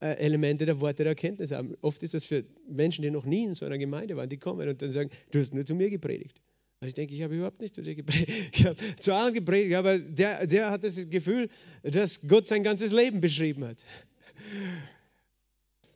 äh, 0.00 0.16
Elemente 0.18 0.66
der 0.66 0.80
Worte 0.80 1.04
der 1.04 1.12
Erkenntnis 1.12 1.52
haben. 1.52 1.74
Oft 1.80 2.02
ist 2.02 2.12
das 2.12 2.26
für 2.26 2.44
Menschen, 2.68 3.02
die 3.02 3.10
noch 3.10 3.24
nie 3.24 3.44
in 3.44 3.54
so 3.54 3.64
einer 3.64 3.78
Gemeinde 3.78 4.16
waren, 4.16 4.28
die 4.28 4.38
kommen 4.38 4.68
und 4.68 4.82
dann 4.82 4.92
sagen, 4.92 5.10
du 5.30 5.38
hast 5.38 5.54
nur 5.54 5.64
zu 5.64 5.74
mir 5.74 5.88
gepredigt. 5.88 6.42
Und 6.80 6.88
ich 6.88 6.94
denke, 6.94 7.14
ich 7.14 7.22
habe 7.22 7.34
überhaupt 7.34 7.62
nicht 7.62 7.74
zu 7.74 7.82
dir 7.82 7.94
gepredigt. 7.94 8.50
Ich 8.52 8.66
habe 8.66 8.76
zu 9.00 9.14
allen 9.14 9.32
gepredigt, 9.32 9.74
aber 9.74 9.98
der, 9.98 10.46
der 10.46 10.70
hat 10.70 10.84
das 10.84 11.08
Gefühl, 11.08 11.48
dass 11.82 12.20
Gott 12.28 12.46
sein 12.46 12.62
ganzes 12.62 12.92
Leben 12.92 13.22
beschrieben 13.22 13.64
hat. 13.64 13.84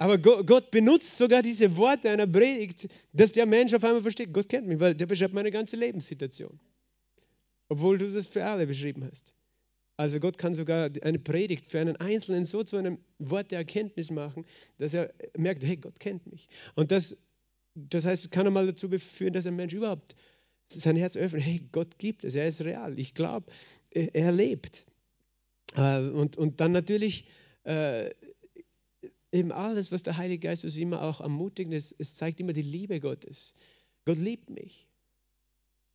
Aber 0.00 0.16
Gott 0.16 0.70
benutzt 0.70 1.18
sogar 1.18 1.42
diese 1.42 1.76
Worte 1.76 2.08
einer 2.08 2.26
Predigt, 2.26 2.88
dass 3.12 3.32
der 3.32 3.44
Mensch 3.44 3.74
auf 3.74 3.84
einmal 3.84 4.00
versteht, 4.00 4.32
Gott 4.32 4.48
kennt 4.48 4.66
mich, 4.66 4.80
weil 4.80 4.94
der 4.94 5.04
beschreibt 5.04 5.34
meine 5.34 5.50
ganze 5.50 5.76
Lebenssituation. 5.76 6.58
Obwohl 7.68 7.98
du 7.98 8.10
das 8.10 8.26
für 8.26 8.42
alle 8.42 8.66
beschrieben 8.66 9.06
hast. 9.10 9.34
Also 9.98 10.18
Gott 10.18 10.38
kann 10.38 10.54
sogar 10.54 10.88
eine 11.02 11.18
Predigt 11.18 11.66
für 11.66 11.80
einen 11.80 11.96
Einzelnen 11.96 12.44
so 12.44 12.64
zu 12.64 12.78
einem 12.78 12.96
Wort 13.18 13.50
der 13.50 13.58
Erkenntnis 13.58 14.10
machen, 14.10 14.46
dass 14.78 14.94
er 14.94 15.12
merkt, 15.36 15.62
hey, 15.62 15.76
Gott 15.76 16.00
kennt 16.00 16.26
mich. 16.26 16.48
Und 16.76 16.92
das, 16.92 17.28
das 17.74 18.06
heißt, 18.06 18.24
es 18.24 18.30
kann 18.30 18.46
einmal 18.46 18.68
dazu 18.68 18.88
führen, 18.88 19.34
dass 19.34 19.44
ein 19.44 19.56
Mensch 19.56 19.74
überhaupt 19.74 20.16
sein 20.68 20.96
Herz 20.96 21.14
öffnet. 21.14 21.42
Hey, 21.42 21.60
Gott 21.72 21.98
gibt 21.98 22.24
es, 22.24 22.34
er 22.34 22.48
ist 22.48 22.62
real. 22.62 22.98
Ich 22.98 23.12
glaube, 23.12 23.52
er 23.90 24.32
lebt. 24.32 24.86
Äh, 25.76 25.98
und, 26.08 26.38
und 26.38 26.60
dann 26.60 26.72
natürlich 26.72 27.26
äh, 27.64 28.08
eben 29.32 29.52
alles, 29.52 29.92
was 29.92 30.02
der 30.02 30.16
Heilige 30.16 30.48
Geist 30.48 30.64
uns 30.64 30.76
immer 30.76 31.02
auch 31.02 31.20
ermutigt, 31.20 31.72
es, 31.72 31.92
es 31.92 32.14
zeigt 32.14 32.40
immer 32.40 32.52
die 32.52 32.62
Liebe 32.62 33.00
Gottes. 33.00 33.54
Gott 34.04 34.18
liebt 34.18 34.50
mich. 34.50 34.86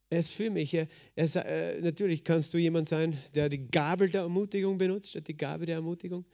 Er 0.08 0.20
ist 0.20 0.30
für 0.30 0.50
mich. 0.50 0.72
Er, 0.72 0.88
er, 1.16 1.46
äh, 1.46 1.80
natürlich 1.80 2.24
kannst 2.24 2.54
du 2.54 2.58
jemand 2.58 2.88
sein, 2.88 3.18
der 3.34 3.48
die 3.48 3.68
Gabel 3.68 4.08
der 4.08 4.22
Ermutigung 4.22 4.78
benutzt, 4.78 5.10
statt 5.10 5.26
die 5.26 5.36
Gabe 5.36 5.66
der 5.66 5.76
Ermutigung. 5.76 6.24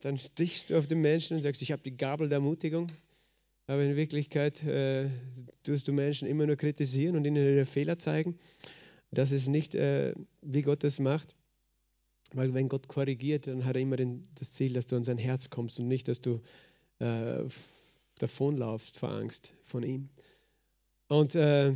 Dann 0.00 0.18
stichst 0.18 0.70
du 0.70 0.78
auf 0.78 0.86
den 0.86 1.00
Menschen 1.00 1.36
und 1.36 1.42
sagst, 1.42 1.62
ich 1.62 1.72
habe 1.72 1.82
die 1.82 1.96
Gabel 1.96 2.28
der 2.28 2.36
Ermutigung. 2.36 2.86
Aber 3.66 3.82
in 3.82 3.96
Wirklichkeit 3.96 4.62
äh, 4.64 5.08
tust 5.62 5.88
du 5.88 5.92
Menschen 5.92 6.28
immer 6.28 6.46
nur 6.46 6.56
kritisieren 6.56 7.16
und 7.16 7.24
ihnen 7.24 7.36
ihre 7.36 7.66
Fehler 7.66 7.96
zeigen. 7.96 8.36
Das 9.10 9.32
ist 9.32 9.48
nicht, 9.48 9.74
äh, 9.74 10.14
wie 10.40 10.62
Gott 10.62 10.84
das 10.84 10.98
macht. 10.98 11.34
Weil 12.32 12.54
wenn 12.54 12.68
Gott 12.68 12.88
korrigiert, 12.88 13.46
dann 13.46 13.64
hat 13.64 13.76
er 13.76 13.82
immer 13.82 13.96
den, 13.96 14.28
das 14.34 14.52
Ziel, 14.52 14.72
dass 14.72 14.86
du 14.86 14.96
an 14.96 15.04
sein 15.04 15.18
Herz 15.18 15.50
kommst 15.50 15.78
und 15.78 15.88
nicht, 15.88 16.08
dass 16.08 16.20
du 16.20 16.40
äh, 16.98 17.44
davonlaufst 18.18 18.98
vor 18.98 19.10
Angst 19.10 19.52
von 19.64 19.82
ihm. 19.82 20.08
Und 21.08 21.34
äh, 21.34 21.74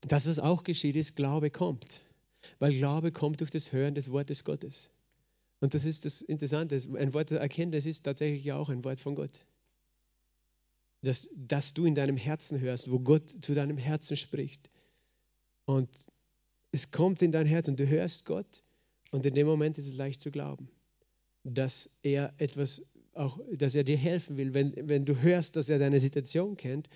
das, 0.00 0.26
was 0.28 0.38
auch 0.38 0.64
geschieht, 0.64 0.96
ist, 0.96 1.16
Glaube 1.16 1.50
kommt. 1.50 2.02
Weil 2.58 2.72
Glaube 2.74 3.12
kommt 3.12 3.40
durch 3.40 3.50
das 3.50 3.72
Hören 3.72 3.94
des 3.94 4.10
Wortes 4.10 4.44
Gottes. 4.44 4.88
Und 5.60 5.74
das 5.74 5.84
ist 5.84 6.04
das 6.04 6.22
Interessante. 6.22 6.80
Ein 6.96 7.14
Wort 7.14 7.30
der 7.30 7.40
Erkenntnis 7.40 7.86
ist 7.86 8.02
tatsächlich 8.02 8.44
ja 8.44 8.56
auch 8.56 8.68
ein 8.68 8.84
Wort 8.84 9.00
von 9.00 9.14
Gott. 9.14 9.44
Dass, 11.02 11.28
dass 11.36 11.74
du 11.74 11.84
in 11.84 11.94
deinem 11.94 12.16
Herzen 12.16 12.60
hörst, 12.60 12.90
wo 12.90 12.98
Gott 12.98 13.36
zu 13.40 13.54
deinem 13.54 13.78
Herzen 13.78 14.16
spricht. 14.16 14.68
Und 15.64 15.88
es 16.72 16.90
kommt 16.90 17.22
in 17.22 17.30
dein 17.30 17.46
Herz 17.46 17.68
und 17.68 17.78
du 17.78 17.86
hörst 17.86 18.24
Gott 18.24 18.62
und 19.10 19.24
in 19.26 19.34
dem 19.34 19.46
Moment 19.46 19.78
ist 19.78 19.86
es 19.86 19.94
leicht 19.94 20.20
zu 20.20 20.30
glauben, 20.30 20.70
dass 21.44 21.90
er 22.02 22.34
etwas 22.38 22.86
auch, 23.14 23.40
dass 23.52 23.74
er 23.74 23.84
dir 23.84 23.96
helfen 23.96 24.36
will. 24.36 24.54
Wenn, 24.54 24.74
wenn 24.88 25.04
du 25.04 25.20
hörst, 25.20 25.56
dass 25.56 25.68
er 25.68 25.78
deine 25.78 25.98
Situation 25.98 26.56
kennt, 26.56 26.88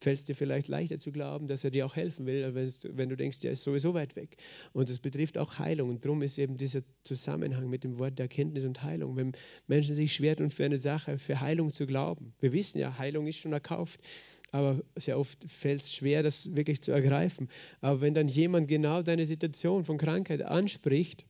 fällt 0.00 0.18
es 0.18 0.24
dir 0.26 0.34
vielleicht 0.34 0.68
leichter 0.68 0.98
zu 0.98 1.10
glauben, 1.10 1.46
dass 1.48 1.64
er 1.64 1.70
dir 1.70 1.86
auch 1.86 1.96
helfen 1.96 2.26
will, 2.26 2.54
wenn 2.54 3.08
du 3.08 3.16
denkst, 3.16 3.42
er 3.44 3.52
ist 3.52 3.62
sowieso 3.62 3.94
weit 3.94 4.14
weg. 4.14 4.36
Und 4.72 4.90
das 4.90 4.98
betrifft 4.98 5.38
auch 5.38 5.58
Heilung. 5.58 5.88
Und 5.88 6.04
darum 6.04 6.22
ist 6.22 6.38
eben 6.38 6.58
dieser 6.58 6.82
Zusammenhang 7.04 7.68
mit 7.70 7.84
dem 7.84 7.98
Wort 7.98 8.18
der 8.18 8.24
Erkenntnis 8.24 8.64
und 8.64 8.82
Heilung. 8.82 9.16
Wenn 9.16 9.32
Menschen 9.66 9.94
sich 9.94 10.12
schwer 10.14 10.36
tun, 10.36 10.50
für 10.50 10.64
eine 10.64 10.78
Sache, 10.78 11.18
für 11.18 11.40
Heilung 11.40 11.72
zu 11.72 11.86
glauben. 11.86 12.34
Wir 12.40 12.52
wissen 12.52 12.78
ja, 12.78 12.98
Heilung 12.98 13.26
ist 13.26 13.38
schon 13.38 13.52
erkauft, 13.52 14.00
aber 14.50 14.82
sehr 14.96 15.18
oft 15.18 15.42
fällt 15.50 15.80
es 15.80 15.94
schwer, 15.94 16.22
das 16.22 16.54
wirklich 16.54 16.82
zu 16.82 16.92
ergreifen. 16.92 17.48
Aber 17.80 18.02
wenn 18.02 18.14
dann 18.14 18.28
jemand 18.28 18.68
genau 18.68 19.02
deine 19.02 19.24
Situation 19.24 19.84
von 19.84 19.96
Krankheit 19.96 20.42
anspricht, 20.42 21.26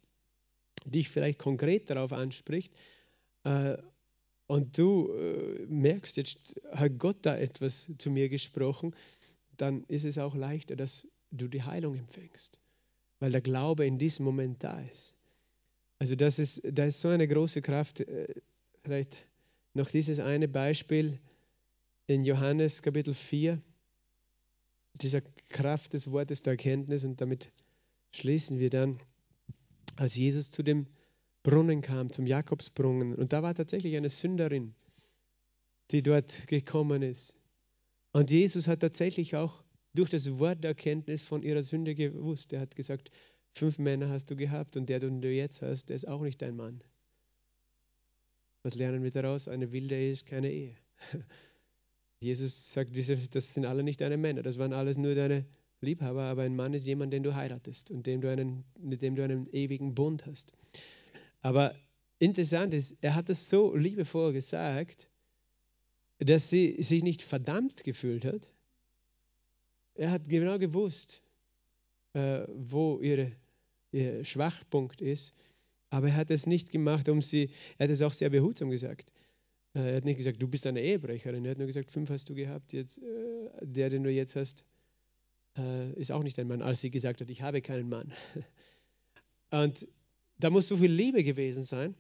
dich 0.91 1.09
vielleicht 1.09 1.39
konkret 1.39 1.91
darauf 1.91 2.13
anspricht, 2.13 2.73
äh, 3.45 3.77
und 4.49 4.79
du 4.79 5.13
äh, 5.13 5.67
merkst, 5.67 6.17
jetzt 6.17 6.55
hat 6.71 6.99
Gott 6.99 7.19
da 7.23 7.37
etwas 7.37 7.93
zu 7.99 8.11
mir 8.11 8.29
gesprochen, 8.29 8.95
dann 9.57 9.85
ist 9.85 10.05
es 10.05 10.19
auch 10.19 10.35
leichter, 10.35 10.77
dass 10.77 11.07
du 11.33 11.49
die 11.49 11.65
Heilung 11.65 11.97
empfängst, 11.97 12.61
weil 13.19 13.33
der 13.33 13.41
Glaube 13.41 13.87
in 13.87 13.99
diesem 13.99 14.25
Moment 14.25 14.63
da 14.63 14.81
ist. 14.83 15.19
Also 15.99 16.15
das 16.15 16.39
ist, 16.39 16.63
da 16.71 16.85
ist 16.85 17.01
so 17.01 17.09
eine 17.09 17.27
große 17.27 17.63
Kraft. 17.63 18.01
Äh, 18.01 18.35
vielleicht 18.83 19.17
noch 19.75 19.91
dieses 19.91 20.21
eine 20.21 20.47
Beispiel 20.47 21.19
in 22.07 22.25
Johannes 22.25 22.83
Kapitel 22.83 23.15
4, 23.15 23.61
dieser 24.95 25.21
Kraft 25.51 25.93
des 25.93 26.11
Wortes 26.13 26.43
der 26.43 26.53
Erkenntnis 26.53 27.05
und 27.05 27.21
damit 27.21 27.51
schließen 28.13 28.61
wir 28.61 28.71
dann, 28.71 29.01
als 29.97 30.15
Jesus 30.15 30.51
zu 30.51 30.63
dem 30.63 30.87
Brunnen 31.43 31.81
kam, 31.81 32.11
zum 32.11 32.27
Jakobsbrunnen. 32.27 33.15
Und 33.15 33.33
da 33.33 33.43
war 33.43 33.55
tatsächlich 33.55 33.97
eine 33.97 34.09
Sünderin, 34.09 34.75
die 35.91 36.03
dort 36.03 36.49
gekommen 36.49 37.03
ist. 37.03 37.43
Und 38.13 38.31
Jesus 38.31 38.67
hat 38.67 38.81
tatsächlich 38.81 39.37
auch 39.37 39.63
durch 39.95 40.11
das 40.11 40.39
Wort 40.39 40.65
der 40.65 40.71
Erkenntnis 40.71 41.23
von 41.23 41.43
ihrer 41.43 41.63
Sünde 41.63 41.95
gewusst. 41.95 42.53
Er 42.53 42.61
hat 42.61 42.77
gesagt, 42.77 43.11
fünf 43.53 43.79
Männer 43.79 44.09
hast 44.09 44.31
du 44.31 44.37
gehabt 44.37 44.77
und 44.77 44.89
der, 44.89 45.01
den 45.01 45.21
du 45.23 45.31
jetzt 45.31 45.63
hast, 45.63 45.89
der 45.89 45.97
ist 45.97 46.09
auch 46.09 46.23
nicht 46.23 46.43
dein 46.43 46.57
Mann. 46.57 46.83
Was 48.63 48.75
lernen 48.75 49.03
wir 49.03 49.11
daraus? 49.11 49.49
Eine 49.49 49.73
wilde 49.73 49.95
Ehe 49.95 50.13
ist 50.13 50.27
keine 50.27 50.51
Ehe. 50.51 50.75
Jesus 52.21 52.73
sagt, 52.73 52.97
das 52.97 53.55
sind 53.55 53.67
alle 53.67 53.83
nicht 53.83 54.01
deine 54.01 54.17
Männer, 54.17 54.43
das 54.43 54.59
waren 54.59 54.73
alles 54.73 54.97
nur 54.99 55.15
deine 55.15 55.47
Liebhaber, 55.81 56.23
aber 56.23 56.43
ein 56.43 56.57
Mann 56.57 56.75
ist 56.75 56.87
jemand, 56.87 57.13
den 57.13 57.23
du 57.23 57.35
heiratest 57.35 57.91
und 57.91 58.07
dem 58.07 58.21
du 58.21 58.31
einen, 58.31 58.65
mit 58.79 59.03
dem 59.03 59.15
du 59.15 59.23
einen 59.23 59.49
ewigen 59.53 59.95
Bund 59.95 60.27
hast. 60.27 60.53
Aber 61.43 61.75
interessant 62.19 62.75
ist, 62.75 62.97
er 63.03 63.15
hat 63.15 63.29
es 63.29 63.49
so 63.49 63.77
liebevoll 63.77 64.33
gesagt, 64.33 65.11
dass 66.19 66.49
sie 66.49 66.83
sich 66.83 67.03
nicht 67.03 67.23
verdammt 67.23 67.85
gefühlt 67.85 68.25
hat. 68.25 68.51
Er 69.95 70.11
hat 70.11 70.29
genau 70.29 70.59
gewusst, 70.59 71.23
äh, 72.15 72.47
wo 72.49 73.01
ihre, 73.01 73.33
ihr 73.93 74.25
Schwachpunkt 74.25 75.01
ist, 75.01 75.37
aber 75.91 76.09
er 76.09 76.17
hat 76.17 76.31
es 76.31 76.47
nicht 76.47 76.71
gemacht, 76.71 77.09
um 77.09 77.21
sie, 77.21 77.51
er 77.79 77.85
hat 77.85 77.91
es 77.91 78.03
auch 78.03 78.13
sehr 78.13 78.31
behutsam 78.31 78.71
gesagt. 78.71 79.13
Äh, 79.75 79.91
er 79.91 79.97
hat 79.97 80.05
nicht 80.05 80.17
gesagt, 80.17 80.41
du 80.41 80.49
bist 80.49 80.67
eine 80.67 80.81
Ehebrecherin, 80.81 81.45
er 81.45 81.53
hat 81.53 81.59
nur 81.59 81.67
gesagt, 81.67 81.93
fünf 81.93 82.09
hast 82.11 82.29
du 82.29 82.35
gehabt, 82.35 82.73
jetzt, 82.73 82.99
äh, 82.99 83.03
der, 83.61 83.91
den 83.91 84.03
du 84.03 84.11
jetzt 84.11 84.37
hast, 84.37 84.65
äh, 85.59 85.93
ist 85.93 86.13
auch 86.13 86.23
nicht 86.23 86.39
ein 86.39 86.49
Mann, 86.49 86.63
als 86.63 86.81
sie 86.81 86.91
gesagt 86.91 87.21
hat, 87.21 87.31
ich 87.31 87.43
habe 87.43 87.63
keinen 87.63 87.89
Mann. 87.89 88.13
Und 89.51 89.87
da 90.39 90.51
muss 90.51 90.69
so 90.69 90.77
viel 90.77 90.91
Liebe 90.91 91.25
gewesen 91.25 91.63
sein. 91.63 91.95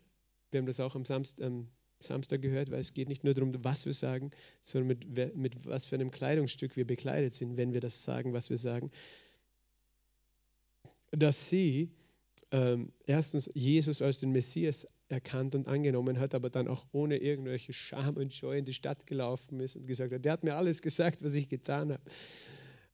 Wir 0.50 0.58
haben 0.58 0.66
das 0.66 0.80
auch 0.80 0.94
am 0.94 1.04
Samstag, 1.04 1.44
am 1.46 1.68
Samstag 1.98 2.42
gehört, 2.42 2.70
weil 2.70 2.80
es 2.80 2.92
geht 2.92 3.08
nicht 3.08 3.24
nur 3.24 3.34
darum, 3.34 3.52
was 3.64 3.86
wir 3.86 3.94
sagen, 3.94 4.30
sondern 4.62 4.98
mit, 4.98 5.36
mit 5.36 5.66
was 5.66 5.86
für 5.86 5.94
einem 5.94 6.10
Kleidungsstück 6.10 6.76
wir 6.76 6.86
bekleidet 6.86 7.32
sind, 7.32 7.56
wenn 7.56 7.72
wir 7.72 7.80
das 7.80 8.04
sagen, 8.04 8.32
was 8.32 8.50
wir 8.50 8.58
sagen. 8.58 8.90
Dass 11.10 11.48
sie 11.48 11.90
ähm, 12.50 12.92
erstens 13.06 13.50
Jesus 13.54 14.02
als 14.02 14.20
den 14.20 14.32
Messias 14.32 14.86
erkannt 15.08 15.54
und 15.54 15.68
angenommen 15.68 16.18
hat, 16.18 16.34
aber 16.34 16.50
dann 16.50 16.68
auch 16.68 16.86
ohne 16.92 17.16
irgendwelche 17.16 17.72
Scham 17.72 18.16
und 18.16 18.32
Scheu 18.32 18.58
in 18.58 18.64
die 18.64 18.74
Stadt 18.74 19.06
gelaufen 19.06 19.60
ist 19.60 19.76
und 19.76 19.86
gesagt 19.86 20.12
hat, 20.12 20.24
der 20.24 20.32
hat 20.32 20.44
mir 20.44 20.56
alles 20.56 20.82
gesagt, 20.82 21.22
was 21.22 21.34
ich 21.34 21.48
getan 21.48 21.92
habe. 21.92 22.02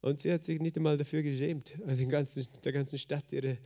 Und 0.03 0.21
sie 0.21 0.33
hat 0.33 0.45
sich 0.45 0.61
nicht 0.61 0.77
einmal 0.77 0.99
dafür 0.99 1.23
geschämt, 1.23 1.75
den 1.87 2.11
ganzen, 2.11 2.47
der 2.65 2.73
ganzen 2.73 2.99
Stadt 2.99 3.33
ihre, 3.33 3.57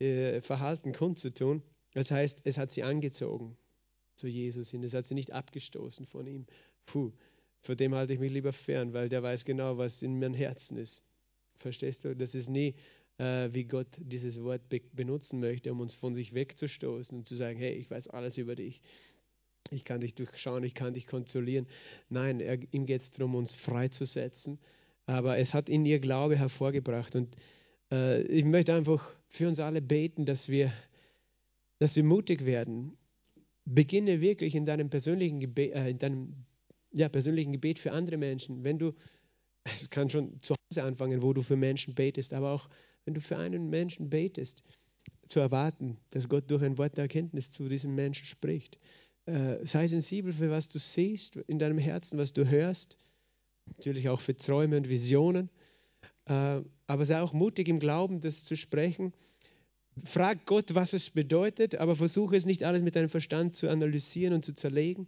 ihr 0.00 0.42
Verhalten 0.42 0.92
kundzutun. 0.92 1.62
Das 1.94 2.10
heißt, 2.10 2.42
es 2.44 2.58
hat 2.58 2.72
sie 2.72 2.82
angezogen 2.82 3.56
zu 4.16 4.26
Jesus 4.26 4.70
hin. 4.70 4.82
Es 4.82 4.92
hat 4.92 5.06
sie 5.06 5.14
nicht 5.14 5.32
abgestoßen 5.32 6.04
von 6.04 6.26
ihm. 6.26 6.46
Puh, 6.84 7.12
vor 7.60 7.76
dem 7.76 7.94
halte 7.94 8.12
ich 8.12 8.18
mich 8.18 8.32
lieber 8.32 8.52
fern, 8.52 8.92
weil 8.92 9.08
der 9.08 9.22
weiß 9.22 9.44
genau, 9.44 9.78
was 9.78 10.02
in 10.02 10.18
meinem 10.18 10.34
Herzen 10.34 10.76
ist. 10.76 11.08
Verstehst 11.58 12.04
du? 12.04 12.16
Das 12.16 12.34
ist 12.34 12.48
nie, 12.48 12.74
äh, 13.18 13.48
wie 13.52 13.64
Gott 13.64 13.86
dieses 14.00 14.42
Wort 14.42 14.68
be 14.68 14.80
benutzen 14.92 15.38
möchte, 15.38 15.70
um 15.70 15.80
uns 15.80 15.94
von 15.94 16.12
sich 16.12 16.34
wegzustoßen 16.34 17.18
und 17.18 17.28
zu 17.28 17.36
sagen, 17.36 17.56
hey, 17.56 17.74
ich 17.74 17.88
weiß 17.88 18.08
alles 18.08 18.36
über 18.36 18.56
dich. 18.56 18.80
Ich 19.70 19.84
kann 19.84 20.00
dich 20.00 20.14
durchschauen, 20.14 20.64
ich 20.64 20.74
kann 20.74 20.94
dich 20.94 21.06
konsolieren. 21.06 21.68
Nein, 22.08 22.40
er, 22.40 22.58
ihm 22.72 22.84
geht 22.84 23.00
es 23.00 23.12
darum, 23.12 23.36
uns 23.36 23.54
freizusetzen 23.54 24.58
aber 25.06 25.38
es 25.38 25.54
hat 25.54 25.68
in 25.68 25.84
ihr 25.84 25.98
Glaube 25.98 26.36
hervorgebracht. 26.36 27.14
Und 27.14 27.36
äh, 27.92 28.22
ich 28.22 28.44
möchte 28.44 28.74
einfach 28.74 29.14
für 29.28 29.48
uns 29.48 29.60
alle 29.60 29.82
beten, 29.82 30.24
dass 30.24 30.48
wir, 30.48 30.72
dass 31.78 31.96
wir 31.96 32.04
mutig 32.04 32.46
werden. 32.46 32.96
Beginne 33.64 34.20
wirklich 34.20 34.54
in 34.54 34.64
deinem 34.64 34.90
persönlichen 34.90 35.40
Gebet, 35.40 35.74
äh, 35.74 35.90
in 35.90 35.98
deinem 35.98 36.44
ja, 36.92 37.08
persönlichen 37.08 37.52
Gebet 37.52 37.78
für 37.78 37.92
andere 37.92 38.16
Menschen. 38.16 38.64
Wenn 38.64 38.78
du, 38.78 38.92
es 39.64 39.90
kann 39.90 40.10
schon 40.10 40.40
zu 40.42 40.54
Hause 40.54 40.84
anfangen, 40.84 41.22
wo 41.22 41.32
du 41.32 41.42
für 41.42 41.56
Menschen 41.56 41.94
betest, 41.94 42.32
aber 42.32 42.52
auch 42.52 42.68
wenn 43.04 43.14
du 43.14 43.20
für 43.20 43.36
einen 43.36 43.70
Menschen 43.70 44.08
betest, 44.10 44.62
zu 45.28 45.40
erwarten, 45.40 45.98
dass 46.10 46.28
Gott 46.28 46.50
durch 46.50 46.62
ein 46.62 46.78
Wort 46.78 46.96
der 46.96 47.04
Erkenntnis 47.04 47.50
zu 47.50 47.68
diesem 47.68 47.94
Menschen 47.94 48.26
spricht. 48.26 48.78
Äh, 49.26 49.64
sei 49.64 49.88
sensibel 49.88 50.32
für 50.32 50.50
was 50.50 50.68
du 50.68 50.78
siehst 50.78 51.36
in 51.36 51.58
deinem 51.58 51.78
Herzen, 51.78 52.18
was 52.18 52.34
du 52.34 52.48
hörst 52.48 52.98
natürlich 53.76 54.08
auch 54.08 54.20
für 54.20 54.36
Träume 54.36 54.76
und 54.76 54.88
Visionen. 54.88 55.50
Äh, 56.26 56.60
aber 56.86 57.06
sei 57.06 57.20
auch 57.20 57.32
mutig 57.32 57.68
im 57.68 57.78
Glauben, 57.78 58.20
das 58.20 58.44
zu 58.44 58.56
sprechen. 58.56 59.12
Frag 60.02 60.46
Gott, 60.46 60.74
was 60.74 60.92
es 60.92 61.10
bedeutet, 61.10 61.76
aber 61.76 61.94
versuche 61.94 62.36
es 62.36 62.46
nicht 62.46 62.64
alles 62.64 62.82
mit 62.82 62.96
deinem 62.96 63.08
Verstand 63.08 63.54
zu 63.54 63.68
analysieren 63.68 64.34
und 64.34 64.44
zu 64.44 64.54
zerlegen. 64.54 65.06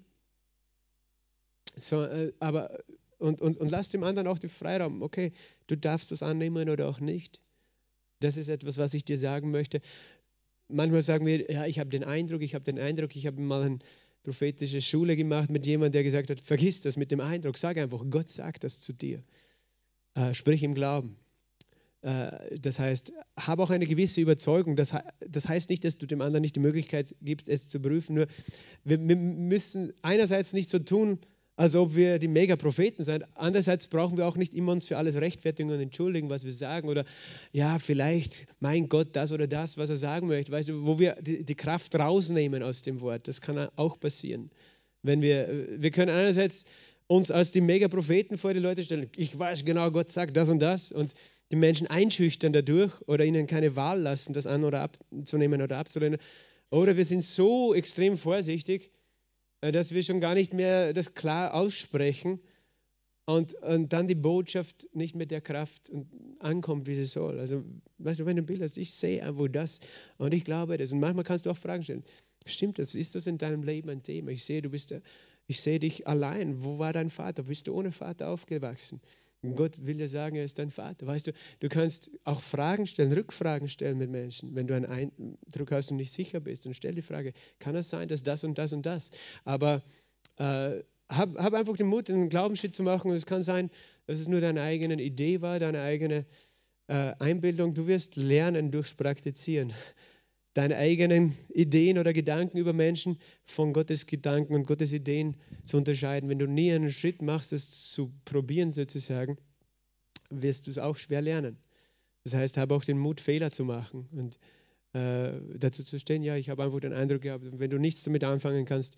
So, 1.76 2.04
äh, 2.04 2.32
aber, 2.38 2.84
und, 3.18 3.40
und, 3.40 3.58
und 3.58 3.70
lass 3.70 3.90
dem 3.90 4.04
anderen 4.04 4.28
auch 4.28 4.38
den 4.38 4.50
Freiraum. 4.50 5.02
Okay, 5.02 5.32
du 5.66 5.76
darfst 5.76 6.12
das 6.12 6.22
annehmen 6.22 6.68
oder 6.68 6.88
auch 6.88 7.00
nicht. 7.00 7.40
Das 8.20 8.36
ist 8.36 8.48
etwas, 8.48 8.78
was 8.78 8.94
ich 8.94 9.04
dir 9.04 9.18
sagen 9.18 9.50
möchte. 9.50 9.80
Manchmal 10.68 11.02
sagen 11.02 11.26
wir, 11.26 11.50
ja, 11.50 11.66
ich 11.66 11.78
habe 11.78 11.90
den 11.90 12.04
Eindruck, 12.04 12.42
ich 12.42 12.54
habe 12.54 12.64
den 12.64 12.78
Eindruck, 12.78 13.14
ich 13.14 13.26
habe 13.26 13.40
mal 13.40 13.62
ein, 13.62 13.78
prophetische 14.26 14.80
Schule 14.80 15.14
gemacht 15.14 15.50
mit 15.50 15.68
jemandem, 15.68 15.92
der 15.92 16.02
gesagt 16.02 16.30
hat, 16.30 16.40
vergiss 16.40 16.80
das 16.80 16.96
mit 16.96 17.12
dem 17.12 17.20
Eindruck, 17.20 17.56
sag 17.56 17.78
einfach, 17.78 18.02
Gott 18.10 18.28
sagt 18.28 18.64
das 18.64 18.80
zu 18.80 18.92
dir. 18.92 19.22
Äh, 20.16 20.34
sprich 20.34 20.64
im 20.64 20.74
Glauben. 20.74 21.16
Äh, 22.02 22.58
das 22.58 22.80
heißt, 22.80 23.12
habe 23.36 23.62
auch 23.62 23.70
eine 23.70 23.86
gewisse 23.86 24.20
Überzeugung. 24.20 24.74
Das, 24.74 24.92
das, 25.20 25.48
heißt 25.48 25.70
nicht, 25.70 25.84
dass 25.84 25.98
du 25.98 26.06
dem 26.06 26.22
anderen 26.22 26.42
nicht 26.42 26.56
die 26.56 26.60
Möglichkeit 26.60 27.14
gibst, 27.22 27.48
es 27.48 27.68
zu 27.68 27.78
prüfen. 27.78 28.16
Nur 28.16 28.26
wir, 28.82 28.98
wir 29.06 29.14
müssen 29.14 29.92
einerseits 30.02 30.52
nicht 30.52 30.70
so 30.70 30.80
tun, 30.80 31.20
als 31.56 31.74
ob 31.74 31.96
wir 31.96 32.18
die 32.18 32.28
Mega-Propheten 32.28 33.02
sind. 33.02 33.24
Andererseits 33.34 33.86
brauchen 33.86 34.18
wir 34.18 34.26
auch 34.26 34.36
nicht 34.36 34.54
immer 34.54 34.72
uns 34.72 34.84
für 34.84 34.98
alles 34.98 35.16
rechtfertigen 35.16 35.70
und 35.70 35.80
entschuldigen, 35.80 36.28
was 36.28 36.44
wir 36.44 36.52
sagen. 36.52 36.88
Oder 36.88 37.04
ja, 37.52 37.78
vielleicht, 37.78 38.46
mein 38.60 38.88
Gott, 38.88 39.08
das 39.16 39.32
oder 39.32 39.46
das, 39.46 39.78
was 39.78 39.88
er 39.88 39.96
sagen 39.96 40.28
möchte. 40.28 40.52
Weißt 40.52 40.68
du, 40.68 40.84
wo 40.84 40.98
wir 40.98 41.16
die, 41.20 41.44
die 41.44 41.54
Kraft 41.54 41.94
rausnehmen 41.94 42.62
aus 42.62 42.82
dem 42.82 43.00
Wort. 43.00 43.26
Das 43.26 43.40
kann 43.40 43.68
auch 43.76 43.98
passieren. 43.98 44.50
Wenn 45.02 45.22
wir, 45.22 45.66
wir 45.78 45.90
können 45.90 46.14
einerseits 46.14 46.66
uns 47.06 47.30
als 47.30 47.52
die 47.52 47.60
Mega-Propheten 47.60 48.36
vor 48.36 48.52
die 48.52 48.60
Leute 48.60 48.82
stellen. 48.82 49.08
Ich 49.16 49.38
weiß 49.38 49.64
genau, 49.64 49.90
Gott 49.90 50.10
sagt 50.10 50.36
das 50.36 50.48
und 50.48 50.60
das. 50.60 50.92
Und 50.92 51.14
die 51.50 51.56
Menschen 51.56 51.86
einschüchtern 51.86 52.52
dadurch 52.52 52.92
oder 53.06 53.24
ihnen 53.24 53.46
keine 53.46 53.76
Wahl 53.76 54.00
lassen, 54.00 54.34
das 54.34 54.46
an- 54.46 54.64
oder 54.64 54.82
abzunehmen 54.82 55.62
oder 55.62 55.78
abzulehnen. 55.78 56.18
Oder 56.70 56.96
wir 56.96 57.04
sind 57.04 57.22
so 57.22 57.74
extrem 57.74 58.18
vorsichtig, 58.18 58.90
dass 59.60 59.92
wir 59.92 60.02
schon 60.02 60.20
gar 60.20 60.34
nicht 60.34 60.52
mehr 60.52 60.92
das 60.92 61.14
klar 61.14 61.54
aussprechen 61.54 62.40
und, 63.26 63.54
und 63.54 63.92
dann 63.92 64.06
die 64.06 64.14
Botschaft 64.14 64.88
nicht 64.92 65.16
mit 65.16 65.30
der 65.30 65.40
Kraft 65.40 65.90
ankommt, 66.38 66.86
wie 66.86 66.94
sie 66.94 67.04
soll. 67.04 67.40
Also, 67.40 67.64
weißt 67.98 68.20
du, 68.20 68.26
wenn 68.26 68.36
du 68.36 68.42
ein 68.42 68.46
Bild 68.46 68.62
hast, 68.62 68.78
ich 68.78 68.92
sehe 68.92 69.22
einfach 69.24 69.48
das 69.50 69.80
und 70.16 70.32
ich 70.32 70.44
glaube 70.44 70.78
das. 70.78 70.92
Und 70.92 71.00
manchmal 71.00 71.24
kannst 71.24 71.46
du 71.46 71.50
auch 71.50 71.56
Fragen 71.56 71.82
stellen. 71.82 72.04
Stimmt 72.46 72.78
das? 72.78 72.94
Ist 72.94 73.16
das 73.16 73.26
in 73.26 73.38
deinem 73.38 73.64
Leben 73.64 73.90
ein 73.90 74.04
Thema? 74.04 74.30
Ich 74.30 74.44
sehe, 74.44 74.62
du 74.62 74.70
bist, 74.70 74.94
ich 75.48 75.60
sehe 75.60 75.80
dich 75.80 76.06
allein. 76.06 76.62
Wo 76.62 76.78
war 76.78 76.92
dein 76.92 77.10
Vater? 77.10 77.42
Bist 77.42 77.66
du 77.66 77.74
ohne 77.74 77.90
Vater 77.90 78.28
aufgewachsen? 78.28 79.00
Gott 79.54 79.86
will 79.86 79.96
dir 79.96 80.08
sagen, 80.08 80.36
er 80.36 80.44
ist 80.44 80.58
dein 80.58 80.70
Vater. 80.70 81.06
Weißt 81.06 81.26
du, 81.26 81.32
du 81.60 81.68
kannst 81.68 82.10
auch 82.24 82.40
Fragen 82.40 82.86
stellen, 82.86 83.12
Rückfragen 83.12 83.68
stellen 83.68 83.98
mit 83.98 84.10
Menschen. 84.10 84.54
Wenn 84.54 84.66
du 84.66 84.74
einen 84.74 84.86
Eindruck 84.86 85.70
hast 85.70 85.90
und 85.90 85.98
nicht 85.98 86.12
sicher 86.12 86.40
bist, 86.40 86.66
dann 86.66 86.74
stell 86.74 86.94
die 86.94 87.02
Frage, 87.02 87.32
kann 87.58 87.76
es 87.76 87.90
sein, 87.90 88.08
dass 88.08 88.22
das 88.22 88.44
und 88.44 88.58
das 88.58 88.72
und 88.72 88.86
das? 88.86 89.10
Aber 89.44 89.82
äh, 90.36 90.82
hab, 91.08 91.36
hab 91.36 91.54
einfach 91.54 91.76
den 91.76 91.86
Mut, 91.86 92.10
einen 92.10 92.28
Glaubensschritt 92.28 92.74
zu 92.74 92.82
machen. 92.82 93.12
es 93.12 93.26
kann 93.26 93.42
sein, 93.42 93.70
dass 94.06 94.18
es 94.18 94.26
nur 94.26 94.40
deine 94.40 94.62
eigene 94.62 95.00
Idee 95.00 95.40
war, 95.40 95.58
deine 95.58 95.82
eigene 95.82 96.26
äh, 96.88 97.12
Einbildung. 97.18 97.74
Du 97.74 97.86
wirst 97.86 98.16
lernen 98.16 98.70
durchs 98.70 98.94
Praktizieren 98.94 99.72
deine 100.56 100.76
eigenen 100.76 101.36
Ideen 101.52 101.98
oder 101.98 102.14
Gedanken 102.14 102.56
über 102.56 102.72
Menschen 102.72 103.18
von 103.44 103.74
Gottes 103.74 104.06
Gedanken 104.06 104.54
und 104.54 104.66
Gottes 104.66 104.92
Ideen 104.94 105.36
zu 105.64 105.76
unterscheiden. 105.76 106.30
Wenn 106.30 106.38
du 106.38 106.46
nie 106.46 106.72
einen 106.72 106.88
Schritt 106.90 107.20
machst, 107.20 107.52
es 107.52 107.92
zu 107.92 108.10
probieren 108.24 108.72
sozusagen, 108.72 109.36
wirst 110.30 110.66
du 110.66 110.70
es 110.70 110.78
auch 110.78 110.96
schwer 110.96 111.20
lernen. 111.20 111.58
Das 112.24 112.34
heißt, 112.34 112.56
habe 112.56 112.74
auch 112.74 112.84
den 112.84 112.98
Mut, 112.98 113.20
Fehler 113.20 113.50
zu 113.50 113.64
machen 113.64 114.08
und 114.12 114.38
äh, 114.94 115.32
dazu 115.58 115.84
zu 115.84 115.98
stehen, 115.98 116.22
ja, 116.22 116.36
ich 116.36 116.48
habe 116.48 116.64
einfach 116.64 116.80
den 116.80 116.94
Eindruck 116.94 117.20
gehabt, 117.20 117.44
wenn 117.44 117.70
du 117.70 117.78
nichts 117.78 118.02
damit 118.02 118.24
anfangen 118.24 118.64
kannst, 118.64 118.96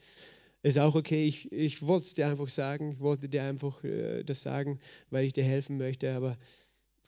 ist 0.62 0.78
auch 0.78 0.94
okay. 0.94 1.26
Ich, 1.26 1.50
ich 1.50 1.82
wollte 1.86 2.06
es 2.06 2.14
dir 2.14 2.28
einfach 2.28 2.48
sagen, 2.48 2.92
ich 2.92 3.00
wollte 3.00 3.28
dir 3.28 3.42
einfach 3.42 3.82
äh, 3.82 4.22
das 4.22 4.42
sagen, 4.42 4.78
weil 5.10 5.24
ich 5.24 5.32
dir 5.32 5.44
helfen 5.44 5.76
möchte, 5.76 6.14
aber 6.14 6.38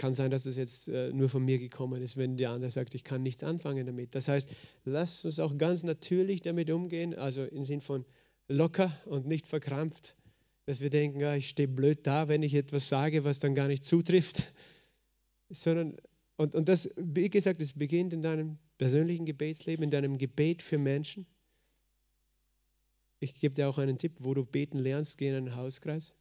kann 0.00 0.14
sein, 0.14 0.30
dass 0.30 0.44
das 0.44 0.56
jetzt 0.56 0.88
äh, 0.88 1.12
nur 1.12 1.28
von 1.28 1.44
mir 1.44 1.58
gekommen 1.58 2.00
ist, 2.00 2.16
wenn 2.16 2.38
der 2.38 2.50
andere 2.50 2.70
sagt, 2.70 2.94
ich 2.94 3.04
kann 3.04 3.22
nichts 3.22 3.44
anfangen 3.44 3.84
damit. 3.84 4.14
Das 4.14 4.28
heißt, 4.28 4.48
lass 4.86 5.26
uns 5.26 5.38
auch 5.40 5.58
ganz 5.58 5.82
natürlich 5.82 6.40
damit 6.40 6.70
umgehen, 6.70 7.14
also 7.14 7.44
im 7.44 7.66
Sinn 7.66 7.82
von 7.82 8.06
locker 8.48 8.98
und 9.04 9.26
nicht 9.26 9.46
verkrampft, 9.46 10.16
dass 10.64 10.80
wir 10.80 10.88
denken, 10.88 11.20
ja, 11.20 11.36
ich 11.36 11.50
stehe 11.50 11.68
blöd 11.68 12.06
da, 12.06 12.28
wenn 12.28 12.42
ich 12.42 12.54
etwas 12.54 12.88
sage, 12.88 13.24
was 13.24 13.40
dann 13.40 13.54
gar 13.54 13.68
nicht 13.68 13.84
zutrifft, 13.84 14.44
sondern 15.50 15.98
und, 16.38 16.54
und 16.54 16.70
das, 16.70 16.94
wie 16.96 17.28
gesagt, 17.28 17.60
es 17.60 17.74
beginnt 17.74 18.14
in 18.14 18.22
deinem 18.22 18.56
persönlichen 18.78 19.26
Gebetsleben, 19.26 19.84
in 19.84 19.90
deinem 19.90 20.16
Gebet 20.16 20.62
für 20.62 20.78
Menschen. 20.78 21.26
Ich 23.18 23.34
gebe 23.34 23.54
dir 23.54 23.68
auch 23.68 23.76
einen 23.76 23.98
Tipp, 23.98 24.12
wo 24.20 24.32
du 24.32 24.46
beten 24.46 24.78
lernst, 24.78 25.18
geh 25.18 25.28
in 25.28 25.34
einen 25.34 25.56
Hauskreis. 25.56 26.14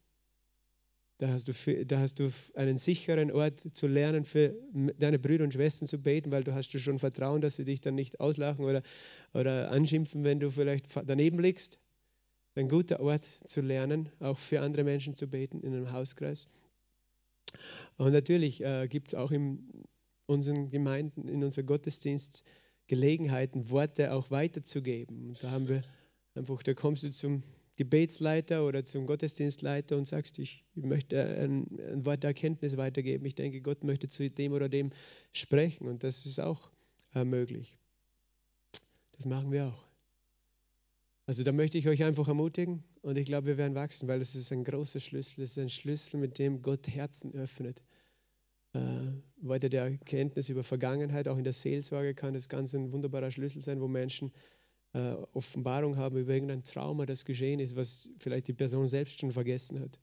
Da 1.19 1.27
hast, 1.27 1.49
du, 1.49 1.85
da 1.85 1.99
hast 1.99 2.19
du 2.19 2.31
einen 2.55 2.77
sicheren 2.77 3.29
Ort 3.29 3.59
zu 3.59 3.87
lernen, 3.87 4.23
für 4.23 4.55
deine 4.97 5.19
Brüder 5.19 5.43
und 5.43 5.53
Schwestern 5.53 5.85
zu 5.85 6.01
beten, 6.01 6.31
weil 6.31 6.45
du 6.45 6.53
hast 6.53 6.71
schon 6.71 6.97
Vertrauen, 6.97 7.41
dass 7.41 7.57
sie 7.57 7.65
dich 7.65 7.81
dann 7.81 7.95
nicht 7.95 8.21
auslachen 8.21 8.63
oder, 8.63 8.81
oder 9.33 9.69
anschimpfen, 9.69 10.23
wenn 10.23 10.39
du 10.39 10.49
vielleicht 10.49 10.85
daneben 11.05 11.37
liegst. 11.39 11.81
Ein 12.55 12.69
guter 12.69 13.01
Ort 13.01 13.25
zu 13.25 13.59
lernen, 13.59 14.09
auch 14.19 14.39
für 14.39 14.61
andere 14.61 14.85
Menschen 14.85 15.13
zu 15.13 15.27
beten 15.27 15.59
in 15.59 15.73
einem 15.73 15.91
Hauskreis. 15.91 16.47
Und 17.97 18.13
natürlich 18.13 18.63
äh, 18.63 18.87
gibt 18.87 19.09
es 19.09 19.15
auch 19.15 19.31
in 19.31 19.67
unseren 20.25 20.69
Gemeinden, 20.69 21.27
in 21.27 21.43
unserem 21.43 21.67
Gottesdienst 21.67 22.43
Gelegenheiten, 22.87 23.69
Worte 23.69 24.13
auch 24.13 24.31
weiterzugeben. 24.31 25.27
Und 25.29 25.43
da 25.43 25.51
haben 25.51 25.67
wir 25.67 25.83
einfach, 26.33 26.63
da 26.63 26.73
kommst 26.73 27.03
du 27.03 27.11
zum 27.11 27.43
Gebetsleiter 27.79 28.67
oder 28.67 28.83
zum 28.83 29.05
Gottesdienstleiter 29.05 29.95
und 29.95 30.05
sagst, 30.05 30.37
ich 30.37 30.65
möchte 30.75 31.23
ein, 31.23 31.79
ein 31.79 32.05
Wort 32.05 32.23
der 32.23 32.31
Erkenntnis 32.31 32.75
weitergeben. 32.75 33.25
Ich 33.25 33.35
denke, 33.35 33.61
Gott 33.61 33.85
möchte 33.85 34.09
zu 34.09 34.29
dem 34.29 34.51
oder 34.51 34.67
dem 34.67 34.91
sprechen 35.31 35.87
und 35.87 36.03
das 36.03 36.25
ist 36.25 36.41
auch 36.41 36.71
äh, 37.15 37.23
möglich. 37.23 37.77
Das 39.13 39.25
machen 39.25 39.53
wir 39.53 39.67
auch. 39.67 39.87
Also 41.25 41.43
da 41.43 41.53
möchte 41.53 41.77
ich 41.77 41.87
euch 41.87 42.03
einfach 42.03 42.27
ermutigen 42.27 42.83
und 43.01 43.17
ich 43.17 43.25
glaube, 43.25 43.47
wir 43.47 43.57
werden 43.57 43.75
wachsen, 43.75 44.09
weil 44.09 44.19
es 44.19 44.35
ist 44.35 44.51
ein 44.51 44.65
großer 44.65 44.99
Schlüssel. 44.99 45.41
Es 45.41 45.51
ist 45.51 45.59
ein 45.59 45.69
Schlüssel, 45.69 46.19
mit 46.19 46.37
dem 46.37 46.61
Gott 46.61 46.85
Herzen 46.89 47.33
öffnet. 47.33 47.81
Äh, 48.73 48.79
weiter 49.37 49.69
der 49.69 49.83
Erkenntnis 49.83 50.49
über 50.49 50.65
Vergangenheit, 50.65 51.29
auch 51.29 51.37
in 51.37 51.45
der 51.45 51.53
Seelsorge 51.53 52.13
kann 52.13 52.33
das 52.33 52.49
ganz 52.49 52.75
ein 52.75 52.91
wunderbarer 52.91 53.31
Schlüssel 53.31 53.61
sein, 53.61 53.79
wo 53.79 53.87
Menschen 53.87 54.33
äh, 54.93 55.13
Offenbarung 55.33 55.97
haben 55.97 56.17
über 56.17 56.33
irgendein 56.33 56.63
Trauma, 56.63 57.05
das 57.05 57.25
geschehen 57.25 57.59
ist, 57.59 57.75
was 57.75 58.09
vielleicht 58.17 58.47
die 58.47 58.53
Person 58.53 58.87
selbst 58.87 59.19
schon 59.19 59.31
vergessen 59.31 59.79
hat. 59.79 59.99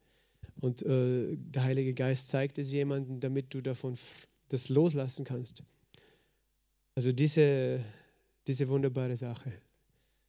Und 0.61 0.83
äh, 0.83 1.37
der 1.37 1.65
Heilige 1.65 1.93
Geist 1.93 2.29
zeigt 2.29 2.59
es 2.59 2.73
jemandem, 2.73 3.21
damit 3.21 3.53
du 3.53 3.61
davon 3.61 3.97
das 4.49 4.69
loslassen 4.69 5.25
kannst. 5.25 5.63
Also 6.95 7.13
diese, 7.13 7.85
diese 8.47 8.69
wunderbare 8.69 9.17
Sache. 9.17 9.53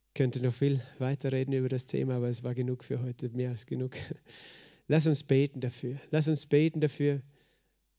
Ich 0.07 0.13
könnte 0.15 0.41
noch 0.41 0.53
viel 0.53 0.81
weiter 0.97 1.31
reden 1.31 1.53
über 1.53 1.69
das 1.69 1.85
Thema, 1.85 2.15
aber 2.15 2.27
es 2.27 2.43
war 2.43 2.55
genug 2.55 2.83
für 2.83 3.01
heute, 3.01 3.29
mehr 3.29 3.51
als 3.51 3.65
genug. 3.67 3.95
Lass 4.87 5.05
uns 5.05 5.23
beten 5.23 5.61
dafür. 5.61 5.97
Lass 6.11 6.27
uns 6.27 6.45
beten 6.45 6.81
dafür. 6.81 7.21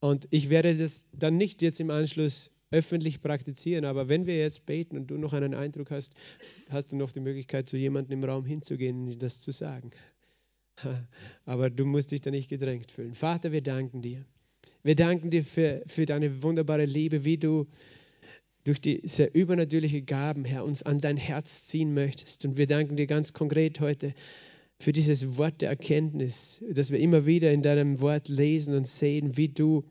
Und 0.00 0.26
ich 0.30 0.50
werde 0.50 0.76
das 0.76 1.08
dann 1.12 1.36
nicht 1.36 1.62
jetzt 1.62 1.80
im 1.80 1.90
Anschluss 1.90 2.50
öffentlich 2.70 3.20
praktizieren, 3.20 3.84
aber 3.84 4.08
wenn 4.08 4.26
wir 4.26 4.38
jetzt 4.38 4.66
beten 4.66 4.96
und 4.96 5.06
du 5.06 5.16
noch 5.16 5.32
einen 5.32 5.54
Eindruck 5.54 5.90
hast, 5.90 6.14
hast 6.68 6.92
du 6.92 6.96
noch 6.96 7.12
die 7.12 7.20
Möglichkeit, 7.20 7.68
zu 7.68 7.76
jemandem 7.76 8.22
im 8.22 8.28
Raum 8.28 8.44
hinzugehen 8.44 9.08
und 9.08 9.22
das 9.22 9.40
zu 9.40 9.52
sagen. 9.52 9.90
Aber 11.44 11.70
du 11.70 11.84
musst 11.84 12.12
dich 12.12 12.20
da 12.20 12.30
nicht 12.30 12.48
gedrängt 12.48 12.90
fühlen. 12.90 13.14
Vater, 13.14 13.52
wir 13.52 13.62
danken 13.62 14.02
dir. 14.02 14.24
Wir 14.82 14.94
danken 14.94 15.30
dir 15.30 15.44
für, 15.44 15.82
für 15.86 16.06
deine 16.06 16.42
wunderbare 16.42 16.84
Liebe, 16.84 17.24
wie 17.24 17.38
du 17.38 17.66
durch 18.64 18.80
diese 18.80 19.24
übernatürliche 19.24 20.02
Gaben, 20.02 20.44
Herr, 20.44 20.64
uns 20.64 20.82
an 20.82 20.98
dein 20.98 21.16
Herz 21.16 21.66
ziehen 21.66 21.94
möchtest. 21.94 22.44
Und 22.44 22.58
wir 22.58 22.66
danken 22.66 22.96
dir 22.96 23.06
ganz 23.06 23.32
konkret 23.32 23.80
heute 23.80 24.12
für 24.78 24.92
dieses 24.92 25.36
Wort 25.36 25.62
der 25.62 25.70
Erkenntnis, 25.70 26.62
dass 26.70 26.90
wir 26.90 27.00
immer 27.00 27.26
wieder 27.26 27.50
in 27.50 27.62
deinem 27.62 28.00
Wort 28.00 28.28
lesen 28.28 28.74
und 28.74 28.86
sehen, 28.86 29.36
wie 29.36 29.48
du 29.48 29.84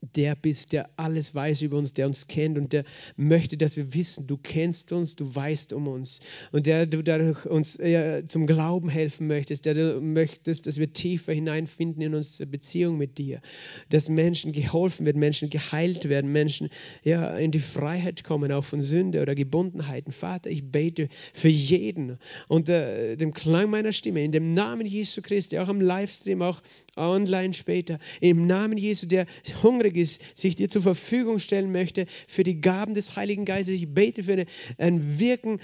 der 0.00 0.34
bist, 0.34 0.72
der 0.72 0.88
alles 0.96 1.34
weiß 1.34 1.60
über 1.62 1.76
uns, 1.76 1.92
der 1.92 2.06
uns 2.06 2.26
kennt 2.26 2.56
und 2.56 2.72
der 2.72 2.84
möchte, 3.16 3.58
dass 3.58 3.76
wir 3.76 3.92
wissen, 3.92 4.26
du 4.26 4.38
kennst 4.38 4.92
uns, 4.92 5.14
du 5.14 5.34
weißt 5.34 5.74
um 5.74 5.88
uns. 5.88 6.20
Und 6.52 6.66
der 6.66 6.86
du 6.86 7.02
dadurch 7.02 7.44
uns 7.44 7.76
ja, 7.76 8.26
zum 8.26 8.46
Glauben 8.46 8.88
helfen 8.88 9.26
möchtest, 9.26 9.66
der 9.66 9.74
du 9.74 10.00
möchtest, 10.00 10.66
dass 10.66 10.78
wir 10.78 10.92
tiefer 10.92 11.34
hineinfinden 11.34 12.02
in 12.02 12.14
unsere 12.14 12.48
Beziehung 12.48 12.96
mit 12.96 13.18
dir, 13.18 13.42
dass 13.90 14.08
Menschen 14.08 14.52
geholfen 14.52 15.04
werden, 15.04 15.18
Menschen 15.18 15.50
geheilt 15.50 16.08
werden, 16.08 16.32
Menschen 16.32 16.70
ja, 17.04 17.36
in 17.36 17.50
die 17.50 17.60
Freiheit 17.60 18.24
kommen, 18.24 18.52
auch 18.52 18.64
von 18.64 18.80
Sünde 18.80 19.20
oder 19.20 19.34
Gebundenheiten. 19.34 20.12
Vater, 20.12 20.48
ich 20.50 20.70
bete 20.70 21.08
für 21.34 21.48
jeden. 21.48 22.18
Unter 22.48 22.96
äh, 22.96 23.16
dem 23.16 23.34
Klang 23.34 23.68
meiner 23.68 23.92
Stimme, 23.92 24.24
in 24.24 24.32
dem 24.32 24.54
Namen 24.54 24.86
Jesu 24.86 25.20
Christi, 25.20 25.58
auch 25.58 25.68
am 25.68 25.80
Livestream, 25.80 26.40
auch 26.40 26.62
online 26.96 27.52
später, 27.52 27.98
im 28.22 28.46
Namen 28.46 28.78
Jesu, 28.78 29.06
der 29.06 29.26
hungrig 29.62 29.89
hungrig 29.90 29.96
ist, 29.96 30.38
sich 30.38 30.56
dir 30.56 30.70
zur 30.70 30.82
Verfügung 30.82 31.38
stellen 31.38 31.72
möchte 31.72 32.06
für 32.28 32.44
die 32.44 32.60
Gaben 32.60 32.94
des 32.94 33.16
Heiligen 33.16 33.44
Geistes. 33.44 33.74
Ich 33.74 33.88
bete 33.88 34.22
für 34.22 34.44
ein 34.78 35.18
Wirken, 35.18 35.60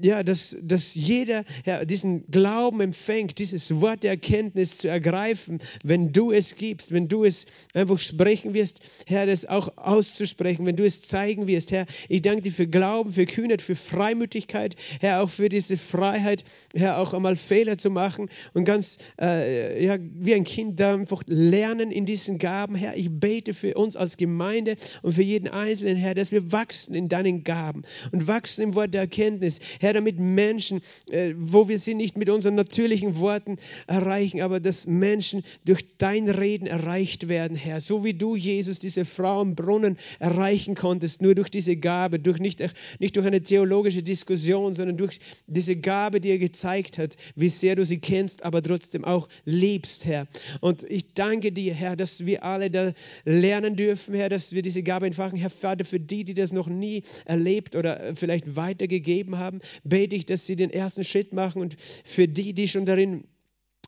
ja, 0.00 0.22
dass, 0.22 0.56
dass 0.62 0.94
jeder 0.94 1.44
ja, 1.64 1.84
diesen 1.84 2.26
Glauben 2.30 2.80
empfängt, 2.80 3.38
dieses 3.38 3.80
Wort 3.80 4.02
der 4.02 4.10
Erkenntnis 4.10 4.78
zu 4.78 4.88
ergreifen, 4.88 5.60
wenn 5.82 6.12
du 6.12 6.32
es 6.32 6.56
gibst, 6.56 6.92
wenn 6.92 7.08
du 7.08 7.24
es 7.24 7.46
einfach 7.74 7.98
sprechen 7.98 8.54
wirst, 8.54 8.80
Herr, 9.06 9.26
das 9.26 9.46
auch 9.46 9.76
auszusprechen, 9.76 10.66
wenn 10.66 10.76
du 10.76 10.84
es 10.84 11.02
zeigen 11.02 11.46
wirst, 11.46 11.72
Herr. 11.72 11.86
Ich 12.08 12.22
danke 12.22 12.42
dir 12.42 12.52
für 12.52 12.66
Glauben, 12.66 13.12
für 13.12 13.26
Kühnheit, 13.26 13.62
für 13.62 13.74
Freimütigkeit, 13.74 14.76
Herr, 15.00 15.22
auch 15.22 15.30
für 15.30 15.48
diese 15.48 15.76
Freiheit, 15.76 16.44
Herr, 16.74 16.98
auch 16.98 17.14
einmal 17.14 17.36
Fehler 17.36 17.78
zu 17.78 17.90
machen 17.90 18.28
und 18.54 18.64
ganz 18.64 18.98
äh, 19.20 19.84
ja, 19.84 19.96
wie 20.00 20.34
ein 20.34 20.44
Kind 20.44 20.80
da 20.80 20.94
einfach 20.94 21.22
lernen 21.26 21.90
in 21.90 22.06
diesen 22.06 22.38
Gaben, 22.38 22.74
Herr. 22.74 22.96
Ich 22.96 23.10
bete 23.10 23.54
für 23.54 23.69
für 23.70 23.74
uns 23.74 23.96
als 23.96 24.16
Gemeinde 24.16 24.76
und 25.02 25.12
für 25.12 25.22
jeden 25.22 25.48
Einzelnen, 25.48 25.96
Herr, 25.96 26.14
dass 26.14 26.32
wir 26.32 26.50
wachsen 26.50 26.94
in 26.94 27.08
deinen 27.08 27.44
Gaben 27.44 27.82
und 28.10 28.26
wachsen 28.26 28.62
im 28.62 28.74
Wort 28.74 28.94
der 28.94 29.02
Erkenntnis, 29.02 29.60
Herr, 29.78 29.92
damit 29.92 30.18
Menschen, 30.18 30.80
äh, 31.10 31.34
wo 31.36 31.68
wir 31.68 31.78
sie 31.78 31.94
nicht 31.94 32.16
mit 32.16 32.28
unseren 32.28 32.56
natürlichen 32.56 33.18
Worten 33.18 33.58
erreichen, 33.86 34.40
aber 34.40 34.58
dass 34.58 34.86
Menschen 34.86 35.44
durch 35.64 35.84
dein 35.98 36.28
Reden 36.28 36.66
erreicht 36.66 37.28
werden, 37.28 37.56
Herr, 37.56 37.80
so 37.80 38.02
wie 38.02 38.14
du, 38.14 38.34
Jesus, 38.34 38.80
diese 38.80 39.04
Frau 39.04 39.40
im 39.40 39.54
Brunnen 39.54 39.96
erreichen 40.18 40.74
konntest, 40.74 41.22
nur 41.22 41.36
durch 41.36 41.48
diese 41.48 41.76
Gabe, 41.76 42.18
durch 42.18 42.40
nicht, 42.40 42.60
nicht 42.98 43.14
durch 43.14 43.26
eine 43.26 43.42
theologische 43.42 44.02
Diskussion, 44.02 44.74
sondern 44.74 44.96
durch 44.96 45.20
diese 45.46 45.76
Gabe, 45.76 46.20
die 46.20 46.30
er 46.30 46.38
gezeigt 46.38 46.98
hat, 46.98 47.16
wie 47.36 47.48
sehr 47.48 47.76
du 47.76 47.84
sie 47.84 48.00
kennst, 48.00 48.42
aber 48.42 48.62
trotzdem 48.62 49.04
auch 49.04 49.28
liebst, 49.44 50.06
Herr. 50.06 50.26
Und 50.60 50.82
ich 50.82 51.14
danke 51.14 51.52
dir, 51.52 51.72
Herr, 51.72 51.94
dass 51.94 52.26
wir 52.26 52.44
alle 52.44 52.70
da 52.70 52.92
lernen, 53.24 53.59
lernen 53.60 53.76
dürfen, 53.76 54.14
Herr, 54.14 54.28
dass 54.28 54.52
wir 54.52 54.62
diese 54.62 54.82
Gabe 54.82 55.06
entfachen. 55.06 55.38
Herr 55.38 55.50
Vater, 55.50 55.84
für 55.84 56.00
die, 56.00 56.24
die 56.24 56.34
das 56.34 56.52
noch 56.52 56.68
nie 56.68 57.02
erlebt 57.26 57.76
oder 57.76 58.14
vielleicht 58.14 58.56
weitergegeben 58.56 59.38
haben, 59.38 59.60
bete 59.84 60.16
ich, 60.16 60.26
dass 60.26 60.46
sie 60.46 60.56
den 60.56 60.70
ersten 60.70 61.04
Schritt 61.04 61.32
machen 61.32 61.60
und 61.60 61.76
für 61.78 62.26
die, 62.26 62.54
die 62.54 62.68
schon 62.68 62.86
darin 62.86 63.24
äh, 63.24 63.26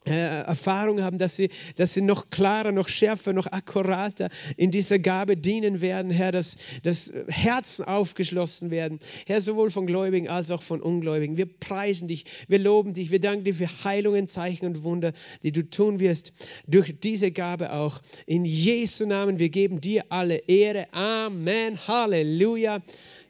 Erfahrung 0.04 1.00
haben, 1.02 1.18
dass 1.18 1.36
sie, 1.36 1.50
dass 1.76 1.94
sie 1.94 2.00
noch 2.00 2.30
klarer, 2.30 2.72
noch 2.72 2.88
schärfer, 2.88 3.32
noch 3.32 3.46
akkurater 3.46 4.30
in 4.56 4.70
dieser 4.70 4.98
Gabe 4.98 5.36
dienen 5.36 5.80
werden, 5.80 6.10
Herr, 6.10 6.32
dass, 6.32 6.56
dass 6.82 7.12
Herzen 7.28 7.84
aufgeschlossen 7.84 8.70
werden, 8.70 8.98
Herr, 9.26 9.40
sowohl 9.40 9.70
von 9.70 9.86
Gläubigen 9.86 10.28
als 10.28 10.50
auch 10.50 10.62
von 10.62 10.80
Ungläubigen. 10.80 11.36
Wir 11.36 11.46
preisen 11.46 12.08
dich, 12.08 12.24
wir 12.48 12.58
loben 12.58 12.94
dich, 12.94 13.10
wir 13.10 13.20
danken 13.20 13.44
dir 13.44 13.54
für 13.54 13.84
Heilungen, 13.84 14.28
Zeichen 14.28 14.66
und 14.66 14.82
Wunder, 14.82 15.12
die 15.42 15.52
du 15.52 15.68
tun 15.68 16.00
wirst 16.00 16.32
durch 16.66 16.98
diese 17.00 17.30
Gabe 17.30 17.72
auch. 17.72 18.00
In 18.26 18.44
Jesu 18.44 19.06
Namen, 19.06 19.38
wir 19.38 19.50
geben 19.50 19.80
dir 19.80 20.04
alle 20.08 20.36
Ehre. 20.36 20.92
Amen. 20.92 21.78
Halleluja. 21.86 22.82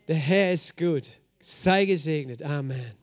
Der 0.09 0.17
Herr 0.17 0.53
ist 0.53 0.77
gut. 0.77 1.11
Sei 1.41 1.85
gesegnet. 1.85 2.43
Amen. 2.43 3.02